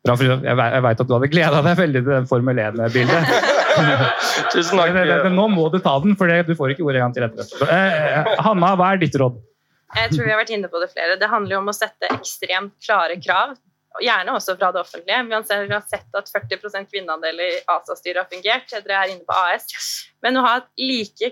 Bra, 0.07 0.15
jeg 0.21 0.85
veit 0.87 1.03
at 1.03 1.09
du 1.09 1.17
hadde 1.17 1.33
gleda 1.33 1.63
deg 1.67 1.79
veldig 1.81 2.05
til 2.05 2.17
den 2.21 2.31
Formel 2.31 2.63
1-bildet. 2.69 3.35
Tusen 4.55 4.81
takk. 4.81 5.29
Nå 5.33 5.49
må 5.53 5.67
du 5.73 5.81
ta 5.83 5.97
den, 6.05 6.17
for 6.19 6.31
du 6.31 6.55
får 6.59 6.75
ikke 6.75 6.87
ordet 6.87 7.01
en 7.01 7.07
gang 7.09 7.17
til 7.17 7.27
etterpå. 7.29 7.69
Eh, 7.69 8.33
Hanna, 8.47 8.75
hva 8.79 8.95
er 8.95 9.03
ditt 9.03 9.19
råd? 9.21 9.39
Jeg 9.95 10.11
tror 10.11 10.27
vi 10.27 10.33
har 10.33 10.41
vært 10.41 10.55
inne 10.57 10.71
på 10.71 10.81
det 10.83 10.91
flere. 10.91 11.19
Det 11.21 11.31
handler 11.31 11.57
jo 11.57 11.63
om 11.63 11.71
å 11.71 11.77
sette 11.77 12.11
ekstremt 12.15 12.75
klare 12.83 13.19
krav. 13.23 13.55
Gjerne 14.03 14.33
også 14.35 14.57
fra 14.59 14.73
det 14.75 14.81
offentlige. 14.81 15.21
Vi 15.29 15.35
har 15.71 15.85
sett 15.87 16.17
at 16.19 16.31
40% 16.33 16.89
kvinneandel 16.91 17.39
i 17.45 17.51
ASA-styret 17.71 18.25
har 18.25 18.31
fungert. 18.31 18.73
Dere 18.73 18.97
er 19.05 19.13
inne 19.13 19.27
på 19.29 19.37
AS. 19.39 19.69
Men 20.25 20.41
å 20.41 20.43
ha 20.43 20.57
et 20.59 20.71
like 20.83 21.31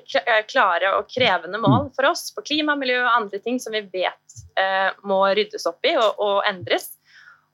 klare 0.51 0.93
og 0.95 1.11
krevende 1.11 1.59
mål 1.63 1.91
for 1.97 2.13
oss 2.13 2.29
på 2.37 2.45
klima, 2.47 2.77
miljø 2.79 3.01
og 3.03 3.11
andre 3.17 3.43
ting 3.43 3.59
som 3.63 3.75
vi 3.75 3.83
vet 3.91 4.37
eh, 4.61 4.93
må 5.09 5.25
ryddes 5.35 5.67
opp 5.67 5.83
i 5.91 5.97
og, 5.99 6.23
og, 6.23 6.39
endres. 6.47 6.93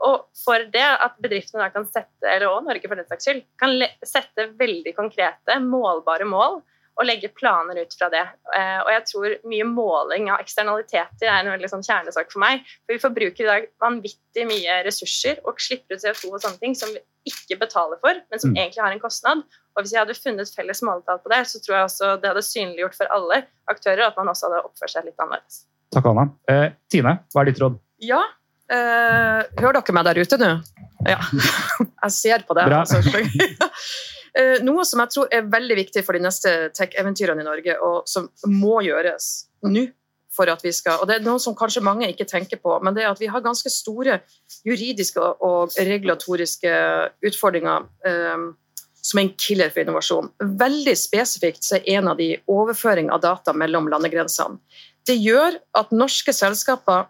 Og 0.06 0.28
for 0.44 0.62
det 0.72 0.86
at 0.86 1.16
bedriftene 1.22 1.64
da 1.64 1.72
kan 1.74 1.86
sette, 1.88 2.22
eller 2.22 2.46
også 2.52 2.68
Norge 2.68 2.90
for 2.90 3.00
den 3.00 3.08
saks 3.08 3.26
skyld, 3.26 3.44
kan 3.58 3.74
sette 4.06 4.50
veldig 4.60 4.94
konkrete, 4.96 5.58
målbare 5.64 6.28
mål 6.28 6.60
og 6.98 7.06
legge 7.06 7.30
planer 7.30 7.78
ut 7.78 7.94
fra 7.94 8.08
det. 8.10 8.24
Eh, 8.56 8.78
og 8.82 8.88
jeg 8.90 9.04
tror 9.06 9.34
mye 9.46 9.66
måling 9.70 10.30
av 10.34 10.42
eksternaliteter 10.42 11.28
er 11.30 11.44
en 11.44 11.52
veldig 11.52 11.70
sånn 11.70 11.84
kjernesak 11.86 12.32
for 12.32 12.42
meg. 12.42 12.64
For 12.86 12.96
vi 12.96 13.02
forbruker 13.02 13.44
i 13.44 13.48
dag 13.48 13.68
vanvittig 13.82 14.46
mye 14.48 14.80
ressurser 14.86 15.38
og 15.46 15.62
slipper 15.62 15.94
ut 15.94 16.02
CO2 16.02 16.32
og 16.32 16.42
sånne 16.42 16.58
ting 16.62 16.74
som 16.78 16.90
vi 16.94 17.02
ikke 17.30 17.60
betaler 17.60 18.00
for, 18.02 18.18
men 18.18 18.42
som 18.42 18.50
mm. 18.50 18.58
egentlig 18.58 18.82
har 18.82 18.94
en 18.94 19.02
kostnad. 19.02 19.44
Og 19.76 19.84
hvis 19.84 19.94
jeg 19.94 20.02
hadde 20.02 20.18
funnet 20.18 20.50
felles 20.50 20.82
måletall 20.86 21.22
på 21.22 21.30
det, 21.30 21.42
så 21.50 21.62
tror 21.62 21.76
jeg 21.76 21.88
også 21.90 22.12
det 22.18 22.32
hadde 22.32 22.46
synliggjort 22.48 22.98
for 22.98 23.14
alle 23.14 23.42
aktører 23.70 24.08
at 24.08 24.18
man 24.18 24.32
også 24.32 24.48
hadde 24.48 24.64
oppført 24.66 24.94
seg 24.96 25.06
litt 25.06 25.22
annerledes. 25.22 25.62
Takk, 25.94 26.10
Anna. 26.10 26.26
Eh, 26.50 26.66
Tine, 26.90 27.14
hva 27.30 27.44
er 27.44 27.52
ditt 27.52 27.62
råd? 27.62 27.78
Ja, 28.02 28.24
eh, 28.72 29.40
hører 29.60 29.80
dere 29.80 29.96
meg 29.96 30.06
der 30.08 30.22
ute 30.22 30.38
nå? 30.40 30.52
Ja. 31.06 31.18
Jeg 32.04 32.14
ser 32.14 32.46
på 32.48 32.56
det. 32.58 32.68
Bra. 32.70 32.84
Altså. 32.84 33.02
Eh, 34.38 34.60
noe 34.62 34.84
som 34.86 35.00
jeg 35.02 35.10
tror 35.10 35.30
er 35.34 35.46
veldig 35.50 35.74
viktig 35.78 36.02
for 36.06 36.14
de 36.14 36.20
neste 36.22 36.50
tech-eventyrene 36.76 37.42
i 37.42 37.46
Norge, 37.46 37.74
og 37.82 38.04
som 38.06 38.28
må 38.46 38.76
gjøres 38.84 39.48
nå 39.66 39.88
for 40.38 40.52
at 40.52 40.62
vi 40.62 40.70
skal, 40.76 41.00
og 41.00 41.08
Det 41.08 41.16
er 41.16 41.24
noe 41.24 41.40
som 41.42 41.56
kanskje 41.58 41.82
mange 41.82 42.06
ikke 42.12 42.28
tenker 42.28 42.60
på, 42.62 42.76
men 42.84 42.94
det 42.94 43.02
er 43.02 43.10
at 43.10 43.18
vi 43.18 43.26
har 43.32 43.42
ganske 43.42 43.72
store 43.72 44.20
juridiske 44.68 45.24
og 45.42 45.74
regulatoriske 45.74 46.74
utfordringer 47.26 47.88
um, 48.06 48.44
som 49.02 49.18
er 49.18 49.26
en 49.26 49.34
killer 49.40 49.72
for 49.72 49.82
innovasjon. 49.82 50.30
Veldig 50.60 50.94
spesifikt 51.00 51.66
så 51.66 51.80
er 51.80 51.98
en 51.98 52.12
av 52.12 52.20
de 52.20 52.36
overføring 52.50 53.10
av 53.14 53.24
data 53.24 53.54
mellom 53.56 53.88
landegrensene. 53.90 54.60
Det 55.08 55.16
gjør 55.16 55.56
at 55.80 55.94
norske 55.96 56.34
selskaper 56.36 57.08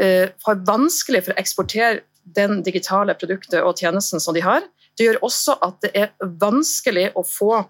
har 0.00 0.62
vanskelig 0.66 1.20
for 1.22 1.34
å 1.34 1.38
eksportere 1.38 2.00
den 2.36 2.62
digitale 2.66 3.14
produktet 3.14 3.60
og 3.62 3.78
tjenesten 3.78 4.20
som 4.20 4.34
de 4.34 4.42
har. 4.42 4.64
Det 4.98 5.06
gjør 5.06 5.22
også 5.26 5.58
at 5.64 5.80
det 5.84 5.90
er 5.94 6.12
vanskelig 6.40 7.10
å 7.18 7.24
få 7.26 7.64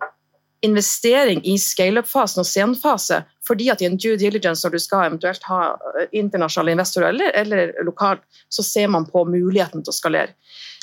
investering 0.64 1.42
i 1.44 1.58
scale-up-fasen 1.60 2.40
og 2.40 2.48
senfase, 2.48 3.20
fordi 3.44 3.68
at 3.72 3.82
i 3.82 3.88
en 3.88 3.98
due 4.00 4.16
diligence 4.20 4.64
når 4.64 4.76
du 4.76 4.80
skal 4.80 5.08
eventuelt 5.10 5.42
ha 5.50 5.74
eh, 5.74 6.06
internasjonale 6.16 6.72
investorer 6.72 7.10
eller, 7.10 7.34
eller 7.36 7.74
lokalt, 7.84 8.22
så 8.48 8.64
ser 8.64 8.88
man 8.92 9.04
på 9.10 9.26
muligheten 9.28 9.84
til 9.84 9.92
å 9.92 9.96
skalere. 9.96 10.32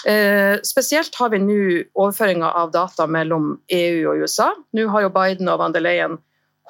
Eh, 0.05 0.59
spesielt 0.65 1.17
har 1.17 1.33
vi 1.33 1.41
nå 1.41 1.61
overføringa 1.97 2.51
av 2.61 2.73
data 2.75 3.07
mellom 3.09 3.55
EU 3.73 4.11
og 4.11 4.21
USA. 4.21 4.51
Nå 4.77 4.85
har 4.93 5.07
jo 5.07 5.15
Biden 5.17 5.49
og 5.49 5.61
van 5.63 5.73
der 5.73 5.85
Leyen 5.85 6.19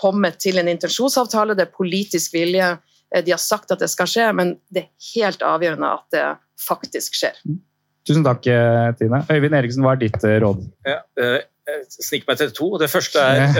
kommet 0.02 0.40
til 0.42 0.58
en 0.62 0.72
intensjonsavtale, 0.72 1.56
det 1.58 1.68
er 1.68 1.76
politisk 1.76 2.34
vilje. 2.38 2.78
Eh, 3.12 3.26
de 3.26 3.36
har 3.36 3.42
sagt 3.42 3.72
at 3.72 3.84
det 3.84 3.92
skal 3.92 4.10
skje, 4.10 4.30
men 4.38 4.56
det 4.74 4.86
er 4.86 5.12
helt 5.16 5.44
avgjørende 5.46 5.92
at 6.00 6.08
det 6.16 6.26
faktisk 6.62 7.18
skjer. 7.20 7.38
Mm. 7.48 7.62
Tusen 8.08 8.26
takk, 8.26 8.48
eh, 8.50 8.92
Tine. 8.98 9.24
Øyvind 9.30 9.56
Eriksen, 9.56 9.86
hva 9.86 9.94
er 9.94 10.02
ditt 10.02 10.24
eh, 10.26 10.40
råd? 10.42 10.64
Ja, 10.88 11.02
jeg 11.22 11.42
eh, 11.70 11.84
sniker 12.02 12.32
meg 12.32 12.40
til 12.40 12.54
to. 12.58 12.70
Det 12.82 12.90
første 12.90 13.22
er 13.22 13.52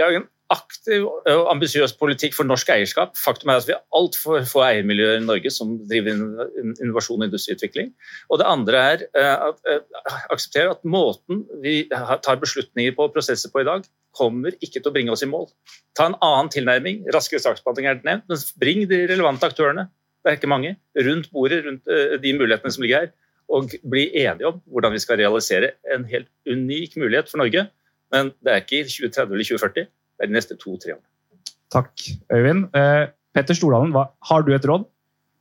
lag 0.00 0.16
en 0.16 0.30
aktiv 0.52 1.04
og 1.06 1.46
ambisiøs 1.48 1.94
politikk 1.96 2.34
for 2.36 2.48
norsk 2.48 2.68
eierskap. 2.72 3.14
Faktum 3.16 3.52
er 3.52 3.60
at 3.60 3.68
vi 3.68 3.76
har 3.76 3.84
altfor 3.96 4.44
få 4.48 4.64
eiermiljøer 4.66 5.20
i 5.20 5.24
Norge 5.24 5.52
som 5.52 5.78
driver 5.88 6.18
innovasjon 6.74 7.22
og 7.22 7.28
industriutvikling. 7.30 7.92
Og 8.28 8.40
det 8.40 8.48
andre 8.48 8.82
er 8.82 9.06
at 9.16 9.62
akseptere 10.32 10.74
at 10.74 10.84
måten 10.84 11.46
vi 11.64 11.86
tar 11.88 12.40
beslutninger 12.40 12.92
på 12.96 13.08
og 13.08 13.16
prosesser 13.16 13.52
på 13.52 13.64
i 13.64 13.68
dag, 13.68 13.88
kommer 14.16 14.54
ikke 14.60 14.80
til 14.80 14.90
å 14.90 14.94
bringe 14.94 15.12
oss 15.14 15.24
i 15.24 15.30
mål. 15.30 15.48
Ta 15.96 16.10
en 16.10 16.18
annen 16.20 16.50
tilnærming. 16.52 17.02
Raskere 17.14 17.42
saksbehandling 17.42 17.88
er 17.88 18.00
nevnt, 18.04 18.28
men 18.28 18.46
bring 18.60 18.86
de 18.90 19.04
relevante 19.10 19.48
aktørene 19.48 19.88
det 20.22 20.30
er 20.30 20.38
ikke 20.38 20.50
mange, 20.50 20.76
rundt 21.06 21.30
bordet, 21.34 21.64
rundt 21.66 21.88
eh, 21.90 22.14
de 22.22 22.32
mulighetene 22.38 22.70
som 22.70 22.84
ligger 22.84 23.00
her, 23.00 23.08
og 23.52 23.72
bli 23.90 24.04
enige 24.22 24.46
om 24.48 24.60
hvordan 24.70 24.94
vi 24.94 25.00
skal 25.02 25.18
realisere 25.18 25.72
en 25.94 26.04
helt 26.08 26.28
unik 26.46 26.94
mulighet 26.96 27.30
for 27.30 27.42
Norge. 27.42 27.66
Men 28.14 28.30
det 28.44 28.52
er 28.52 28.62
ikke 28.62 28.84
i 28.84 28.86
2030 28.86 29.34
eller 29.34 29.48
2040, 29.50 29.88
det 29.90 30.22
er 30.22 30.30
de 30.30 30.36
neste 30.36 30.56
to-tre 30.60 30.94
årene. 30.94 31.08
Takk, 31.72 32.06
Øyvind. 32.32 32.68
Eh, 32.76 33.10
Petter 33.34 33.56
Stordalen, 33.56 33.92
hva, 33.96 34.06
har 34.28 34.46
du 34.46 34.54
et 34.54 34.66
råd? 34.68 34.86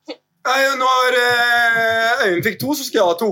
Nei, 0.10 0.60
Når 0.82 1.18
eh, 1.22 2.28
Øyvind 2.28 2.46
fikk 2.50 2.60
to, 2.64 2.74
så 2.74 2.88
skal 2.88 3.04
jeg 3.04 3.08
ha 3.12 3.16
to. 3.22 3.32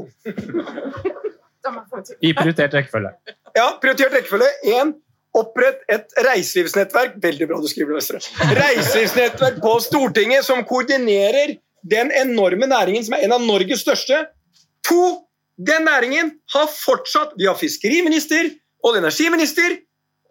I 2.22 2.34
prioritert 2.38 2.74
rekkefølge. 2.78 3.16
Ja, 3.58 3.72
prioritert 3.82 4.14
rekkefølge. 4.20 4.52
Én 4.78 4.94
Opprett 5.38 5.84
et 5.94 6.16
reiselivsnettverk 6.26 7.20
Veldig 7.22 7.48
bra 7.52 7.60
du 7.62 7.68
skriver 7.70 7.94
det, 7.94 8.00
Vestre. 8.00 8.22
Reiselivsnettverk 8.58 9.60
på 9.62 9.76
Stortinget 9.86 10.48
som 10.48 10.64
koordinerer 10.66 11.58
den 11.90 12.10
enorme 12.12 12.68
næringen 12.68 13.06
som 13.06 13.16
er 13.16 13.28
en 13.28 13.36
av 13.38 13.44
Norges 13.46 13.84
største. 13.86 14.24
To, 14.90 15.04
den 15.60 15.86
næringen 15.86 16.34
har 16.56 16.68
fortsatt 16.72 17.38
Vi 17.38 17.48
har 17.48 17.58
fiskeriminister, 17.60 18.50
og 18.84 18.98
energiminister, 18.98 19.76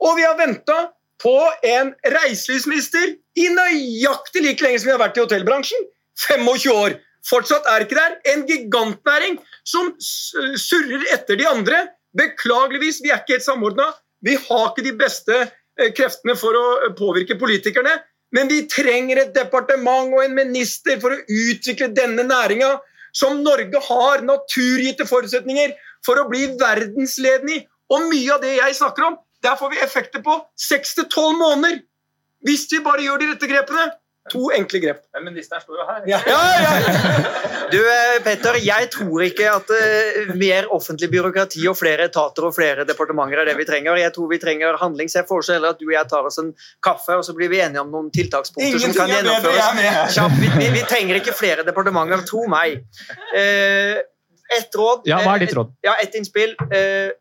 og 0.00 0.16
vi 0.16 0.24
har 0.24 0.36
venta 0.38 0.78
på 1.22 1.36
en 1.66 1.92
reiselivsminister 2.14 3.14
i 3.38 3.48
nøyaktig 3.52 4.42
like 4.44 4.64
lenge 4.64 4.80
som 4.80 4.88
vi 4.88 4.94
har 4.94 5.02
vært 5.02 5.18
i 5.18 5.24
hotellbransjen. 5.24 5.86
25 6.26 6.74
år. 6.74 6.98
Fortsatt 7.28 7.66
er 7.70 7.84
ikke 7.84 7.98
der. 7.98 8.16
En 8.32 8.44
gigantnæring 8.48 9.38
som 9.66 9.90
surrer 10.00 11.06
etter 11.14 11.38
de 11.38 11.46
andre. 11.50 11.86
Beklageligvis, 12.18 13.02
vi 13.04 13.12
er 13.12 13.20
ikke 13.20 13.36
helt 13.36 13.46
samordna. 13.46 13.90
Vi 14.24 14.34
har 14.48 14.70
ikke 14.70 14.86
de 14.86 14.94
beste 14.98 15.36
eh, 15.38 15.90
kreftene 15.96 16.36
for 16.38 16.56
å 16.58 16.66
eh, 16.86 16.94
påvirke 16.98 17.38
politikerne, 17.40 17.94
men 18.34 18.50
vi 18.50 18.64
trenger 18.68 19.22
et 19.22 19.34
departement 19.36 20.12
og 20.12 20.24
en 20.24 20.36
minister 20.36 20.98
for 21.00 21.14
å 21.14 21.20
utvikle 21.22 21.90
denne 21.96 22.26
næringa, 22.28 22.74
som 23.16 23.40
Norge 23.42 23.80
har 23.86 24.24
naturgitte 24.26 25.06
forutsetninger 25.08 25.72
for 26.04 26.20
å 26.20 26.26
bli 26.28 26.44
verdensledende 26.60 27.56
i. 27.56 27.62
Og 27.88 28.04
mye 28.10 28.34
av 28.34 28.42
det 28.44 28.58
jeg 28.58 28.76
snakker 28.76 29.06
om, 29.06 29.16
der 29.42 29.56
får 29.56 29.72
vi 29.72 29.80
effekter 29.80 30.22
på 30.24 30.34
seks 30.60 30.92
til 30.98 31.08
tolv 31.12 31.38
måneder. 31.40 31.80
Hvis 32.44 32.66
vi 32.70 32.82
bare 32.84 33.06
gjør 33.06 33.22
de 33.22 33.30
rette 33.32 33.48
grepene. 33.50 33.86
To 34.32 34.48
enkle 34.54 34.80
grep. 34.82 35.02
Men 35.14 35.28
ministeren 35.30 35.62
står 35.62 35.80
jo 35.80 35.86
her. 35.88 36.02
Ja, 36.10 36.18
ja, 36.26 36.40
ja. 36.62 37.38
Du, 37.72 37.78
eh, 37.78 38.18
Petter, 38.24 38.58
jeg 38.64 38.88
tror 38.94 39.24
ikke 39.26 39.48
at 39.50 39.72
uh, 39.72 40.34
mer 40.38 40.68
offentlig 40.74 41.10
byråkrati 41.12 41.64
og 41.70 41.76
flere 41.78 42.08
etater 42.08 42.48
og 42.48 42.54
flere 42.56 42.86
departementer 42.88 43.42
er 43.42 43.50
det 43.50 43.56
vi 43.58 43.66
trenger. 43.68 43.98
Jeg 44.00 44.14
tror 44.16 44.30
vi 44.32 44.40
trenger 44.42 44.78
handling. 44.80 45.10
Så 45.12 45.22
jeg 45.22 45.28
foreslår 45.28 45.58
heller 45.58 45.76
at 45.76 45.80
du 45.80 45.86
og 45.88 45.94
jeg 45.96 46.10
tar 46.12 46.28
oss 46.30 46.40
en 46.42 46.52
kaffe, 46.84 47.16
og 47.18 47.24
så 47.26 47.36
blir 47.36 47.52
vi 47.52 47.62
enige 47.64 47.84
om 47.84 47.92
noen 47.92 48.12
tiltakspunkter 48.14 48.68
Ingenting 48.68 48.96
som 48.96 49.02
kan 49.02 49.14
gjennomføres. 49.16 50.14
Kjapt. 50.16 50.38
Vi, 50.42 50.52
vi, 50.56 50.70
vi, 50.78 50.84
trenger 50.88 51.20
ikke 51.20 51.36
flere 51.36 51.66
departementer, 51.66 52.24
tro 52.28 52.44
meg. 52.50 52.84
Uh, 53.34 53.98
et 54.58 54.76
råd 54.80 55.08
Ja, 55.08 55.20
hva 55.24 55.36
er 55.36 55.44
ditt 55.44 55.56
råd? 55.56 55.74
Ja, 55.84 55.98
ett 56.00 56.16
innspill. 56.16 56.54
Uh, 56.72 57.12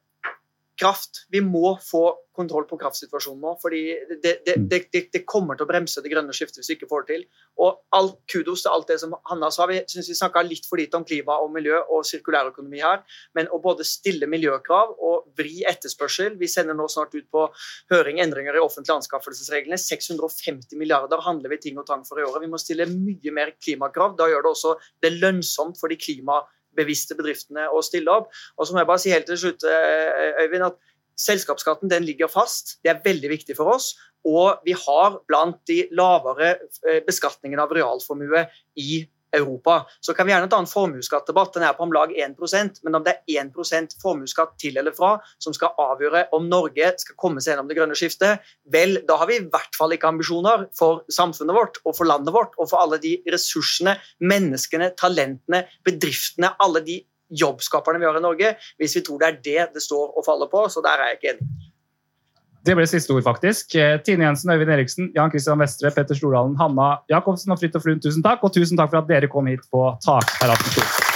kraft. 0.79 1.25
Vi 1.33 1.41
må 1.43 1.75
få 1.83 2.11
kontroll 2.37 2.67
på 2.69 2.77
kraftsituasjonen 2.79 3.41
nå. 3.41 3.55
fordi 3.61 3.81
det, 4.21 4.35
det, 4.45 4.55
Mm. 4.57 4.67
det, 4.69 4.79
det, 4.93 5.01
det 5.13 5.23
kommer 5.25 5.57
til 5.57 5.65
å 5.65 5.69
bremse 5.69 6.01
det 6.01 6.09
grønne 6.11 6.33
skiftet 6.33 6.61
hvis 6.61 6.69
vi 6.71 6.75
ikke 6.77 6.89
får 6.89 7.05
det 7.05 7.15
til. 7.15 7.23
Og 7.63 7.81
all 7.93 8.11
kudos 8.31 8.63
til 8.63 8.71
alt 8.71 8.87
det 8.87 8.99
som 9.01 9.15
Hanna 9.29 9.49
sa. 9.53 9.67
Vi 9.69 9.79
synes 9.89 10.09
vi 10.09 10.15
snakka 10.17 10.43
litt 10.45 10.65
for 10.69 10.79
lite 10.79 10.97
om 10.97 11.05
klima 11.07 11.37
og 11.43 11.51
miljø 11.53 11.79
og 11.93 12.05
sirkulærøkonomi 12.07 12.81
her. 12.81 13.03
Men 13.37 13.49
å 13.53 13.59
både 13.61 13.85
stille 13.87 14.29
miljøkrav 14.29 14.95
og 14.97 15.27
vri 15.37 15.63
etterspørsel 15.67 16.37
Vi 16.37 16.47
sender 16.47 16.77
nå 16.77 16.87
snart 16.91 17.15
ut 17.15 17.27
på 17.31 17.45
høring 17.91 18.19
endringer 18.23 18.57
i 18.57 18.63
offentlige 18.63 18.97
anskaffelsesreglene. 19.01 19.77
650 19.81 20.77
milliarder 20.77 21.21
handler 21.25 21.53
vi 21.53 21.61
ting 21.67 21.79
og 21.81 21.87
tang 21.87 22.05
for 22.07 22.19
i 22.19 22.25
året. 22.25 22.43
Vi 22.45 22.51
må 22.51 22.59
stille 22.61 22.85
mye 22.91 23.33
mer 23.33 23.53
klimakrav. 23.57 24.17
Da 24.17 24.29
gjør 24.29 24.45
det 24.45 24.53
også 24.53 24.75
det 25.03 25.13
lønnsomt 25.17 25.79
for 25.79 25.93
de 25.93 25.97
klimabevisste 26.01 27.17
bedriftene 27.17 27.69
å 27.73 27.81
stille 27.85 28.13
opp. 28.13 28.29
Og 28.57 28.67
så 28.67 28.73
må 28.75 28.83
jeg 28.83 28.91
bare 28.91 29.03
si 29.03 29.13
helt 29.13 29.27
til 29.29 29.41
slutt, 29.41 29.63
eh, 29.63 30.43
Øyvind, 30.43 30.69
at 30.71 30.77
Selskapsskatten 31.17 31.91
den 31.91 32.05
ligger 32.05 32.29
fast, 32.31 32.77
det 32.85 32.93
er 32.93 33.03
veldig 33.05 33.33
viktig 33.33 33.57
for 33.57 33.75
oss. 33.75 33.93
Og 34.27 34.63
vi 34.65 34.75
har 34.77 35.19
blant 35.29 35.59
de 35.69 35.83
lavere 35.95 36.55
eh, 36.85 37.03
beskatningene 37.05 37.63
av 37.63 37.73
realformue 37.73 38.47
i 38.81 39.05
Europa. 39.33 39.85
Så 39.99 40.13
kan 40.13 40.27
vi 40.27 40.31
gjerne 40.31 40.49
ta 40.49 40.59
en 40.61 40.69
formuesskattdebatt, 40.69 41.53
den 41.53 41.65
er 41.67 41.75
på 41.75 41.83
om 41.83 41.93
lag 41.93 42.13
1% 42.15 42.79
men 42.85 42.95
om 42.95 43.03
det 43.05 43.17
er 43.17 43.43
1% 43.43 43.97
formuesskatt 44.01 44.55
til 44.61 44.79
eller 44.79 44.95
fra 44.95 45.17
som 45.43 45.55
skal 45.55 45.75
avgjøre 45.81 46.27
om 46.35 46.47
Norge 46.49 46.93
skal 47.01 47.17
komme 47.19 47.43
seg 47.43 47.53
gjennom 47.53 47.69
det 47.69 47.77
grønne 47.79 47.97
skiftet, 47.97 48.45
vel, 48.71 49.01
da 49.07 49.19
har 49.19 49.29
vi 49.29 49.41
i 49.41 49.45
hvert 49.51 49.77
fall 49.77 49.95
ikke 49.95 50.11
ambisjoner 50.13 50.67
for 50.77 51.03
samfunnet 51.13 51.57
vårt 51.57 51.81
og 51.83 51.97
for 51.97 52.09
landet 52.09 52.35
vårt 52.35 52.55
og 52.57 52.71
for 52.71 52.79
alle 52.83 53.01
de 53.03 53.17
ressursene, 53.27 53.97
menneskene, 54.23 54.93
talentene, 54.99 55.65
bedriftene, 55.87 56.55
alle 56.63 56.83
de 56.87 57.01
jobbskaperne 57.29 57.99
vi 58.01 58.07
har 58.09 58.19
i 58.19 58.23
Norge, 58.23 58.53
hvis 58.77 58.97
vi 58.97 59.03
tror 59.05 59.21
det 59.21 59.27
er 59.27 59.39
det 59.43 59.65
det 59.77 59.83
står 59.83 60.17
og 60.17 60.25
faller 60.25 60.51
på. 60.51 60.67
Så 60.71 60.83
der 60.85 60.99
er 60.99 61.11
jeg 61.11 61.19
ikke 61.19 61.33
enig. 61.35 61.49
Det 62.67 62.75
ble 62.75 62.83
siste 62.89 63.13
ord, 63.15 63.23
faktisk. 63.23 63.75
Eh, 63.79 63.95
Tine 64.03 64.27
Jensen, 64.27 64.51
Øyvind 64.51 64.73
Eriksen, 64.75 65.11
Jan 65.15 65.31
Christian 65.31 65.59
Vestre, 65.63 65.91
Petter 65.95 66.19
Stordalen, 66.19 66.57
Hanna 66.59 66.97
Jacobsen 67.09 67.55
og 67.55 67.61
Fridtjof 67.61 67.87
Lund, 67.87 68.03
tusen 68.03 68.25
takk. 68.25 68.43
Og 68.43 68.55
tusen 68.55 68.79
takk 68.79 68.91
for 68.91 68.99
at 68.99 69.11
dere 69.11 69.31
kom 69.31 69.47
hit 69.47 69.63
på 69.71 69.87
Takterrassen. 70.03 71.06